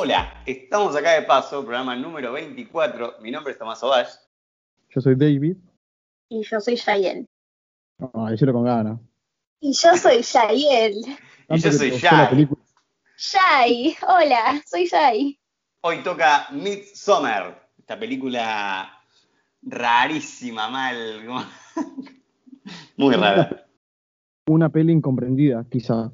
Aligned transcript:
Hola, 0.00 0.44
estamos 0.46 0.94
acá 0.94 1.14
de 1.14 1.22
paso, 1.22 1.62
programa 1.62 1.96
número 1.96 2.30
24. 2.30 3.16
Mi 3.20 3.32
nombre 3.32 3.52
es 3.52 3.58
Tomás 3.58 3.82
Ovash. 3.82 4.10
Yo 4.90 5.00
soy 5.00 5.16
David. 5.16 5.56
Y 6.28 6.44
yo 6.44 6.60
soy 6.60 6.76
Yael. 6.76 7.26
Ay, 8.14 8.36
yo 8.36 8.52
con 8.52 8.62
ganas. 8.62 9.00
Y 9.58 9.72
yo 9.72 9.96
soy 9.96 10.22
Yael. 10.22 10.94
Y 11.48 11.58
yo 11.58 11.72
soy 11.72 11.90
Yay. 11.90 12.48
Yay, 13.32 13.96
hola, 14.06 14.62
soy 14.64 14.86
Yay. 14.88 15.36
Hoy 15.80 16.04
toca 16.04 16.46
Midsommar, 16.52 17.68
esta 17.76 17.98
película 17.98 19.02
rarísima, 19.62 20.70
mal. 20.70 21.26
Muy 22.96 23.16
rara. 23.16 23.66
Una 24.46 24.68
peli 24.68 24.92
incomprendida, 24.92 25.66
quizás. 25.68 26.12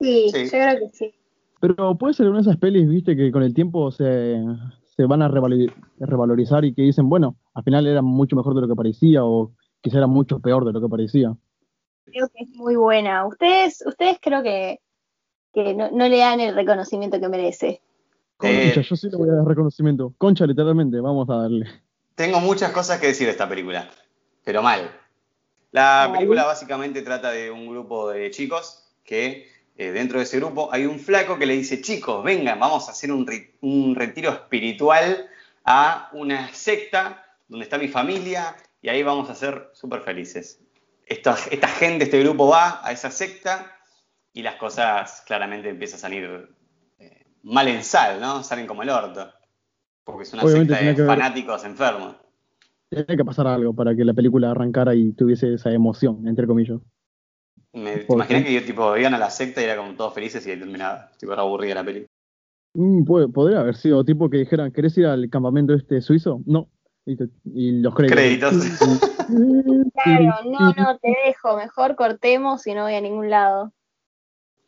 Sí, 0.00 0.30
yo 0.32 0.48
creo 0.48 0.78
que 0.78 0.88
sí. 0.94 1.17
Pero 1.60 1.96
puede 1.96 2.14
ser 2.14 2.28
una 2.28 2.38
de 2.38 2.42
esas 2.42 2.56
pelis, 2.56 2.88
viste, 2.88 3.16
que 3.16 3.32
con 3.32 3.42
el 3.42 3.54
tiempo 3.54 3.90
se, 3.90 4.36
se 4.84 5.04
van 5.04 5.22
a 5.22 5.28
revalorizar 5.28 6.64
y 6.64 6.74
que 6.74 6.82
dicen, 6.82 7.08
bueno, 7.08 7.36
al 7.54 7.64
final 7.64 7.86
era 7.86 8.02
mucho 8.02 8.36
mejor 8.36 8.54
de 8.54 8.62
lo 8.62 8.68
que 8.68 8.74
parecía 8.74 9.24
o 9.24 9.52
quizá 9.80 9.98
era 9.98 10.06
mucho 10.06 10.40
peor 10.40 10.64
de 10.64 10.72
lo 10.72 10.80
que 10.80 10.88
parecía. 10.88 11.36
Creo 12.06 12.28
que 12.28 12.44
es 12.44 12.50
muy 12.56 12.76
buena. 12.76 13.26
Ustedes, 13.26 13.84
ustedes 13.86 14.18
creo 14.20 14.42
que, 14.42 14.80
que 15.52 15.74
no, 15.74 15.90
le 15.90 16.18
dan 16.18 16.40
el 16.40 16.54
reconocimiento 16.54 17.20
que 17.20 17.28
merece. 17.28 17.80
Concha, 18.36 18.80
eh, 18.80 18.82
yo 18.82 18.96
sí 18.96 19.10
le 19.10 19.16
voy 19.16 19.28
a 19.28 19.34
dar 19.34 19.46
reconocimiento. 19.46 20.14
Concha, 20.18 20.46
literalmente, 20.46 21.00
vamos 21.00 21.28
a 21.30 21.36
darle. 21.36 21.66
Tengo 22.14 22.40
muchas 22.40 22.72
cosas 22.72 22.98
que 23.00 23.08
decir 23.08 23.26
de 23.26 23.32
esta 23.32 23.48
película, 23.48 23.88
pero 24.44 24.62
mal. 24.62 24.90
La 25.70 26.10
película 26.12 26.44
básicamente 26.44 27.02
trata 27.02 27.30
de 27.30 27.50
un 27.50 27.68
grupo 27.68 28.10
de 28.10 28.30
chicos 28.30 28.84
que 29.04 29.46
eh, 29.78 29.92
dentro 29.92 30.18
de 30.18 30.24
ese 30.24 30.38
grupo 30.40 30.68
hay 30.72 30.86
un 30.86 30.98
flaco 30.98 31.38
que 31.38 31.46
le 31.46 31.54
dice, 31.54 31.80
chicos, 31.80 32.24
vengan, 32.24 32.58
vamos 32.58 32.88
a 32.88 32.90
hacer 32.90 33.12
un, 33.12 33.94
retiro 33.94 34.32
espiritual 34.32 35.28
a 35.64 36.10
una 36.14 36.52
secta 36.52 37.24
donde 37.46 37.62
está 37.62 37.78
mi 37.78 37.86
familia 37.86 38.56
y 38.82 38.88
ahí 38.88 39.04
vamos 39.04 39.30
a 39.30 39.36
ser 39.36 39.70
súper 39.74 40.00
felices. 40.00 40.60
Esta, 41.06 41.36
gente, 41.36 42.04
este 42.04 42.20
grupo 42.24 42.48
va 42.48 42.84
a 42.84 42.90
esa 42.90 43.12
secta 43.12 43.78
y 44.32 44.42
las 44.42 44.56
cosas 44.56 45.22
claramente 45.24 45.68
empiezan 45.68 45.98
a 45.98 46.00
salir 46.00 46.48
eh, 46.98 47.26
mal 47.44 47.68
en 47.68 47.84
sal, 47.84 48.20
¿no? 48.20 48.42
Salen 48.42 48.66
como 48.66 48.82
el 48.82 48.90
orto. 48.90 49.32
Porque 50.02 50.24
es 50.24 50.32
una 50.32 50.42
secta 50.42 50.76
de 50.76 51.06
fanáticos 51.06 51.64
enfermos. 51.64 52.16
Tiene 52.90 53.16
que 53.16 53.24
pasar 53.24 53.46
algo 53.46 53.72
para 53.72 53.94
que 53.94 54.04
la 54.04 54.12
película 54.12 54.50
arrancara 54.50 54.96
y 54.96 55.12
tuviese 55.12 55.54
esa 55.54 55.70
emoción, 55.70 56.26
entre 56.26 56.48
comillas. 56.48 56.80
Me 57.82 58.04
imaginé 58.08 58.44
que 58.44 58.60
tipo, 58.62 58.96
iban 58.96 59.14
a 59.14 59.18
la 59.18 59.30
secta 59.30 59.60
y 59.60 59.64
era 59.64 59.76
como 59.76 59.94
todos 59.94 60.14
felices 60.14 60.46
y 60.46 60.50
ahí 60.50 60.58
terminaba. 60.58 61.10
Tipo, 61.18 61.32
era 61.32 61.42
aburrida 61.42 61.74
la 61.74 61.84
peli. 61.84 62.06
Mm, 62.74 63.04
podría 63.32 63.60
haber 63.60 63.76
sido 63.76 64.04
tipo 64.04 64.28
que 64.30 64.38
dijeran, 64.38 64.70
¿querés 64.72 64.96
ir 64.98 65.06
al 65.06 65.28
campamento 65.30 65.74
este 65.74 66.00
suizo? 66.00 66.40
No. 66.46 66.68
Y, 67.06 67.80
los 67.80 67.94
créditos. 67.94 68.54
claro, 70.04 70.34
no, 70.44 70.72
no, 70.74 70.98
te 70.98 71.16
dejo. 71.24 71.56
Mejor 71.56 71.96
cortemos 71.96 72.66
y 72.66 72.74
no 72.74 72.82
voy 72.82 72.94
a 72.94 73.00
ningún 73.00 73.30
lado. 73.30 73.72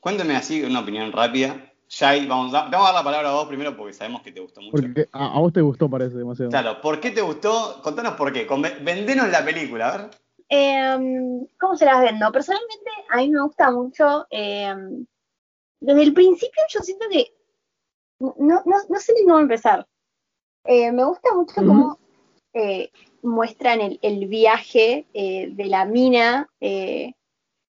Cuéntame 0.00 0.34
así 0.34 0.62
una 0.62 0.80
opinión 0.80 1.12
rápida. 1.12 1.70
Jai, 1.90 2.26
vamos, 2.26 2.54
a, 2.54 2.68
vamos 2.70 2.88
a 2.88 2.92
dar 2.92 2.94
la 2.94 3.04
palabra 3.04 3.30
a 3.30 3.32
vos 3.32 3.46
primero 3.46 3.76
porque 3.76 3.92
sabemos 3.92 4.22
que 4.22 4.32
te 4.32 4.40
gustó 4.40 4.62
mucho. 4.62 4.80
Porque 4.80 5.08
a, 5.12 5.38
vos 5.38 5.52
te 5.52 5.60
gustó, 5.60 5.90
parece 5.90 6.16
demasiado. 6.16 6.50
Claro, 6.50 6.80
¿por 6.80 7.00
qué 7.00 7.10
te 7.10 7.20
gustó? 7.20 7.80
Contanos 7.82 8.14
por 8.14 8.32
qué. 8.32 8.46
Vendenos 8.82 9.28
la 9.28 9.44
película, 9.44 9.88
a 9.88 9.96
ver. 9.98 10.10
Em, 10.52 11.46
¿Cómo 11.60 11.76
se 11.76 11.84
las 11.84 12.02
vendo? 12.02 12.32
Personalmente, 12.32 12.90
a 13.08 13.18
mí 13.18 13.30
me 13.30 13.40
gusta 13.40 13.70
mucho. 13.70 14.26
Em, 14.30 15.06
desde 15.80 16.02
el 16.02 16.12
principio, 16.12 16.62
yo 16.68 16.80
siento 16.80 17.06
que. 17.08 17.32
No, 18.18 18.62
no, 18.66 18.98
sé 18.98 19.14
ni 19.14 19.24
cómo 19.24 19.38
empezar. 19.38 19.86
Eh, 20.64 20.92
me 20.92 21.04
gusta 21.04 21.34
mucho 21.34 21.54
cómo 21.54 21.98
eh, 22.52 22.90
muestran 23.22 23.80
el, 23.80 23.98
el 24.02 24.26
viaje 24.26 25.06
eh, 25.14 25.50
de 25.52 25.64
la 25.66 25.84
mina. 25.86 26.48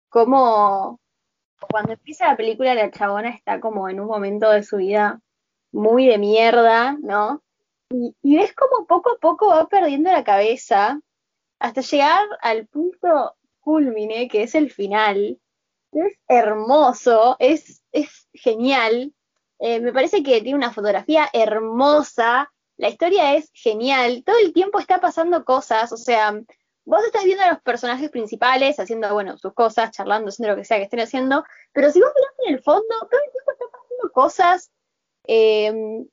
cómo 0.08 1.00
cuando 1.70 1.92
empieza 1.92 2.28
la 2.28 2.36
película, 2.36 2.74
la 2.74 2.90
chabona 2.90 3.30
está 3.30 3.60
como 3.60 3.88
en 3.88 4.00
un 4.00 4.06
momento 4.08 4.50
de 4.50 4.62
su 4.64 4.76
vida 4.78 5.20
muy 5.72 6.06
de 6.06 6.18
mierda, 6.18 6.98
¿no? 7.00 7.42
Y, 7.90 8.14
y 8.22 8.36
ves 8.36 8.52
como 8.54 8.86
poco 8.86 9.12
a 9.12 9.18
poco 9.18 9.48
va 9.48 9.68
perdiendo 9.68 10.10
la 10.10 10.24
cabeza 10.24 11.00
hasta 11.58 11.80
llegar 11.80 12.26
al 12.42 12.66
punto 12.66 13.36
culmine, 13.60 14.28
que 14.28 14.42
es 14.42 14.54
el 14.54 14.70
final. 14.70 15.40
Es 15.92 16.18
hermoso, 16.28 17.36
es, 17.38 17.82
es 17.92 18.28
genial. 18.32 19.14
Eh, 19.58 19.80
me 19.80 19.92
parece 19.92 20.22
que 20.22 20.40
tiene 20.40 20.58
una 20.58 20.72
fotografía 20.72 21.28
hermosa, 21.32 22.52
la 22.76 22.88
historia 22.88 23.34
es 23.34 23.50
genial, 23.54 24.24
todo 24.26 24.36
el 24.38 24.52
tiempo 24.52 24.80
está 24.80 25.00
pasando 25.00 25.44
cosas, 25.44 25.92
o 25.92 25.96
sea, 25.96 26.32
vos 26.84 27.04
estás 27.04 27.24
viendo 27.24 27.44
a 27.44 27.52
los 27.52 27.62
personajes 27.62 28.10
principales 28.10 28.80
haciendo, 28.80 29.12
bueno, 29.12 29.38
sus 29.38 29.54
cosas, 29.54 29.92
charlando, 29.92 30.30
haciendo 30.30 30.52
lo 30.52 30.56
que 30.58 30.64
sea 30.64 30.78
que 30.78 30.84
estén 30.84 31.00
haciendo, 31.00 31.44
pero 31.72 31.90
si 31.92 32.00
vos 32.00 32.10
mirás 32.14 32.34
en 32.48 32.54
el 32.54 32.62
fondo, 32.62 32.82
todo 32.88 33.20
el 33.24 33.32
tiempo 33.32 33.52
está 33.52 33.64
pasando 33.70 34.12
cosas. 34.12 34.70
Eh, 35.26 36.04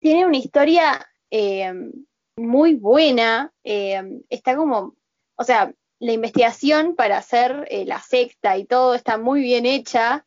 tiene 0.00 0.26
una 0.26 0.36
historia 0.36 1.08
eh, 1.30 1.72
muy 2.36 2.74
buena, 2.74 3.52
eh, 3.64 4.02
está 4.28 4.56
como, 4.56 4.94
o 5.36 5.44
sea, 5.44 5.72
la 5.98 6.12
investigación 6.12 6.94
para 6.94 7.16
hacer 7.18 7.66
eh, 7.70 7.86
la 7.86 8.00
secta 8.00 8.56
y 8.58 8.66
todo 8.66 8.94
está 8.94 9.16
muy 9.16 9.40
bien 9.40 9.64
hecha. 9.64 10.26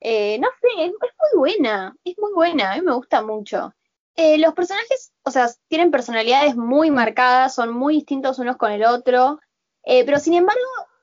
Eh, 0.00 0.38
no 0.38 0.48
sé, 0.60 0.84
es, 0.84 0.92
muy 0.92 1.38
buena, 1.38 1.96
es 2.04 2.16
muy 2.18 2.32
buena, 2.32 2.72
a 2.72 2.76
mí 2.76 2.82
me 2.82 2.94
gusta 2.94 3.22
mucho. 3.22 3.74
los 4.16 4.54
personajes, 4.54 5.12
o 5.24 5.30
sea, 5.30 5.48
tienen 5.68 5.90
personalidades 5.90 6.56
muy 6.56 6.90
marcadas, 6.90 7.54
son 7.54 7.72
muy 7.72 7.96
distintos 7.96 8.38
unos 8.38 8.56
con 8.56 8.72
el 8.72 8.84
otro, 8.84 9.40
pero 9.84 10.18
sin 10.18 10.34
embargo, 10.34 10.60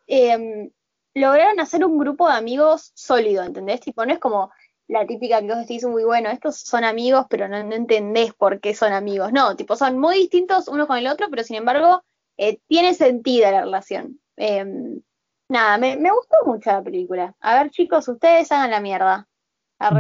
em, 0.08 0.72
lograron 1.14 1.60
hacer 1.60 1.86
un 1.86 1.98
grupo 1.98 2.28
de 2.28 2.36
amigos 2.36 2.92
sólido, 2.94 3.44
¿entendés? 3.44 3.82
Tipo, 3.82 4.06
no 4.06 4.14
es 4.14 4.20
como 4.20 4.52
la 4.88 5.06
típica 5.06 5.42
que 5.42 5.48
vos 5.48 5.58
decís 5.58 5.86
muy 5.86 6.04
bueno, 6.04 6.30
estos 6.30 6.58
son 6.58 6.84
amigos, 6.84 7.26
pero 7.30 7.48
no, 7.48 7.58
entendés 7.58 8.34
por 8.34 8.60
qué 8.60 8.74
son 8.74 8.94
amigos. 8.94 9.32
No, 9.34 9.56
tipo, 9.56 9.76
son 9.76 10.00
muy 10.00 10.16
distintos 10.18 10.68
uno 10.68 10.88
con 10.88 10.98
el 10.98 11.08
otro, 11.08 11.28
pero 11.30 11.44
sin 11.44 11.58
embargo, 11.58 12.04
eh, 12.38 12.60
tiene 12.68 12.94
sentido 12.94 13.50
la 13.52 13.62
relación. 13.62 14.20
Em, 14.38 15.02
nada, 15.50 15.78
me, 15.78 15.96
gustó 15.96 16.38
mucho 16.46 16.72
la 16.72 16.84
película. 16.84 17.36
A 17.40 17.64
ver, 17.64 17.72
chicos, 17.72 18.08
ustedes 18.08 18.52
hagan 18.52 18.72
la 18.72 18.82
mierda. 18.82 19.28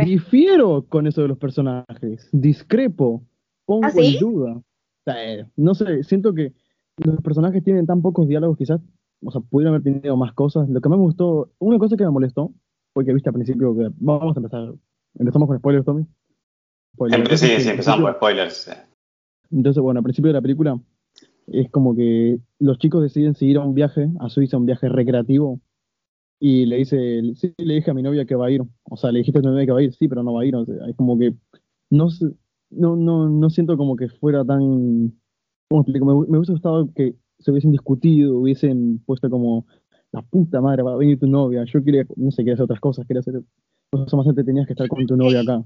Difiero 0.05 0.85
con 0.87 1.05
eso 1.05 1.21
de 1.21 1.27
los 1.27 1.37
personajes, 1.37 2.29
discrepo, 2.31 3.23
pongo 3.65 3.87
¿Ah, 3.87 3.91
en 3.95 4.19
duda. 4.19 4.61
Eh, 5.07 5.45
no 5.57 5.75
sé, 5.75 6.03
siento 6.03 6.33
que 6.33 6.53
los 6.97 7.21
personajes 7.21 7.63
tienen 7.63 7.85
tan 7.85 8.01
pocos 8.01 8.27
diálogos, 8.27 8.57
quizás, 8.57 8.79
o 9.23 9.31
sea, 9.31 9.41
pudieron 9.41 9.73
haber 9.73 9.83
tenido 9.83 10.15
más 10.15 10.33
cosas. 10.33 10.69
Lo 10.69 10.79
que 10.79 10.89
más 10.89 10.97
me 10.97 11.05
gustó, 11.05 11.51
una 11.59 11.77
cosa 11.77 11.97
que 11.97 12.05
me 12.05 12.11
molestó 12.11 12.53
porque 12.95 13.13
viste 13.13 13.27
al 13.27 13.33
principio 13.33 13.75
que 13.75 13.89
vamos 13.97 14.37
a 14.37 14.39
empezar. 14.39 14.73
¿Empezamos 15.19 15.49
con 15.49 15.57
spoilers, 15.57 15.85
Tommy? 15.85 16.05
sí, 17.35 17.59
sí, 17.59 17.69
empezamos 17.69 18.01
con 18.05 18.13
spoilers. 18.13 18.71
Entonces, 19.51 19.83
bueno, 19.83 19.99
al 19.99 20.03
principio 20.03 20.29
de 20.29 20.35
la 20.35 20.41
película 20.41 20.79
es 21.47 21.69
como 21.71 21.93
que 21.93 22.39
los 22.59 22.77
chicos 22.77 23.03
deciden 23.03 23.35
seguir 23.35 23.57
a 23.57 23.65
un 23.65 23.73
viaje 23.73 24.09
a 24.21 24.29
Suiza, 24.29 24.55
un 24.55 24.65
viaje 24.65 24.87
recreativo, 24.87 25.59
y 26.39 26.65
le 26.65 26.77
dice, 26.77 27.21
sí, 27.35 27.53
le 27.57 27.75
dije 27.75 27.91
a 27.91 27.93
mi 27.93 28.01
novia 28.01 28.25
que 28.25 28.35
va 28.35 28.47
a 28.47 28.51
ir. 28.51 28.61
O 28.83 28.95
sea, 28.95 29.11
le 29.11 29.19
dijiste 29.19 29.39
a 29.39 29.41
tu 29.41 29.49
novia 29.49 29.65
que 29.65 29.71
va 29.73 29.79
a 29.79 29.83
ir, 29.83 29.93
sí, 29.93 30.07
pero 30.07 30.23
no 30.23 30.33
va 30.33 30.43
a 30.43 30.45
ir. 30.45 30.55
O 30.55 30.65
sea, 30.65 30.87
es 30.87 30.95
como 30.95 31.19
que 31.19 31.33
no, 31.89 32.07
no, 32.69 32.95
no, 32.95 33.29
no 33.29 33.49
siento 33.49 33.75
como 33.75 33.97
que 33.97 34.07
fuera 34.07 34.45
tan... 34.45 35.13
¿Cómo 35.67 35.81
explico? 35.81 36.05
Me, 36.05 36.13
me 36.29 36.37
hubiese 36.37 36.53
gustado 36.53 36.93
que 36.93 37.15
se 37.39 37.51
hubiesen 37.51 37.73
discutido, 37.73 38.37
hubiesen 38.37 38.99
puesto 39.05 39.29
como 39.29 39.65
la 40.15 40.21
puta 40.21 40.61
madre, 40.61 40.83
va 40.83 40.93
a 40.93 40.97
venir 40.97 41.19
tu 41.19 41.27
novia, 41.27 41.63
yo 41.65 41.83
quería, 41.83 42.05
no 42.15 42.31
sé, 42.31 42.37
quería 42.37 42.53
hacer 42.53 42.63
otras 42.63 42.79
cosas, 42.79 43.05
quería 43.05 43.19
hacer 43.19 43.41
cosas 43.91 44.13
más 44.13 44.27
antes 44.27 44.45
tenías 44.45 44.65
que 44.65 44.73
estar 44.73 44.87
con 44.87 45.05
tu 45.05 45.15
novia 45.15 45.41
acá. 45.41 45.63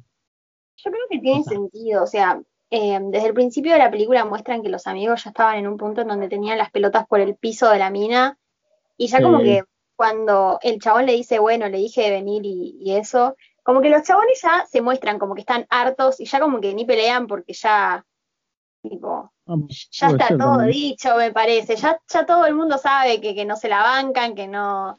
Yo 0.78 0.92
creo 0.92 1.06
que 1.10 1.20
tiene 1.20 1.44
sentido, 1.44 2.04
o 2.04 2.08
sea, 2.08 2.42
eh, 2.70 3.00
desde 3.12 3.28
el 3.28 3.34
principio 3.34 3.74
de 3.74 3.80
la 3.80 3.92
película 3.92 4.26
muestran 4.26 4.62
que 4.62 4.70
los 4.70 4.88
amigos 4.88 5.24
ya 5.24 5.30
estaban 5.30 5.58
en 5.58 5.68
un 5.68 5.78
punto 5.78 6.02
en 6.02 6.08
donde 6.08 6.30
tenían 6.30 6.58
las 6.58 6.72
pelotas 6.72 7.08
por 7.08 7.20
el 7.20 7.36
piso 7.36 7.70
de 7.70 7.80
la 7.80 7.90
mina, 7.90 8.38
y 8.98 9.08
ya 9.08 9.22
como 9.22 9.40
que 9.40 9.64
cuando 9.96 10.60
el 10.62 10.80
chabón 10.80 11.06
le 11.06 11.14
dice, 11.14 11.40
bueno, 11.40 11.68
le 11.70 11.78
dije 11.78 12.02
de 12.02 12.12
venir 12.12 12.46
y, 12.46 12.78
y 12.80 12.96
eso, 12.96 13.36
como 13.64 13.82
que 13.82 13.90
los 13.90 14.04
chabones 14.04 14.42
ya 14.42 14.66
se 14.68 14.82
muestran 14.82 15.20
como 15.20 15.36
que 15.36 15.42
están 15.42 15.66
hartos 15.70 16.20
y 16.20 16.26
ya 16.26 16.40
como 16.40 16.60
que 16.60 16.74
ni 16.74 16.86
pelean 16.86 17.28
porque 17.28 17.54
ya 17.54 18.06
Tipo, 18.82 19.32
ah, 19.48 19.56
ya 19.92 20.08
está 20.08 20.38
todo 20.38 20.62
dicho, 20.62 21.16
me 21.18 21.32
parece. 21.32 21.76
Ya, 21.76 22.00
ya 22.08 22.26
todo 22.26 22.46
el 22.46 22.56
mundo 22.56 22.78
sabe 22.78 23.20
que, 23.20 23.46
no 23.46 23.56
se 23.56 23.68
la 23.68 23.82
bancan, 23.82 24.36
que 24.36 24.48
no. 24.48 24.98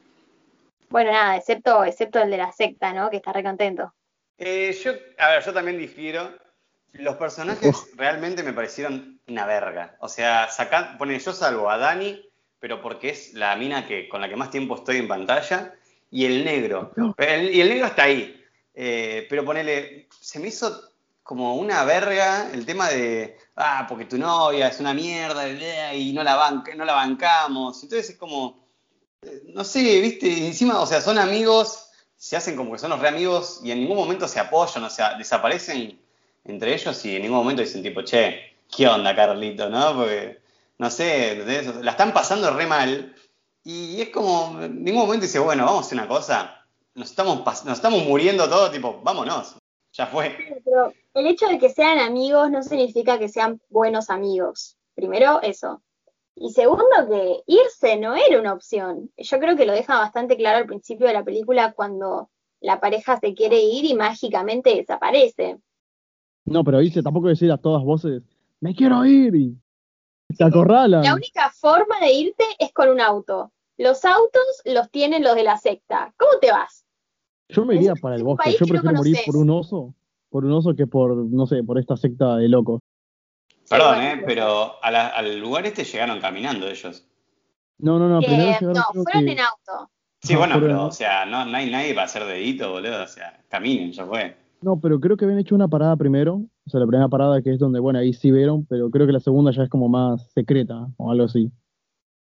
Bueno, 0.89 1.11
nada, 1.11 1.37
excepto, 1.37 1.83
excepto 1.83 2.19
el 2.19 2.29
de 2.29 2.37
la 2.37 2.51
secta, 2.51 2.93
¿no? 2.93 3.09
Que 3.09 3.17
está 3.17 3.33
recontento. 3.33 3.93
Eh, 4.37 4.77
yo, 4.83 4.91
a 5.17 5.31
ver, 5.31 5.43
yo 5.43 5.53
también 5.53 5.77
difiero. 5.77 6.31
Los 6.93 7.15
personajes 7.15 7.91
realmente 7.95 8.43
me 8.43 8.53
parecieron 8.53 9.19
una 9.27 9.45
verga. 9.45 9.95
O 9.99 10.09
sea, 10.09 10.49
sacan, 10.49 10.97
pone, 10.97 11.17
yo 11.17 11.31
salvo 11.31 11.69
a 11.69 11.77
Dani, 11.77 12.21
pero 12.59 12.81
porque 12.81 13.09
es 13.09 13.33
la 13.33 13.55
mina 13.55 13.87
que, 13.87 14.09
con 14.09 14.19
la 14.19 14.27
que 14.27 14.35
más 14.35 14.51
tiempo 14.51 14.75
estoy 14.75 14.97
en 14.97 15.07
pantalla, 15.07 15.73
y 16.11 16.25
el 16.25 16.43
negro. 16.43 16.91
y 17.17 17.61
el 17.61 17.69
negro 17.69 17.87
está 17.87 18.03
ahí. 18.03 18.37
Eh, 18.73 19.25
pero 19.29 19.45
ponele, 19.45 20.07
se 20.19 20.39
me 20.39 20.49
hizo 20.49 20.90
como 21.31 21.55
una 21.55 21.85
verga 21.85 22.51
el 22.51 22.65
tema 22.65 22.89
de, 22.89 23.37
ah, 23.55 23.85
porque 23.87 24.03
tu 24.03 24.17
novia 24.17 24.67
es 24.67 24.81
una 24.81 24.93
mierda 24.93 25.47
y 25.93 26.11
no 26.11 26.23
la, 26.23 26.35
banca, 26.35 26.75
no 26.75 26.83
la 26.83 26.91
bancamos. 26.91 27.81
Entonces 27.81 28.09
es 28.09 28.17
como, 28.17 28.67
eh, 29.21 29.43
no 29.45 29.63
sé, 29.63 30.01
viste, 30.01 30.45
encima, 30.45 30.81
o 30.81 30.85
sea, 30.85 30.99
son 30.99 31.17
amigos, 31.17 31.87
se 32.17 32.35
hacen 32.35 32.57
como 32.57 32.73
que 32.73 32.79
son 32.79 32.89
los 32.89 32.99
re 32.99 33.07
amigos 33.07 33.61
y 33.63 33.71
en 33.71 33.79
ningún 33.79 33.95
momento 33.95 34.27
se 34.27 34.41
apoyan, 34.41 34.83
o 34.83 34.89
sea, 34.89 35.17
desaparecen 35.17 36.01
entre 36.43 36.73
ellos 36.73 37.05
y 37.05 37.15
en 37.15 37.21
ningún 37.21 37.37
momento 37.37 37.61
dicen 37.61 37.81
tipo, 37.81 38.01
che, 38.01 38.57
¿qué 38.69 38.89
onda, 38.89 39.15
Carlito? 39.15 39.69
¿No? 39.69 39.95
Porque, 39.95 40.41
no 40.79 40.91
sé, 40.91 41.63
la 41.81 41.91
están 41.91 42.11
pasando 42.11 42.51
re 42.51 42.67
mal 42.67 43.15
y 43.63 44.01
es 44.01 44.09
como, 44.09 44.61
en 44.61 44.83
ningún 44.83 45.03
momento 45.03 45.25
dice, 45.25 45.39
bueno, 45.39 45.63
vamos 45.63 45.83
a 45.83 45.85
hacer 45.85 45.97
una 45.97 46.09
cosa, 46.09 46.65
nos 46.93 47.09
estamos, 47.09 47.45
nos 47.63 47.77
estamos 47.77 48.03
muriendo 48.03 48.49
todos, 48.49 48.69
tipo, 48.73 48.99
vámonos, 49.01 49.55
ya 49.93 50.07
fue. 50.07 50.35
Pero 50.63 50.93
el 51.13 51.27
hecho 51.27 51.47
de 51.47 51.59
que 51.59 51.69
sean 51.69 51.99
amigos 51.99 52.49
no 52.49 52.63
significa 52.63 53.19
que 53.19 53.29
sean 53.29 53.61
buenos 53.69 54.09
amigos. 54.09 54.77
Primero, 54.95 55.41
eso. 55.41 55.81
Y 56.35 56.51
segundo, 56.51 56.85
que 57.09 57.43
irse 57.47 57.97
no 57.97 58.15
era 58.15 58.39
una 58.39 58.53
opción. 58.53 59.11
Yo 59.17 59.39
creo 59.39 59.55
que 59.55 59.65
lo 59.65 59.73
deja 59.73 59.99
bastante 59.99 60.37
claro 60.37 60.59
al 60.59 60.65
principio 60.65 61.07
de 61.07 61.13
la 61.13 61.23
película 61.23 61.73
cuando 61.73 62.29
la 62.61 62.79
pareja 62.79 63.19
se 63.19 63.33
quiere 63.33 63.59
ir 63.59 63.85
y 63.85 63.93
mágicamente 63.95 64.75
desaparece. 64.75 65.57
No, 66.45 66.63
pero 66.63 66.79
dice 66.79 67.03
tampoco 67.03 67.27
decir 67.27 67.51
a 67.51 67.57
todas 67.57 67.83
voces, 67.83 68.23
me 68.59 68.73
quiero 68.73 69.05
ir 69.05 69.35
y 69.35 69.57
te 70.37 70.43
acorralan. 70.43 71.03
La 71.03 71.15
única 71.15 71.49
forma 71.51 71.99
de 71.99 72.13
irte 72.13 72.45
es 72.59 72.71
con 72.73 72.89
un 72.89 73.01
auto. 73.01 73.51
Los 73.77 74.05
autos 74.05 74.43
los 74.65 74.89
tienen 74.89 75.23
los 75.23 75.35
de 75.35 75.43
la 75.43 75.57
secta. 75.57 76.13
¿Cómo 76.17 76.33
te 76.39 76.51
vas? 76.51 76.80
Yo 77.51 77.65
me 77.65 77.75
iría 77.75 77.93
para 77.95 78.15
el 78.15 78.23
bosque. 78.23 78.51
Yo 78.51 78.65
prefiero 78.65 78.95
morir 78.95 79.17
por 79.25 79.35
un 79.35 79.49
oso, 79.49 79.93
por 80.29 80.45
un 80.45 80.51
oso 80.53 80.75
que 80.75 80.87
por, 80.87 81.15
no 81.15 81.45
sé, 81.45 81.63
por 81.63 81.77
esta 81.77 81.97
secta 81.97 82.37
de 82.37 82.47
locos. 82.47 82.81
Perdón, 83.69 84.01
¿eh? 84.01 84.23
Pero 84.25 84.83
al 84.83 85.39
lugar 85.39 85.65
este 85.65 85.83
llegaron 85.83 86.19
caminando 86.19 86.67
ellos. 86.67 87.07
No, 87.77 87.97
no, 87.97 88.07
no, 88.07 88.19
primero 88.19 88.51
llegaron, 88.59 88.73
No, 88.73 89.03
fueron 89.03 89.29
en 89.29 89.39
auto. 89.39 89.89
Sí, 90.21 90.35
bueno, 90.35 90.59
pero, 90.59 90.85
o 90.85 90.91
sea, 90.91 91.25
no, 91.25 91.45
no, 91.45 91.57
hay 91.57 91.71
nadie 91.71 91.95
para 91.95 92.05
hacer 92.05 92.25
dedito, 92.25 92.71
boludo. 92.71 93.03
O 93.03 93.07
sea, 93.07 93.41
caminen, 93.49 93.91
ya 93.91 94.05
fue. 94.05 94.35
No, 94.61 94.79
pero 94.79 94.99
creo 94.99 95.17
que 95.17 95.25
habían 95.25 95.39
hecho 95.39 95.55
una 95.55 95.67
parada 95.67 95.95
primero. 95.95 96.41
O 96.65 96.69
sea, 96.69 96.79
la 96.79 96.85
primera 96.85 97.07
parada 97.07 97.41
que 97.41 97.51
es 97.51 97.59
donde, 97.59 97.79
bueno, 97.79 97.97
ahí 97.97 98.13
sí 98.13 98.31
vieron, 98.31 98.65
pero 98.65 98.91
creo 98.91 99.07
que 99.07 99.13
la 99.13 99.19
segunda 99.19 99.51
ya 99.51 99.63
es 99.63 99.69
como 99.69 99.89
más 99.89 100.31
secreta 100.31 100.87
o 100.97 101.11
algo 101.11 101.25
así. 101.25 101.51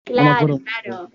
Claro, 0.04 0.58
claro. 0.58 1.10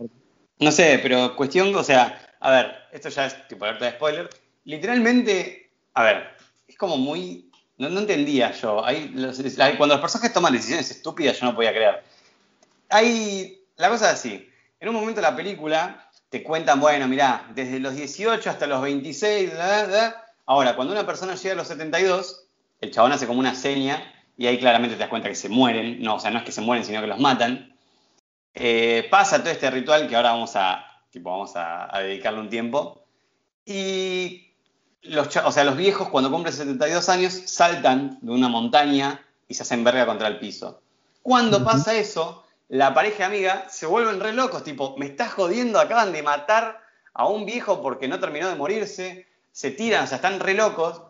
No 0.59 0.71
sé, 0.71 0.99
pero 1.01 1.35
cuestión, 1.35 1.73
o 1.75 1.83
sea, 1.83 2.17
a 2.45 2.51
ver, 2.51 2.75
esto 2.91 3.09
ya 3.09 3.25
es 3.25 3.47
tipo 3.47 3.65
alerta 3.65 3.85
de 3.85 3.91
spoiler. 3.91 4.29
Literalmente, 4.65 5.71
a 5.95 6.03
ver, 6.03 6.29
es 6.67 6.77
como 6.77 6.95
muy 6.95 7.49
no, 7.77 7.87
entendía 7.87 8.51
yo. 8.51 8.83
Cuando 9.77 9.95
los 9.95 10.01
personajes 10.01 10.31
toman 10.31 10.53
decisiones 10.53 10.91
estúpidas, 10.91 11.39
yo 11.39 11.47
no 11.47 11.55
podía 11.55 11.71
creer. 11.71 12.03
Hay, 12.89 13.63
la 13.77 13.89
cosa 13.89 14.11
es 14.11 14.19
así. 14.19 14.47
En 14.79 14.89
un 14.89 14.95
momento 14.95 15.21
de 15.21 15.27
la 15.27 15.35
película 15.35 16.07
te 16.29 16.43
cuentan, 16.43 16.79
bueno, 16.79 17.07
mirá, 17.07 17.47
desde 17.55 17.79
los 17.79 17.95
18 17.95 18.47
hasta 18.47 18.67
los 18.67 18.79
26, 18.79 19.51
ahora, 20.45 20.75
cuando 20.75 20.93
una 20.93 21.03
persona 21.03 21.33
llega 21.33 21.53
a 21.53 21.57
los 21.57 21.67
72, 21.67 22.45
el 22.79 22.91
chabón 22.91 23.11
hace 23.11 23.25
como 23.25 23.39
una 23.39 23.55
seña 23.55 24.13
y 24.37 24.45
ahí 24.45 24.59
claramente 24.59 24.95
te 24.95 24.99
das 24.99 25.09
cuenta 25.09 25.29
que 25.29 25.35
se 25.35 25.49
mueren. 25.49 25.99
No, 26.03 26.17
o 26.17 26.19
sea, 26.19 26.29
no 26.29 26.37
es 26.37 26.45
que 26.45 26.51
se 26.51 26.61
mueren, 26.61 26.85
sino 26.85 27.01
que 27.01 27.07
los 27.07 27.19
matan. 27.19 27.75
Eh, 28.53 29.07
pasa 29.09 29.39
todo 29.39 29.49
este 29.49 29.71
ritual 29.71 30.07
que 30.07 30.15
ahora 30.15 30.33
vamos 30.33 30.55
a, 30.55 30.94
tipo, 31.15 31.31
vamos 31.31 31.55
a, 31.55 31.95
a 31.95 32.01
dedicarle 32.01 32.39
un 32.41 32.49
tiempo. 32.49 33.03
Y 33.65 34.51
los, 35.01 35.35
o 35.35 35.51
sea, 35.51 35.63
los 35.63 35.77
viejos 35.77 36.09
cuando 36.09 36.29
cumplen 36.29 36.53
72 36.53 37.09
años 37.09 37.41
saltan 37.45 38.19
de 38.21 38.31
una 38.31 38.49
montaña 38.49 39.25
y 39.47 39.53
se 39.53 39.63
hacen 39.63 39.83
verga 39.83 40.05
contra 40.05 40.27
el 40.27 40.39
piso. 40.39 40.81
Cuando 41.21 41.63
pasa 41.63 41.95
eso, 41.95 42.43
la 42.69 42.93
pareja 42.93 43.25
amiga 43.25 43.67
se 43.69 43.85
vuelven 43.85 44.19
re 44.19 44.33
locos, 44.33 44.63
tipo, 44.63 44.95
me 44.97 45.07
estás 45.07 45.33
jodiendo, 45.33 45.79
acaban 45.79 46.11
de 46.11 46.21
matar 46.21 46.79
a 47.13 47.27
un 47.27 47.45
viejo 47.45 47.81
porque 47.81 48.07
no 48.07 48.19
terminó 48.19 48.49
de 48.49 48.55
morirse, 48.55 49.25
se 49.51 49.71
tiran, 49.71 50.03
o 50.03 50.07
sea, 50.07 50.17
están 50.17 50.39
re 50.39 50.53
locos, 50.53 51.01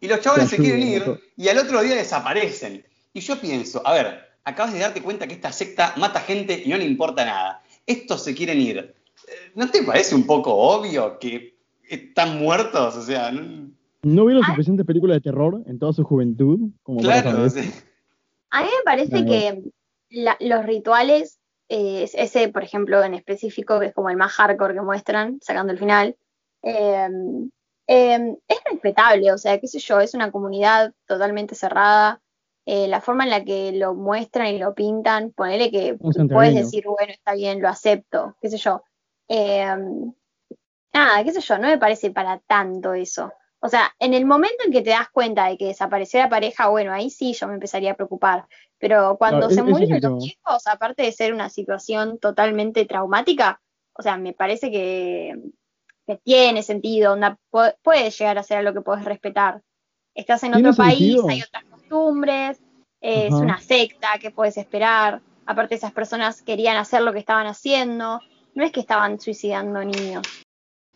y 0.00 0.08
los 0.08 0.20
chavales 0.20 0.50
se 0.50 0.58
quieren 0.58 0.82
ir 0.82 1.32
y 1.36 1.48
al 1.48 1.58
otro 1.58 1.80
día 1.80 1.94
desaparecen. 1.94 2.84
Y 3.14 3.20
yo 3.20 3.40
pienso, 3.40 3.80
a 3.86 3.94
ver, 3.94 4.36
acabas 4.44 4.74
de 4.74 4.80
darte 4.80 5.02
cuenta 5.02 5.26
que 5.26 5.34
esta 5.34 5.50
secta 5.50 5.94
mata 5.96 6.20
gente 6.20 6.62
y 6.64 6.68
no 6.68 6.76
le 6.76 6.84
importa 6.84 7.24
nada. 7.24 7.62
Estos 7.86 8.22
se 8.22 8.34
quieren 8.34 8.60
ir. 8.60 8.94
¿No 9.54 9.70
te 9.70 9.82
parece 9.82 10.14
un 10.14 10.26
poco 10.26 10.54
obvio 10.54 11.18
que 11.18 11.56
están 11.88 12.38
muertos, 12.38 12.96
o 12.96 13.02
sea. 13.02 13.30
No, 13.30 13.70
¿No 14.02 14.24
vieron 14.26 14.44
suficiente 14.44 14.84
película 14.84 15.14
de 15.14 15.20
terror 15.20 15.62
en 15.66 15.78
toda 15.78 15.92
su 15.92 16.04
juventud? 16.04 16.58
Como 16.82 17.00
claro, 17.00 17.30
A 17.30 18.62
mí 18.62 18.68
me 18.68 18.84
parece 18.84 19.24
que 19.24 19.62
los 20.40 20.64
rituales, 20.64 21.40
eh, 21.68 22.08
ese 22.12 22.48
por 22.48 22.62
ejemplo 22.62 23.02
en 23.02 23.14
específico, 23.14 23.80
que 23.80 23.86
es 23.86 23.94
como 23.94 24.10
el 24.10 24.16
más 24.16 24.32
hardcore 24.32 24.74
que 24.74 24.82
muestran, 24.82 25.38
sacando 25.40 25.72
el 25.72 25.78
final, 25.78 26.16
em, 26.62 27.50
em, 27.86 28.36
es 28.46 28.58
respetable, 28.70 29.32
o 29.32 29.38
sea, 29.38 29.58
qué 29.58 29.66
sé 29.66 29.78
yo, 29.78 30.00
es 30.00 30.14
una 30.14 30.30
comunidad 30.30 30.92
totalmente 31.06 31.54
cerrada. 31.54 32.20
Eh, 32.66 32.88
la 32.88 33.02
forma 33.02 33.24
en 33.24 33.30
la 33.30 33.44
que 33.44 33.72
lo 33.72 33.94
muestran 33.94 34.46
y 34.48 34.58
lo 34.58 34.74
pintan, 34.74 35.32
ponele 35.32 35.70
que 35.70 35.98
puedes 35.98 36.54
decir, 36.54 36.84
bueno, 36.86 37.12
está 37.12 37.34
bien, 37.34 37.60
lo 37.60 37.68
acepto, 37.68 38.36
qué 38.40 38.48
sé 38.48 38.56
yo. 38.56 38.82
Eh, 39.28 39.74
nada, 40.92 41.24
qué 41.24 41.32
sé 41.32 41.40
yo, 41.40 41.58
no 41.58 41.68
me 41.68 41.78
parece 41.78 42.10
para 42.10 42.38
tanto 42.38 42.94
eso. 42.94 43.32
O 43.60 43.68
sea, 43.68 43.94
en 43.98 44.12
el 44.12 44.26
momento 44.26 44.62
en 44.66 44.72
que 44.72 44.82
te 44.82 44.90
das 44.90 45.08
cuenta 45.10 45.46
de 45.46 45.56
que 45.56 45.68
desapareció 45.68 46.20
la 46.20 46.28
pareja, 46.28 46.68
bueno, 46.68 46.92
ahí 46.92 47.08
sí 47.08 47.32
yo 47.32 47.46
me 47.48 47.54
empezaría 47.54 47.92
a 47.92 47.96
preocupar. 47.96 48.46
Pero 48.78 49.16
cuando 49.16 49.48
se 49.48 49.62
murieron 49.62 50.00
los 50.02 50.22
chicos, 50.22 50.66
aparte 50.66 51.02
de 51.02 51.12
ser 51.12 51.32
una 51.32 51.48
situación 51.48 52.18
totalmente 52.18 52.84
traumática, 52.84 53.62
o 53.94 54.02
sea, 54.02 54.18
me 54.18 54.34
parece 54.34 54.70
que, 54.70 55.34
tiene 56.22 56.62
sentido, 56.62 57.16
puede 57.80 58.10
llegar 58.10 58.36
a 58.36 58.42
ser 58.42 58.58
algo 58.58 58.74
que 58.74 58.82
puedes 58.82 59.06
respetar. 59.06 59.62
Estás 60.14 60.42
en 60.42 60.54
otro 60.54 60.74
país, 60.74 61.18
hay 61.26 61.40
otras 61.40 61.64
costumbres, 61.64 62.60
es 63.00 63.32
una 63.32 63.58
secta, 63.60 64.08
¿qué 64.20 64.30
puedes 64.30 64.58
esperar? 64.58 65.22
Aparte 65.46 65.74
esas 65.74 65.92
personas 65.92 66.42
querían 66.42 66.76
hacer 66.76 67.00
lo 67.00 67.14
que 67.14 67.18
estaban 67.18 67.46
haciendo, 67.46 68.20
no 68.54 68.64
es 68.64 68.72
que 68.72 68.80
estaban 68.80 69.18
suicidando 69.18 69.84
niños. 69.84 70.22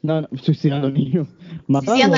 No, 0.03 0.23
no, 0.23 0.29
suicidando 0.37 0.91
niños. 0.91 1.29
Matando. 1.67 2.17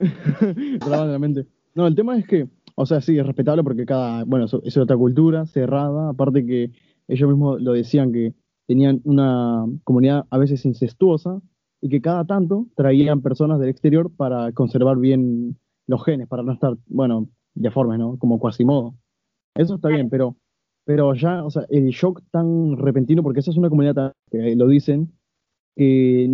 Probablemente. 0.80 1.46
No, 1.74 1.86
el 1.86 1.94
tema 1.94 2.18
es 2.18 2.26
que, 2.26 2.48
o 2.74 2.86
sea, 2.86 3.00
sí, 3.00 3.18
es 3.18 3.26
respetable 3.26 3.62
porque 3.62 3.86
cada, 3.86 4.24
bueno, 4.24 4.46
es 4.64 4.76
otra 4.76 4.96
cultura 4.96 5.46
cerrada, 5.46 6.10
aparte 6.10 6.44
que 6.44 6.70
ellos 7.08 7.28
mismos 7.28 7.60
lo 7.60 7.72
decían 7.72 8.12
que 8.12 8.34
tenían 8.66 9.00
una 9.04 9.66
comunidad 9.84 10.24
a 10.30 10.38
veces 10.38 10.64
incestuosa 10.64 11.40
y 11.80 11.88
que 11.88 12.00
cada 12.00 12.24
tanto 12.24 12.66
traían 12.76 13.22
personas 13.22 13.58
del 13.58 13.68
exterior 13.68 14.10
para 14.14 14.52
conservar 14.52 14.98
bien 14.98 15.58
los 15.86 16.04
genes, 16.04 16.28
para 16.28 16.42
no 16.42 16.52
estar, 16.52 16.76
bueno, 16.86 17.28
deformes, 17.54 17.98
¿no? 17.98 18.16
Como 18.18 18.38
Quasimodo. 18.38 18.94
Eso 19.54 19.74
está 19.74 19.88
bien, 19.88 20.08
pero, 20.08 20.36
pero 20.84 21.14
ya, 21.14 21.44
o 21.44 21.50
sea, 21.50 21.64
el 21.70 21.88
shock 21.90 22.22
tan 22.30 22.76
repentino, 22.76 23.22
porque 23.22 23.40
esa 23.40 23.50
es 23.50 23.56
una 23.56 23.68
comunidad 23.68 24.12
que 24.30 24.56
lo 24.56 24.66
dicen, 24.66 25.12
que 25.76 26.28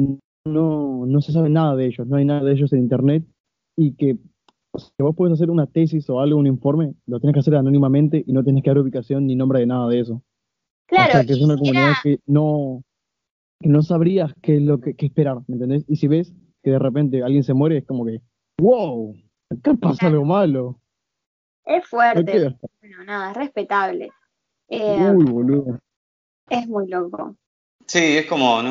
no, 0.47 1.07
no 1.07 1.21
se 1.21 1.33
sabe 1.33 1.51
nada 1.51 1.77
de 1.77 1.87
ellos, 1.87 2.07
no 2.07 2.17
hay 2.17 2.25
nada 2.25 2.43
de 2.45 2.53
ellos 2.53 2.73
en 2.73 2.81
internet 2.81 3.25
y 3.77 3.95
que 3.95 4.17
si 4.77 5.03
vos 5.03 5.15
puedes 5.17 5.35
hacer 5.35 5.51
una 5.51 5.67
tesis 5.67 6.09
o 6.11 6.21
algo, 6.21 6.39
un 6.39 6.47
informe, 6.47 6.95
lo 7.07 7.21
tienes 7.21 7.35
que 7.35 7.41
hacer 7.41 7.57
anónimamente 7.57 8.23
y 8.27 8.33
no 8.33 8.45
tienes 8.45 8.63
que 8.63 8.71
dar 8.71 8.79
ubicación 8.79 9.27
ni 9.27 9.37
nombre 9.37 9.61
de 9.61 9.67
nada 9.67 9.89
de 9.89 10.01
eso. 10.01 10.23
Claro. 10.87 11.11
O 11.11 11.13
sea, 11.13 11.25
que 11.25 11.33
es 11.33 11.43
una 11.43 11.57
comunidad 11.57 11.93
que 12.03 12.19
no, 12.27 12.83
no 13.61 13.83
sabrías 13.83 14.33
qué 14.43 14.57
es 14.57 14.63
lo 14.63 14.81
que, 14.81 14.95
esperar, 14.99 15.39
¿me 15.47 15.55
entendés? 15.55 15.85
Y 15.89 15.97
si 15.97 16.09
ves 16.09 16.35
que 16.63 16.71
de 16.71 16.79
repente 16.79 17.23
alguien 17.23 17.43
se 17.43 17.55
muere, 17.55 17.79
es 17.79 17.87
como 17.87 18.05
que, 18.05 18.21
wow, 18.61 19.15
acá 19.51 19.75
pasa 19.75 20.07
algo 20.07 20.25
malo. 20.25 20.81
Es 21.65 21.87
fuerte. 21.87 22.57
Bueno, 22.81 23.05
nada, 23.05 23.31
es 23.31 23.37
respetable. 23.37 24.11
Eh, 24.69 25.13
boludo. 25.15 25.79
Es 26.49 26.67
muy 26.67 26.89
loco. 26.89 27.37
Sí, 27.87 28.19
es 28.19 28.27
como, 28.27 28.63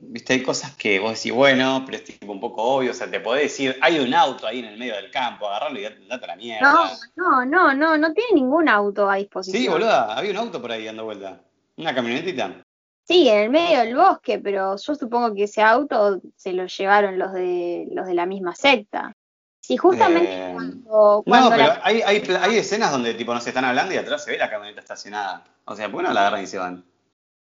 viste, 0.00 0.34
hay 0.34 0.42
cosas 0.42 0.76
que 0.76 1.00
vos 1.00 1.14
decís, 1.14 1.32
bueno, 1.32 1.82
pero 1.84 1.98
es 1.98 2.04
tipo 2.04 2.30
un 2.30 2.38
poco 2.38 2.62
obvio, 2.62 2.92
o 2.92 2.94
sea, 2.94 3.10
te 3.10 3.18
podés 3.18 3.44
decir, 3.44 3.76
hay 3.80 3.98
un 3.98 4.14
auto 4.14 4.46
ahí 4.46 4.60
en 4.60 4.66
el 4.66 4.78
medio 4.78 4.94
del 4.94 5.10
campo, 5.10 5.48
agarrarlo 5.48 5.80
y 5.80 5.82
date 5.82 6.26
la 6.28 6.36
mierda. 6.36 6.72
No, 7.16 7.44
no, 7.44 7.44
no, 7.44 7.74
no, 7.74 7.98
no 7.98 8.12
tiene 8.12 8.34
ningún 8.34 8.68
auto 8.68 9.10
a 9.10 9.16
disposición. 9.16 9.60
Sí, 9.60 9.68
boluda, 9.68 10.16
había 10.16 10.30
un 10.30 10.36
auto 10.36 10.62
por 10.62 10.70
ahí 10.70 10.84
dando 10.84 11.04
vuelta, 11.04 11.42
una 11.76 11.92
camionetita. 11.92 12.64
Sí, 13.02 13.28
en 13.28 13.38
el 13.40 13.50
medio 13.50 13.80
del 13.80 13.96
bosque, 13.96 14.38
pero 14.38 14.76
yo 14.76 14.94
supongo 14.94 15.34
que 15.34 15.44
ese 15.44 15.60
auto 15.60 16.20
se 16.36 16.52
lo 16.52 16.66
llevaron 16.66 17.18
los 17.18 17.32
de 17.32 17.88
los 17.90 18.06
de 18.06 18.14
la 18.14 18.24
misma 18.24 18.54
secta. 18.54 19.16
Sí, 19.66 19.78
justamente 19.78 20.30
eh, 20.30 20.50
cuando, 20.52 21.22
No, 21.24 21.48
pero 21.48 21.72
hay, 21.82 22.02
hay, 22.02 22.22
hay 22.38 22.58
escenas 22.58 22.92
donde 22.92 23.14
tipo 23.14 23.32
nos 23.32 23.46
están 23.46 23.64
hablando 23.64 23.94
y 23.94 23.96
atrás 23.96 24.22
se 24.22 24.32
ve 24.32 24.36
la 24.36 24.50
camioneta 24.50 24.80
estacionada. 24.80 25.42
O 25.64 25.74
sea, 25.74 25.90
¿por 25.90 26.02
qué 26.02 26.08
no 26.08 26.12
la 26.12 26.20
agarran 26.20 26.42
y 26.42 26.46
se 26.46 26.58
van? 26.58 26.84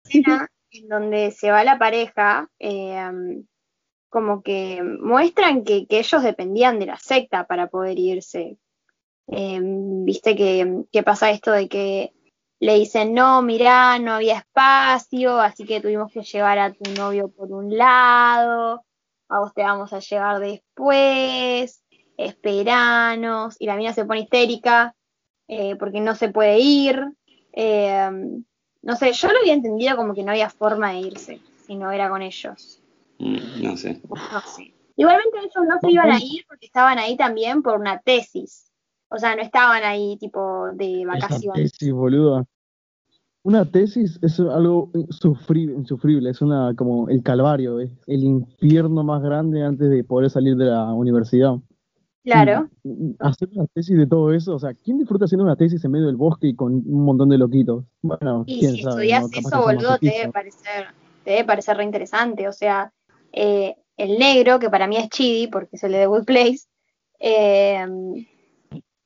en 0.04 0.88
donde 0.88 1.32
se 1.32 1.50
va 1.50 1.64
la 1.64 1.80
pareja, 1.80 2.48
eh, 2.60 3.10
como 4.08 4.44
que 4.44 4.84
muestran 4.84 5.64
que, 5.64 5.84
ellos 5.88 6.22
dependían 6.22 6.78
de 6.78 6.86
la 6.86 6.96
secta 6.96 7.48
para 7.48 7.66
poder 7.66 7.98
irse. 7.98 8.56
eh, 9.26 9.58
viste 9.60 10.36
que, 10.36 10.84
que 10.92 11.02
pasa 11.02 11.30
esto 11.30 11.50
de 11.50 11.68
que 11.68 12.12
le 12.60 12.74
dicen, 12.74 13.14
no, 13.14 13.42
mirá, 13.42 13.98
no 13.98 14.12
había 14.12 14.38
espacio, 14.38 15.40
así 15.40 15.64
que 15.64 15.80
tuvimos 15.80 16.12
que 16.12 16.22
llevar 16.22 16.60
a 16.60 16.72
tu 16.72 16.88
novio 16.92 17.32
por 17.32 17.50
un 17.50 17.76
lado, 17.76 18.86
a 19.28 19.40
vos 19.40 19.52
te 19.54 19.62
vamos 19.62 19.92
a 19.92 19.98
llevar 19.98 20.38
después, 20.38 21.82
esperanos, 22.16 23.56
y 23.58 23.66
la 23.66 23.76
mina 23.76 23.92
se 23.92 24.04
pone 24.04 24.20
histérica 24.20 24.94
eh, 25.48 25.76
porque 25.76 26.00
no 26.00 26.14
se 26.14 26.28
puede 26.28 26.58
ir. 26.58 27.00
Eh, 27.52 28.10
no 28.82 28.96
sé, 28.96 29.12
yo 29.12 29.28
lo 29.28 29.38
había 29.38 29.54
entendido 29.54 29.96
como 29.96 30.14
que 30.14 30.22
no 30.22 30.30
había 30.30 30.50
forma 30.50 30.92
de 30.92 31.00
irse 31.00 31.40
si 31.66 31.74
no 31.74 31.90
era 31.90 32.08
con 32.08 32.22
ellos. 32.22 32.80
Mm, 33.18 33.62
no 33.62 33.76
sé. 33.76 34.00
No 34.08 34.40
sé. 34.40 34.72
Igualmente 34.96 35.38
ellos 35.38 35.66
no 35.68 35.78
se 35.80 35.90
iban 35.90 36.10
a 36.10 36.18
ir 36.18 36.44
porque 36.48 36.66
estaban 36.66 36.98
ahí 36.98 37.16
también 37.16 37.62
por 37.62 37.78
una 37.78 37.98
tesis. 38.00 38.70
O 39.08 39.18
sea, 39.18 39.36
no 39.36 39.42
estaban 39.42 39.84
ahí 39.84 40.16
tipo 40.18 40.68
de 40.72 41.02
Esa 41.02 41.12
vacaciones. 41.12 41.72
tesis, 41.72 41.92
boluda. 41.92 42.44
Una 43.42 43.64
tesis 43.64 44.18
es 44.22 44.40
algo 44.40 44.90
insufrible, 44.94 45.74
insufrible, 45.76 46.30
es 46.30 46.40
una 46.40 46.74
como 46.74 47.08
el 47.08 47.22
calvario, 47.22 47.78
es 47.78 47.90
el 48.08 48.24
infierno 48.24 49.04
más 49.04 49.22
grande 49.22 49.62
antes 49.62 49.88
de 49.88 50.02
poder 50.02 50.30
salir 50.30 50.56
de 50.56 50.64
la 50.64 50.92
universidad. 50.92 51.54
Claro. 52.26 52.68
Hacer 53.20 53.48
una 53.54 53.66
tesis 53.68 53.96
de 53.96 54.04
todo 54.04 54.32
eso, 54.32 54.56
o 54.56 54.58
sea, 54.58 54.74
¿quién 54.74 54.98
disfruta 54.98 55.26
haciendo 55.26 55.44
una 55.44 55.54
tesis 55.54 55.84
en 55.84 55.92
medio 55.92 56.06
del 56.06 56.16
bosque 56.16 56.48
y 56.48 56.56
con 56.56 56.72
un 56.74 57.04
montón 57.04 57.28
de 57.28 57.38
loquitos? 57.38 57.84
Bueno, 58.02 58.42
Y 58.48 58.58
quién 58.58 58.72
si 58.74 58.82
sabe, 58.82 59.06
estudias 59.06 59.46
eso, 59.46 59.62
boludo, 59.62 59.96
te 59.98 60.06
debe 60.10 60.32
parecer, 60.32 60.86
te 61.24 61.30
debe 61.30 61.44
parecer 61.44 61.76
re 61.76 61.84
interesante. 61.84 62.48
O 62.48 62.52
sea, 62.52 62.92
eh, 63.32 63.76
el 63.96 64.18
negro, 64.18 64.58
que 64.58 64.68
para 64.68 64.88
mí 64.88 64.96
es 64.96 65.08
Chidi, 65.08 65.46
porque 65.46 65.76
es 65.76 65.84
el 65.84 65.92
de 65.92 65.98
The 65.98 66.06
Good 66.06 66.24
Place, 66.24 66.66
eh, 67.20 67.86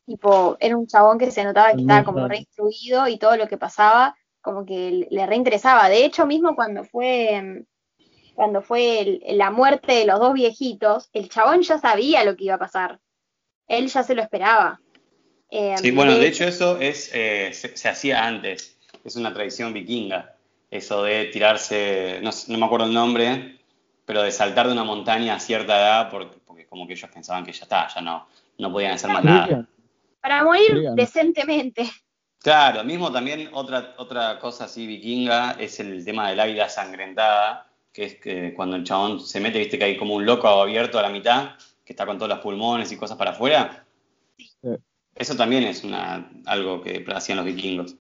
tipo, 0.07 0.57
era 0.59 0.77
un 0.79 0.87
chabón 0.87 1.19
que 1.19 1.31
se 1.31 1.45
notaba 1.45 1.75
que 1.75 1.83
estaba 1.83 2.05
como 2.05 2.19
raro. 2.21 2.31
re 2.31 2.39
instruido 2.39 3.07
y 3.07 3.19
todo 3.19 3.37
lo 3.37 3.49
que 3.49 3.59
pasaba, 3.59 4.17
como 4.41 4.65
que 4.65 5.07
le 5.11 5.27
reinteresaba. 5.27 5.91
De 5.91 6.07
hecho, 6.07 6.27
mismo 6.27 6.55
cuando 6.55 6.85
fue, 6.85 7.67
cuando 8.35 8.63
fue 8.63 9.01
el- 9.01 9.23
la 9.37 9.51
muerte 9.51 9.93
de 9.93 10.07
los 10.07 10.19
dos 10.19 10.33
viejitos, 10.33 11.11
el 11.13 11.29
chabón 11.29 11.61
ya 11.61 11.77
sabía 11.77 12.25
lo 12.25 12.35
que 12.35 12.45
iba 12.45 12.55
a 12.55 12.59
pasar. 12.59 12.99
Él 13.71 13.87
ya 13.87 14.03
se 14.03 14.15
lo 14.15 14.23
esperaba. 14.23 14.81
Eh, 15.49 15.77
Sí, 15.79 15.93
bueno, 15.93 16.17
de 16.17 16.27
hecho 16.27 16.45
eso 16.45 16.79
es 16.81 17.11
eh, 17.15 17.51
se, 17.53 17.77
se 17.77 17.89
hacía 17.89 18.27
antes. 18.27 18.77
Es 19.05 19.15
una 19.17 19.33
tradición 19.33 19.73
vikinga. 19.73 20.35
Eso 20.71 21.05
de 21.05 21.27
tirarse, 21.27 22.21
no, 22.23 22.31
me 22.59 22.67
acuerdo 22.67 22.87
el 22.87 22.93
nombre, 22.93 23.59
pero 24.05 24.23
de 24.23 24.33
saltar 24.33 24.67
de 24.67 24.73
una 24.73 24.85
montaña 24.85 25.35
a 25.35 25.41
cierta 25.41 25.77
edad, 25.79 26.11
porque, 26.11 26.37
porque 26.45 26.67
como 26.67 26.87
que 26.87 26.95
ellos 26.95 27.11
pensaban 27.11 27.45
que 27.45 27.53
ya 27.53 27.63
está, 27.63 27.89
ya 27.89 28.01
no, 28.01 28.29
no 28.59 28.73
podían 28.73 28.93
hacer 28.93 29.11
más 29.11 29.25
nada. 29.25 29.67
Para 30.21 30.45
morir 30.45 30.91
decentemente. 30.95 31.91
Claro, 32.41 32.85
mismo 32.85 33.13
también 33.13 33.51
otra, 33.53 33.95
otra 33.99 34.39
cosa 34.39 34.65
así 34.65 34.87
vikinga 34.87 35.57
es 35.59 35.79
el 35.79 36.05
tema 36.05 36.31
del 36.31 36.41
águila 36.41 36.69
sangrentada, 36.69 37.67
que 37.93 38.05
es 38.05 38.15
que 38.17 38.55
cuando 38.55 38.77
el 38.77 38.85
chabón 38.85 39.21
se 39.21 39.41
mete, 39.41 39.59
viste 39.59 39.79
que 39.79 39.85
hay 39.85 39.97
como 39.97 40.15
un 40.15 40.25
loco 40.25 40.49
abierto 40.49 40.99
a 40.99 41.03
la 41.03 41.11
mitad, 41.11 41.51
que 41.91 41.93
está 41.93 42.07
con 42.07 42.19
todos 42.19 42.29
los 42.29 42.39
pulmones 42.39 42.93
y 42.93 42.97
cosas 42.97 43.17
para 43.17 43.33
afuera. 43.33 43.85
Sí. 44.39 44.69
Eso 45.17 45.35
también 45.35 45.65
es 45.65 45.83
una, 45.83 46.31
algo 46.47 46.83
que 46.83 47.05
hacían 47.13 47.39
los 47.39 47.45
vikingos. 47.45 47.97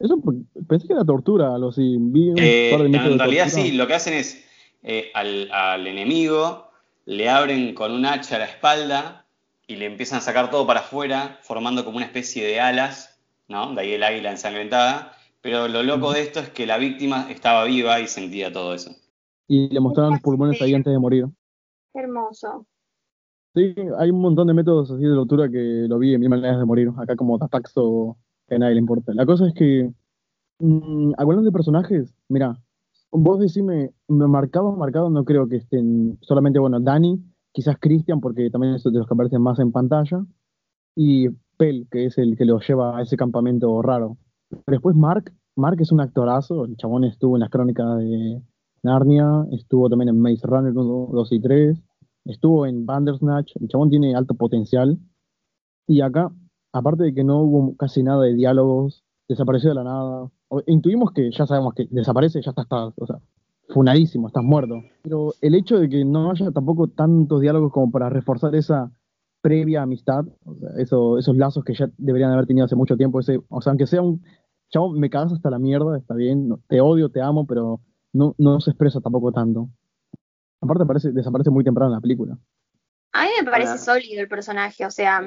Eso 0.00 0.20
pensé 0.66 0.88
que 0.88 0.94
era 0.94 1.04
tortura, 1.04 1.54
así. 1.68 1.96
Vi 1.96 2.30
un 2.30 2.38
Eh, 2.40 2.72
en 2.72 2.90
de 2.90 2.98
realidad 2.98 3.44
tortura. 3.44 3.48
sí, 3.48 3.70
lo 3.70 3.86
que 3.86 3.94
hacen 3.94 4.14
es 4.14 4.44
eh, 4.82 5.12
al, 5.14 5.48
al 5.52 5.86
enemigo 5.86 6.70
le 7.04 7.28
abren 7.28 7.72
con 7.72 7.92
un 7.92 8.04
hacha 8.04 8.36
la 8.36 8.46
espalda 8.46 9.26
y 9.68 9.76
le 9.76 9.86
empiezan 9.86 10.18
a 10.18 10.22
sacar 10.22 10.50
todo 10.50 10.66
para 10.66 10.80
afuera, 10.80 11.38
formando 11.42 11.84
como 11.84 11.98
una 11.98 12.06
especie 12.06 12.44
de 12.44 12.58
alas, 12.58 13.22
¿no? 13.46 13.76
De 13.76 13.82
ahí 13.82 13.92
el 13.92 14.02
águila 14.02 14.32
ensangrentada. 14.32 15.12
Pero 15.40 15.68
lo 15.68 15.84
loco 15.84 16.12
de 16.12 16.22
esto 16.22 16.40
es 16.40 16.48
que 16.48 16.66
la 16.66 16.78
víctima 16.78 17.30
estaba 17.30 17.62
viva 17.64 18.00
y 18.00 18.08
sentía 18.08 18.52
todo 18.52 18.74
eso. 18.74 18.90
Y 19.46 19.68
le 19.68 19.78
mostraron 19.78 20.14
los 20.14 20.20
pulmones 20.20 20.60
ahí 20.60 20.74
antes 20.74 20.92
de 20.92 20.98
morir. 20.98 21.26
Qué 21.92 22.00
hermoso. 22.00 22.66
Sí, 23.54 23.74
hay 23.98 24.10
un 24.10 24.20
montón 24.20 24.46
de 24.46 24.54
métodos 24.54 24.92
así 24.92 25.02
de 25.02 25.14
tortura 25.14 25.48
que 25.48 25.86
lo 25.88 25.98
vi 25.98 26.14
en 26.14 26.20
Mil 26.20 26.30
Maneras 26.30 26.58
de 26.58 26.64
Morir, 26.64 26.90
acá 26.96 27.16
como 27.16 27.36
Tapaxo, 27.36 28.16
que 28.46 28.54
a 28.54 28.58
nadie 28.58 28.74
le 28.74 28.80
importa. 28.80 29.12
La 29.12 29.26
cosa 29.26 29.48
es 29.48 29.54
que, 29.54 29.90
mm, 30.60 31.12
hablando 31.18 31.42
de 31.44 31.52
personajes, 31.52 32.14
mira, 32.28 32.60
vos 33.10 33.40
decime, 33.40 33.90
me 34.06 34.28
marcado, 34.28 34.72
marcado, 34.76 35.10
no 35.10 35.24
creo 35.24 35.48
que 35.48 35.56
estén 35.56 36.16
solamente, 36.20 36.60
bueno, 36.60 36.78
Dani, 36.78 37.20
quizás 37.52 37.76
Christian, 37.80 38.20
porque 38.20 38.50
también 38.50 38.74
es 38.74 38.84
de 38.84 38.92
los 38.92 39.08
que 39.08 39.14
aparecen 39.14 39.42
más 39.42 39.58
en 39.58 39.72
pantalla, 39.72 40.24
y 40.94 41.28
Pel, 41.56 41.88
que 41.90 42.06
es 42.06 42.18
el 42.18 42.36
que 42.36 42.44
lo 42.44 42.60
lleva 42.60 42.98
a 42.98 43.02
ese 43.02 43.16
campamento 43.16 43.82
raro. 43.82 44.16
Después 44.68 44.94
Mark, 44.94 45.32
Mark 45.56 45.76
es 45.80 45.90
un 45.90 46.00
actorazo, 46.00 46.64
el 46.66 46.76
chabón 46.76 47.04
estuvo 47.04 47.36
en 47.36 47.40
las 47.40 47.50
crónicas 47.50 47.98
de 47.98 48.40
Narnia, 48.84 49.44
estuvo 49.50 49.88
también 49.88 50.10
en 50.10 50.20
Maze 50.20 50.46
Runner 50.46 50.72
1, 50.72 51.08
2 51.12 51.32
y 51.32 51.40
3, 51.40 51.82
estuvo 52.30 52.66
en 52.66 52.86
Bandersnatch, 52.86 53.52
el 53.60 53.68
chabón 53.68 53.90
tiene 53.90 54.14
alto 54.14 54.34
potencial. 54.34 54.98
Y 55.86 56.00
acá, 56.02 56.30
aparte 56.72 57.04
de 57.04 57.14
que 57.14 57.24
no 57.24 57.40
hubo 57.42 57.76
casi 57.76 58.02
nada 58.02 58.22
de 58.22 58.34
diálogos, 58.34 59.04
desapareció 59.28 59.70
de 59.70 59.74
la 59.76 59.84
nada. 59.84 60.30
O- 60.48 60.62
Intuimos 60.66 61.12
que 61.12 61.30
ya 61.30 61.46
sabemos 61.46 61.74
que 61.74 61.86
desaparece, 61.90 62.40
ya 62.42 62.50
está, 62.50 62.62
está 62.62 62.86
o 62.96 63.06
sea, 63.06 63.20
funadísimo, 63.68 64.28
estás 64.28 64.44
muerto. 64.44 64.82
Pero 65.02 65.32
el 65.40 65.54
hecho 65.54 65.78
de 65.78 65.88
que 65.88 66.04
no 66.04 66.30
haya 66.30 66.50
tampoco 66.52 66.88
tantos 66.88 67.40
diálogos 67.40 67.72
como 67.72 67.90
para 67.90 68.08
reforzar 68.08 68.54
esa 68.54 68.90
previa 69.42 69.82
amistad, 69.82 70.26
o 70.44 70.54
sea, 70.56 70.70
eso, 70.78 71.18
esos 71.18 71.36
lazos 71.36 71.64
que 71.64 71.74
ya 71.74 71.90
deberían 71.96 72.30
haber 72.32 72.46
tenido 72.46 72.66
hace 72.66 72.76
mucho 72.76 72.96
tiempo, 72.96 73.20
ese, 73.20 73.40
o 73.48 73.60
sea, 73.62 73.70
aunque 73.70 73.86
sea 73.86 74.02
un 74.02 74.22
chabón, 74.68 75.00
me 75.00 75.08
cagas 75.10 75.32
hasta 75.32 75.50
la 75.50 75.58
mierda, 75.58 75.96
está 75.96 76.14
bien, 76.14 76.48
no- 76.48 76.60
te 76.68 76.80
odio, 76.80 77.08
te 77.08 77.20
amo, 77.22 77.46
pero 77.46 77.80
no, 78.12 78.34
no 78.38 78.60
se 78.60 78.70
expresa 78.70 79.00
tampoco 79.00 79.32
tanto. 79.32 79.70
Aparte 80.60 80.84
aparece, 80.84 81.12
desaparece 81.12 81.50
muy 81.50 81.64
temprano 81.64 81.90
en 81.90 81.96
la 81.96 82.00
película. 82.00 82.38
A 83.12 83.24
mí 83.24 83.30
me 83.42 83.50
parece 83.50 83.78
sólido 83.78 84.20
el 84.20 84.28
personaje, 84.28 84.86
o 84.86 84.90
sea, 84.90 85.20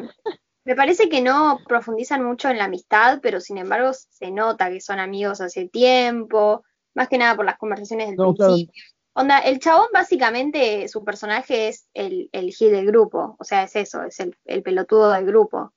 me 0.66 0.75
parece 0.75 1.10
que 1.10 1.22
no 1.22 1.60
profundizan 1.68 2.24
mucho 2.24 2.50
en 2.50 2.58
la 2.58 2.66
amistad, 2.66 3.20
pero 3.22 3.42
sin 3.42 3.58
embargo 3.58 3.92
se 3.94 4.32
nota 4.32 4.70
que 4.70 4.80
son 4.80 5.00
amigos 5.00 5.42
hace 5.42 5.68
tiempo, 5.68 6.63
más 6.96 7.10
que 7.10 7.18
nada 7.18 7.36
por 7.36 7.46
las 7.46 7.58
conversaciones 7.58 8.08
del 8.08 8.16
No, 8.18 8.34
claro. 8.34 8.54
principio. 8.54 8.84
Onda, 9.16 9.40
el 9.40 9.60
chabón 9.60 9.88
básicamente, 9.94 10.88
su 10.88 11.04
personaje 11.04 11.68
es 11.68 11.88
el, 11.94 12.30
el 12.32 12.50
gil 12.52 12.72
del 12.72 12.88
grupo, 12.88 13.36
o 13.38 13.44
sea, 13.44 13.63
es 13.63 13.75
eso, 13.75 14.02
es 14.04 14.20
el, 14.20 14.36
el 14.46 14.63
pelotudo 14.63 15.12
del 15.12 15.25
grupo. 15.25 15.74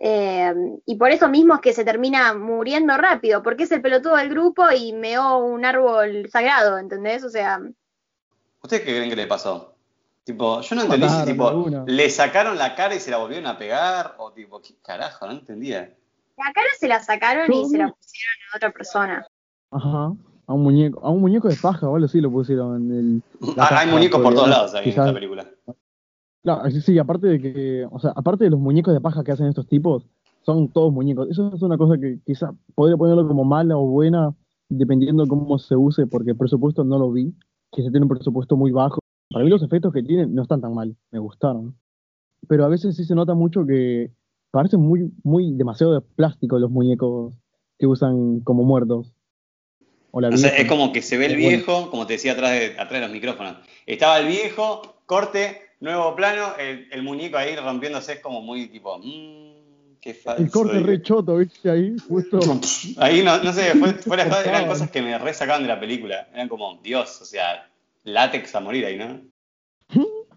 Eh, 0.00 0.52
y 0.84 0.96
por 0.96 1.12
eso 1.12 1.28
mismo 1.28 1.54
es 1.54 1.60
que 1.60 1.72
se 1.72 1.84
termina 1.84 2.34
muriendo 2.34 2.96
rápido, 2.96 3.40
porque 3.42 3.64
es 3.64 3.72
el 3.72 3.82
pelotudo 3.82 4.16
del 4.16 4.30
grupo 4.30 4.64
y 4.76 4.92
meó 4.94 5.38
un 5.38 5.64
árbol 5.64 6.28
sagrado, 6.28 6.76
¿entendés? 6.78 7.22
O 7.22 7.28
sea, 7.30 7.60
¿Ustedes 8.62 8.82
qué 8.84 8.92
creen 8.92 9.10
que 9.10 9.16
le 9.16 9.26
pasó? 9.26 9.74
Tipo, 10.24 10.60
yo 10.60 10.76
no 10.76 10.82
entendí 10.82 11.08
si 11.08 11.24
tipo, 11.24 11.66
le 11.84 12.10
sacaron 12.10 12.56
la 12.56 12.76
cara 12.76 12.94
y 12.94 13.00
se 13.00 13.10
la 13.10 13.16
volvieron 13.16 13.48
a 13.48 13.58
pegar, 13.58 14.14
o 14.18 14.30
tipo, 14.30 14.62
¿qué 14.62 14.74
carajo? 14.80 15.26
No 15.26 15.32
entendía. 15.32 15.96
la 16.36 16.52
cara 16.52 16.68
se 16.78 16.86
la 16.86 17.02
sacaron 17.02 17.52
y 17.52 17.64
se 17.64 17.78
la 17.78 17.88
pusieron 17.88 18.34
a 18.52 18.56
otra 18.56 18.70
persona. 18.70 19.26
Ajá. 19.72 20.12
A 20.46 20.54
un 20.54 20.62
muñeco, 20.62 21.00
a 21.04 21.10
un 21.10 21.20
muñeco 21.20 21.48
de 21.48 21.56
paja, 21.56 21.88
o 21.88 21.94
algo 21.96 22.06
así 22.06 22.20
lo 22.20 22.30
pusieron 22.30 22.76
en 22.76 22.98
el. 22.98 23.22
la 23.56 23.64
Ah, 23.64 23.80
hay 23.80 23.90
muñecos 23.90 24.20
por 24.20 24.34
todos 24.34 24.48
lados 24.48 24.74
ahí 24.74 24.84
en 24.84 24.90
esta 24.90 25.12
película. 25.12 25.48
Claro, 26.44 26.70
sí, 26.70 26.80
sí, 26.80 26.98
aparte 26.98 27.26
de 27.26 27.40
que, 27.40 27.86
o 27.90 27.98
sea, 27.98 28.12
aparte 28.14 28.44
de 28.44 28.50
los 28.50 28.60
muñecos 28.60 28.94
de 28.94 29.00
paja 29.00 29.24
que 29.24 29.32
hacen 29.32 29.46
estos 29.46 29.66
tipos, 29.66 30.04
son 30.42 30.68
todos 30.68 30.92
muñecos. 30.92 31.28
Eso 31.30 31.52
es 31.54 31.62
una 31.62 31.78
cosa 31.78 31.98
que 31.98 32.18
quizá 32.24 32.52
podría 32.74 32.96
ponerlo 32.96 33.26
como 33.26 33.44
mala 33.44 33.76
o 33.76 33.86
buena, 33.86 34.34
dependiendo 34.68 35.26
cómo 35.26 35.58
se 35.58 35.74
use, 35.74 36.06
porque 36.06 36.30
el 36.30 36.36
presupuesto 36.36 36.84
no 36.84 36.98
lo 36.98 37.10
vi, 37.10 37.32
que 37.72 37.82
se 37.82 37.90
tiene 37.90 38.04
un 38.04 38.08
presupuesto 38.10 38.56
muy 38.56 38.70
bajo. 38.70 39.00
Para 39.30 39.44
mí 39.44 39.50
los 39.50 39.62
efectos 39.62 39.92
que 39.92 40.02
tienen 40.02 40.34
no 40.34 40.42
están 40.42 40.60
tan 40.60 40.74
mal, 40.74 40.94
me 41.10 41.18
gustaron. 41.18 41.74
Pero 42.48 42.64
a 42.64 42.68
veces 42.68 42.96
sí 42.96 43.04
se 43.04 43.14
nota 43.14 43.34
mucho 43.34 43.66
que 43.66 44.10
parecen 44.50 44.80
muy, 44.80 45.10
muy 45.22 45.52
demasiado 45.52 45.94
de 45.94 46.00
plástico 46.00 46.58
los 46.58 46.70
muñecos 46.70 47.34
que 47.78 47.86
usan 47.86 48.40
como 48.40 48.62
muertos. 48.62 49.14
O 50.10 50.20
la 50.20 50.28
O 50.28 50.36
sea, 50.36 50.50
es 50.50 50.68
como 50.68 50.92
que 50.92 51.00
se 51.00 51.16
ve 51.16 51.26
el 51.26 51.32
Bueno. 51.32 51.48
viejo, 51.48 51.90
como 51.90 52.06
te 52.06 52.14
decía 52.14 52.32
atrás 52.32 52.50
de, 52.50 52.66
atrás 52.72 52.92
de 52.92 53.00
los 53.00 53.10
micrófonos. 53.10 53.56
Estaba 53.86 54.18
el 54.18 54.26
viejo, 54.26 54.82
corte, 55.06 55.62
nuevo 55.80 56.14
plano, 56.14 56.54
el, 56.58 56.86
el 56.92 57.02
muñeco 57.02 57.38
ahí 57.38 57.56
rompiéndose 57.56 58.14
es 58.14 58.20
como 58.20 58.42
muy 58.42 58.68
tipo, 58.68 58.98
mmm, 58.98 59.51
qué 60.02 60.12
falso. 60.14 60.42
El 60.42 60.50
corte 60.50 60.74
digo. 60.76 60.86
re 60.88 61.00
choto, 61.02 61.36
¿viste? 61.38 61.70
Ahí, 61.70 61.96
justo. 62.06 62.40
Ahí 62.98 63.22
no, 63.22 63.42
no 63.42 63.52
sé, 63.52 63.72
fue- 63.76 63.96
eran 64.44 64.66
cosas 64.66 64.90
que 64.90 65.00
me 65.00 65.16
resacaban 65.18 65.62
de 65.62 65.68
la 65.68 65.80
película. 65.80 66.28
Eran 66.34 66.48
como, 66.48 66.78
Dios, 66.82 67.22
o 67.22 67.24
sea, 67.24 67.70
látex 68.04 68.54
a 68.54 68.60
morir 68.60 68.84
ahí, 68.84 68.98
¿no? 68.98 69.22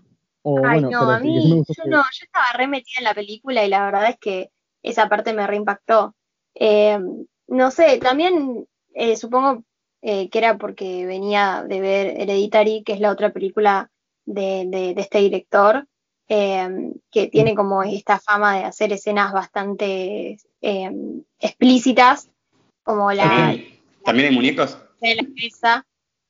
O 0.48 0.60
Ay, 0.64 0.74
bueno, 0.80 0.92
no, 0.92 1.00
pero 1.00 1.12
a 1.12 1.20
mí, 1.20 1.50
yo 1.50 1.64
que- 1.84 1.90
no, 1.90 1.98
yo 1.98 2.26
estaba 2.26 2.46
re 2.56 2.68
metida 2.68 3.00
en 3.00 3.06
la 3.06 3.16
película 3.16 3.66
y 3.66 3.68
la 3.68 3.84
verdad 3.86 4.10
es 4.12 4.18
que 4.20 4.52
esa 4.84 5.10
parte 5.10 5.34
me 5.34 5.48
reimpactó. 5.48 6.16
Eh, 6.54 7.00
no 7.48 7.72
sé, 7.72 7.98
también 7.98 8.68
eh, 8.94 9.18
supongo 9.18 9.64
eh, 10.04 10.30
que 10.30 10.38
era 10.38 10.60
porque 10.60 11.08
venía 11.08 11.66
de 11.68 11.82
ver 11.82 12.22
Hereditary, 12.22 12.84
que 12.84 12.94
es 12.94 13.00
la 13.00 13.10
otra 13.10 13.34
película 13.34 13.90
de, 14.26 14.66
de- 14.68 14.94
de 14.94 15.02
este 15.02 15.18
director, 15.18 15.88
eh, 16.28 16.92
que 17.12 17.28
tiene 17.28 17.56
como 17.56 17.84
esta 17.84 18.20
fama 18.20 18.58
de 18.58 18.64
hacer 18.66 18.92
escenas 18.94 19.32
bastante 19.34 20.38
eh, 20.62 20.92
explícitas, 21.40 22.30
como 22.84 23.12
la... 23.12 23.24
¿También, 23.24 23.80
¿También 24.04 24.30
hay 24.30 24.36
muñecos? 24.36 24.78
De 25.02 25.16
la 25.16 25.24
mesa. 25.24 25.86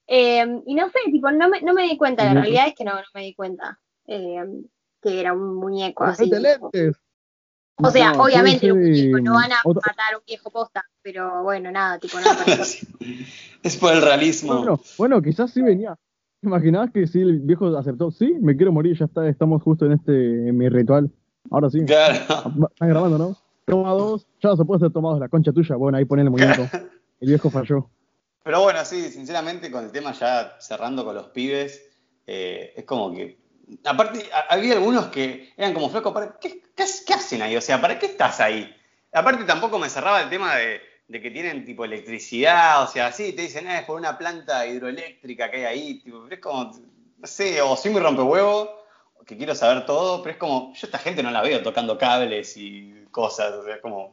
Eh, 0.07 0.45
y 0.65 0.75
no 0.75 0.89
sé, 0.89 0.99
tipo, 1.11 1.31
no 1.31 1.49
me, 1.49 1.61
no 1.61 1.73
me 1.73 1.83
di 1.83 1.97
cuenta, 1.97 2.23
la 2.25 2.33
realidad 2.41 2.67
es 2.67 2.75
que 2.75 2.83
no, 2.83 2.93
no 2.93 3.05
me 3.13 3.21
di 3.21 3.33
cuenta 3.33 3.79
que 4.05 5.19
era 5.19 5.33
un 5.33 5.55
muñeco 5.55 6.03
así. 6.03 6.31
O 7.77 7.89
sea, 7.91 8.13
No, 8.13 8.23
obviamente 8.23 8.59
ser, 8.67 8.73
muñecos 8.73 9.21
no 9.21 9.33
van 9.33 9.51
a 9.51 9.57
otra- 9.65 9.81
matar 9.87 10.13
a 10.13 10.17
un 10.17 10.23
viejo 10.25 10.49
posta, 10.49 10.85
pero 11.01 11.43
bueno, 11.43 11.71
nada, 11.71 11.99
tipo, 11.99 12.17
nada. 12.19 12.45
es 13.63 13.77
por 13.77 13.93
el 13.93 14.01
realismo. 14.01 14.57
Bueno, 14.57 14.79
bueno, 14.97 15.21
quizás 15.21 15.51
sí 15.51 15.61
venía. 15.61 15.97
¿Te 16.41 16.47
imaginabas 16.47 16.91
que 16.91 17.07
si 17.07 17.21
el 17.21 17.39
viejo 17.39 17.75
aceptó? 17.77 18.11
Sí, 18.11 18.35
me 18.39 18.55
quiero 18.55 18.71
morir, 18.71 18.97
ya 18.97 19.05
está, 19.05 19.27
estamos 19.27 19.63
justo 19.63 19.85
en 19.85 19.93
este, 19.93 20.49
en 20.49 20.57
mi 20.57 20.69
ritual. 20.69 21.09
Ahora 21.49 21.69
sí. 21.69 21.83
Claro. 21.85 22.13
Están 22.15 22.89
grabando, 22.89 23.17
¿no? 23.17 23.35
Toma 23.65 23.91
dos, 23.91 24.27
ya 24.41 24.55
se 24.55 24.63
puede 24.63 24.79
ser 24.81 24.91
tomados 24.91 25.19
la 25.19 25.27
concha 25.29 25.51
tuya. 25.51 25.75
Bueno, 25.75 25.97
ahí 25.97 26.05
ponen 26.05 26.25
el 26.27 26.31
muñeco. 26.31 26.67
El 27.21 27.29
viejo 27.29 27.49
falló. 27.49 27.89
Pero 28.43 28.61
bueno, 28.61 28.83
sí, 28.83 29.09
sinceramente 29.09 29.71
con 29.71 29.85
el 29.85 29.91
tema 29.91 30.11
ya 30.11 30.51
cerrando 30.59 31.05
con 31.05 31.15
los 31.15 31.27
pibes, 31.29 31.81
eh, 32.27 32.73
es 32.75 32.83
como 32.83 33.11
que... 33.13 33.39
Aparte, 33.85 34.19
a- 34.33 34.53
había 34.53 34.73
algunos 34.73 35.05
que 35.07 35.49
eran 35.57 35.73
como 35.73 35.89
flacos, 35.89 36.13
¿para 36.13 36.37
qué, 36.39 36.61
qué, 36.75 36.83
qué 37.07 37.13
hacen 37.13 37.41
ahí? 37.41 37.55
O 37.55 37.61
sea, 37.61 37.79
¿para 37.81 37.97
qué 37.97 38.07
estás 38.07 38.39
ahí? 38.41 38.69
Aparte 39.13 39.45
tampoco 39.45 39.79
me 39.79 39.89
cerraba 39.89 40.21
el 40.21 40.29
tema 40.29 40.55
de, 40.57 40.81
de 41.07 41.21
que 41.21 41.29
tienen 41.31 41.63
tipo 41.65 41.85
electricidad, 41.85 42.83
o 42.83 42.87
sea, 42.87 43.11
sí, 43.11 43.33
te 43.33 43.43
dicen, 43.43 43.67
"Ah, 43.67 43.79
es 43.79 43.85
por 43.85 43.97
una 43.99 44.17
planta 44.17 44.65
hidroeléctrica 44.65 45.51
que 45.51 45.57
hay 45.57 45.63
ahí, 45.65 45.99
tipo, 45.99 46.21
pero 46.23 46.35
es 46.35 46.41
como, 46.41 46.71
no 47.19 47.27
sé, 47.27 47.61
o 47.61 47.75
soy 47.75 47.91
muy 47.91 48.01
rompehuevo, 48.01 48.69
que 49.25 49.37
quiero 49.37 49.53
saber 49.55 49.85
todo, 49.85 50.21
pero 50.23 50.33
es 50.33 50.37
como, 50.37 50.73
yo 50.73 50.87
esta 50.87 50.97
gente 50.97 51.21
no 51.23 51.31
la 51.31 51.41
veo 51.41 51.61
tocando 51.61 51.97
cables 51.97 52.57
y 52.57 53.05
cosas, 53.11 53.53
o 53.53 53.63
sea, 53.63 53.75
es 53.75 53.81
como, 53.81 54.09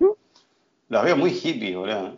los 0.88 1.04
veo 1.04 1.16
muy 1.16 1.30
hippies, 1.30 1.76
boludo. 1.76 2.16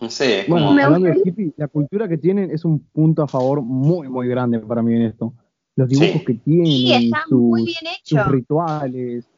No 0.00 0.10
sé, 0.10 0.40
es 0.40 0.48
Bueno, 0.48 0.66
como... 0.68 0.80
Hablando 0.80 1.08
de 1.08 1.22
hippie, 1.24 1.52
la 1.56 1.66
cultura 1.68 2.06
que 2.08 2.18
tienen 2.18 2.50
es 2.50 2.64
un 2.64 2.78
punto 2.78 3.22
a 3.22 3.28
favor 3.28 3.62
muy, 3.62 4.08
muy 4.08 4.28
grande 4.28 4.60
para 4.60 4.82
mí 4.82 4.94
en 4.94 5.02
esto. 5.02 5.32
Los 5.74 5.88
dibujos 5.88 6.20
Sí. 6.20 6.24
que 6.26 6.34
tienen, 6.34 6.66
Sí, 6.66 6.92
está 6.94 7.24
sus, 7.28 7.38
muy 7.40 7.64
bien 7.64 7.86
hecho. 7.86 8.16
sus 8.16 8.26
rituales. 8.28 9.28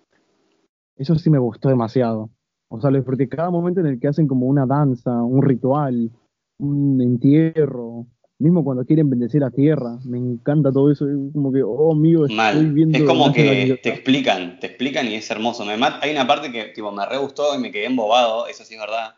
Eso 0.97 1.15
sí 1.17 1.31
me 1.31 1.39
gustó 1.39 1.69
demasiado. 1.69 2.29
O 2.71 2.81
sea, 2.81 2.91
disfruté 2.91 3.29
cada 3.29 3.51
momento 3.51 3.81
en 3.81 3.87
el 3.87 4.01
que 4.01 4.09
hacen 4.09 4.27
como 4.29 4.47
una 4.47 4.67
danza, 4.67 5.23
un 5.23 5.43
ritual, 5.43 6.11
un 6.59 7.01
entierro. 7.01 8.07
Mismo 8.41 8.63
cuando 8.63 8.85
quieren 8.85 9.11
bendecir 9.11 9.43
a 9.43 9.51
tierra. 9.51 9.99
Me 10.05 10.17
encanta 10.19 10.71
todo 10.71 10.93
eso. 10.93 11.09
Es 11.09 11.17
como 11.33 11.51
que, 11.51 11.63
oh, 11.63 11.93
amigo, 11.93 12.25
estoy 12.25 12.37
Mal. 12.37 12.73
viendo. 12.73 12.97
Es 12.99 13.05
como 13.05 13.33
que 13.33 13.81
te 13.83 13.89
explican, 13.89 14.61
te 14.61 14.69
explican 14.69 15.09
y 15.09 15.15
es 15.15 15.29
hermoso. 15.31 15.65
Me 15.65 15.77
mat- 15.77 15.99
Hay 16.03 16.13
una 16.13 16.27
parte 16.27 16.53
que 16.53 16.67
tipo, 16.67 16.93
me 16.93 17.05
re 17.05 17.17
gustó 17.19 17.57
y 17.57 17.59
me 17.59 17.73
quedé 17.73 17.87
embobado, 17.87 18.47
eso 18.47 18.65
sí 18.65 18.75
es 18.75 18.81
verdad, 18.81 19.17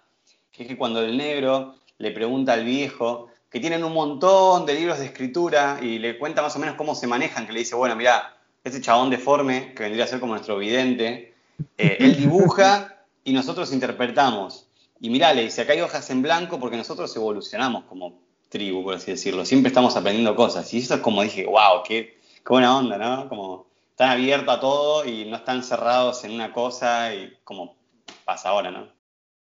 que 0.50 0.62
es 0.62 0.68
que 0.70 0.76
cuando 0.78 1.02
el 1.02 1.18
negro 1.18 1.74
le 1.98 2.12
pregunta 2.12 2.54
al 2.54 2.64
viejo, 2.64 3.26
que 3.50 3.60
tienen 3.60 3.84
un 3.84 3.92
montón 3.92 4.64
de 4.64 4.74
libros 4.74 4.98
de 5.00 5.06
escritura 5.06 5.80
y 5.82 5.98
le 5.98 6.18
cuenta 6.18 6.40
más 6.40 6.56
o 6.56 6.58
menos 6.58 6.76
cómo 6.76 6.94
se 6.94 7.06
manejan, 7.06 7.46
que 7.46 7.52
le 7.52 7.58
dice, 7.58 7.76
bueno, 7.76 7.96
mira, 7.96 8.36
ese 8.64 8.80
chabón 8.80 9.10
deforme, 9.10 9.74
que 9.74 9.82
vendría 9.82 10.04
a 10.04 10.08
ser 10.08 10.20
como 10.20 10.32
nuestro 10.32 10.56
vidente, 10.56 11.34
eh, 11.76 11.96
él 12.00 12.16
dibuja 12.16 12.99
y 13.24 13.32
nosotros 13.32 13.72
interpretamos. 13.72 14.66
Y 15.00 15.10
mirá, 15.10 15.32
le 15.32 15.42
dice, 15.42 15.62
acá 15.62 15.72
hay 15.72 15.80
hojas 15.80 16.10
en 16.10 16.22
blanco 16.22 16.58
porque 16.60 16.76
nosotros 16.76 17.14
evolucionamos 17.16 17.84
como 17.84 18.20
tribu, 18.48 18.82
por 18.82 18.94
así 18.94 19.10
decirlo. 19.12 19.44
Siempre 19.44 19.68
estamos 19.68 19.96
aprendiendo 19.96 20.34
cosas. 20.36 20.72
Y 20.74 20.78
eso 20.78 20.94
es 20.96 21.00
como 21.00 21.22
dije, 21.22 21.46
wow, 21.46 21.82
qué, 21.86 22.18
qué 22.36 22.42
buena 22.48 22.76
onda, 22.76 22.98
¿no? 22.98 23.28
Como 23.28 23.66
están 23.90 24.10
abiertos 24.10 24.54
a 24.56 24.60
todo 24.60 25.04
y 25.06 25.24
no 25.26 25.36
están 25.36 25.62
cerrados 25.62 26.24
en 26.24 26.32
una 26.32 26.52
cosa 26.52 27.14
y 27.14 27.32
como 27.44 27.76
pasa 28.24 28.50
ahora, 28.50 28.70
¿no? 28.70 28.88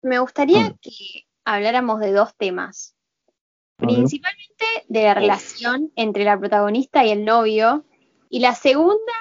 Me 0.03 0.19
gustaría 0.19 0.67
Ah. 0.67 0.77
que 0.81 1.27
habláramos 1.45 2.01
de 2.01 2.13
dos 2.13 2.35
temas. 2.37 2.95
Principalmente 3.77 4.65
de 4.89 5.03
la 5.05 5.11
Uf. 5.13 5.17
relación 5.17 5.93
entre 5.97 6.25
la 6.25 6.39
protagonista 6.39 7.05
y 7.05 7.11
el 7.11 7.25
novio. 7.25 7.85
Y 8.29 8.41
la 8.41 8.55
segunda, 8.55 9.13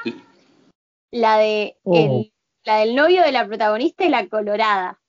la 1.11 1.37
de 1.37 1.77
Oh. 1.83 1.95
el- 1.95 2.33
la 2.65 2.77
del 2.77 2.95
novio 2.95 3.23
de 3.23 3.31
la 3.31 3.47
protagonista 3.47 4.05
y 4.05 4.09
la 4.09 4.27
colorada. 4.27 4.99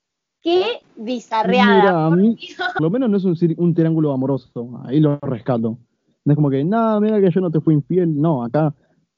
Qué 0.41 0.79
bizarreada. 0.95 2.09
Mira, 2.09 2.09
mí, 2.09 2.37
lo 2.79 2.89
menos 2.89 3.09
no 3.09 3.17
es 3.17 3.25
un, 3.25 3.55
un 3.57 3.73
triángulo 3.73 4.11
amoroso. 4.11 4.81
Ahí 4.85 4.99
lo 4.99 5.17
rescato. 5.21 5.77
No 6.25 6.33
es 6.33 6.35
como 6.35 6.49
que, 6.49 6.63
nada, 6.63 6.99
mira 6.99 7.19
que 7.21 7.29
yo 7.31 7.41
no 7.41 7.51
te 7.51 7.59
fui 7.61 7.73
infiel. 7.75 8.19
No, 8.19 8.43
acá 8.43 8.73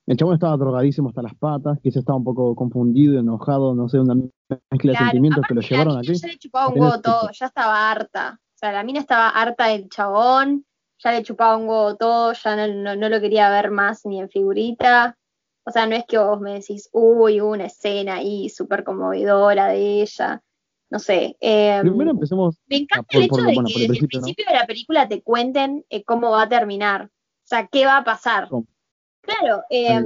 el 0.05 0.17
chabón 0.17 0.33
estaba 0.33 0.57
drogadísimo 0.57 1.09
hasta 1.09 1.21
las 1.21 1.33
patas, 1.35 1.79
quizás 1.81 1.97
estaba 1.97 2.17
un 2.17 2.25
poco 2.25 2.55
confundido, 2.55 3.19
enojado, 3.19 3.73
no 3.73 3.87
sé, 3.87 3.99
una 3.99 4.15
mezcla 4.15 4.31
de 4.49 4.79
Claro, 4.97 5.05
sentimientos 5.05 5.45
que 5.47 5.53
lo 5.53 5.61
llevaron 5.61 5.97
aquí. 5.97 6.13
ya 6.13 6.27
le 6.27 6.37
chupaba 6.37 6.67
un 6.67 6.79
huevo 6.79 6.99
todo, 7.01 7.29
ya 7.31 7.45
estaba 7.45 7.89
harta. 7.91 8.39
O 8.41 8.57
sea, 8.57 8.71
la 8.73 8.83
mina 8.83 8.99
estaba 8.99 9.29
harta 9.29 9.67
del 9.67 9.87
chabón, 9.89 10.65
ya 10.99 11.11
le 11.13 11.23
chupaba 11.23 11.55
un 11.55 11.69
huevo 11.69 11.95
todo, 11.95 12.33
ya 12.33 12.55
no, 12.55 12.73
no- 12.73 12.95
no 12.97 13.07
lo 13.09 13.21
quería 13.21 13.49
ver 13.49 13.71
más 13.71 14.05
ni 14.05 14.19
en 14.19 14.29
figurita. 14.29 15.17
O 15.65 15.71
sea, 15.71 15.85
no 15.87 15.95
es 15.95 16.05
que 16.05 16.17
vos 16.17 16.39
me 16.41 16.53
decís, 16.55 16.89
uy, 16.91 17.39
una 17.41 17.65
escena 17.65 18.15
ahí 18.15 18.49
súper 18.49 18.83
conmovedora 18.83 19.67
de 19.67 20.01
ella. 20.01 20.41
No 20.89 20.99
sé. 20.99 21.37
eh, 21.39 21.79
Primero 21.81 22.11
empecemos, 22.11 22.59
me 22.67 22.77
encanta 22.77 23.07
por- 23.07 23.15
el 23.17 23.23
hecho 23.23 23.35
por 23.35 23.45
de 23.45 23.53
bueno, 23.53 23.67
que 23.67 23.79
desde 23.79 23.93
el 23.99 24.07
principio, 24.07 24.45
¿no? 24.45 24.53
de 24.53 24.59
la 24.59 24.67
película 24.67 25.07
te 25.07 25.21
cuenten 25.21 25.85
eh, 25.89 26.03
cómo 26.03 26.31
va 26.31 26.43
a 26.43 26.49
terminar. 26.49 27.05
O 27.05 27.45
sea, 27.45 27.67
qué 27.67 27.85
va 27.85 27.97
a 27.97 28.03
pasar. 28.03 28.47
¿Cómo? 28.49 28.65
Claro, 29.21 29.63
eh, 29.69 30.03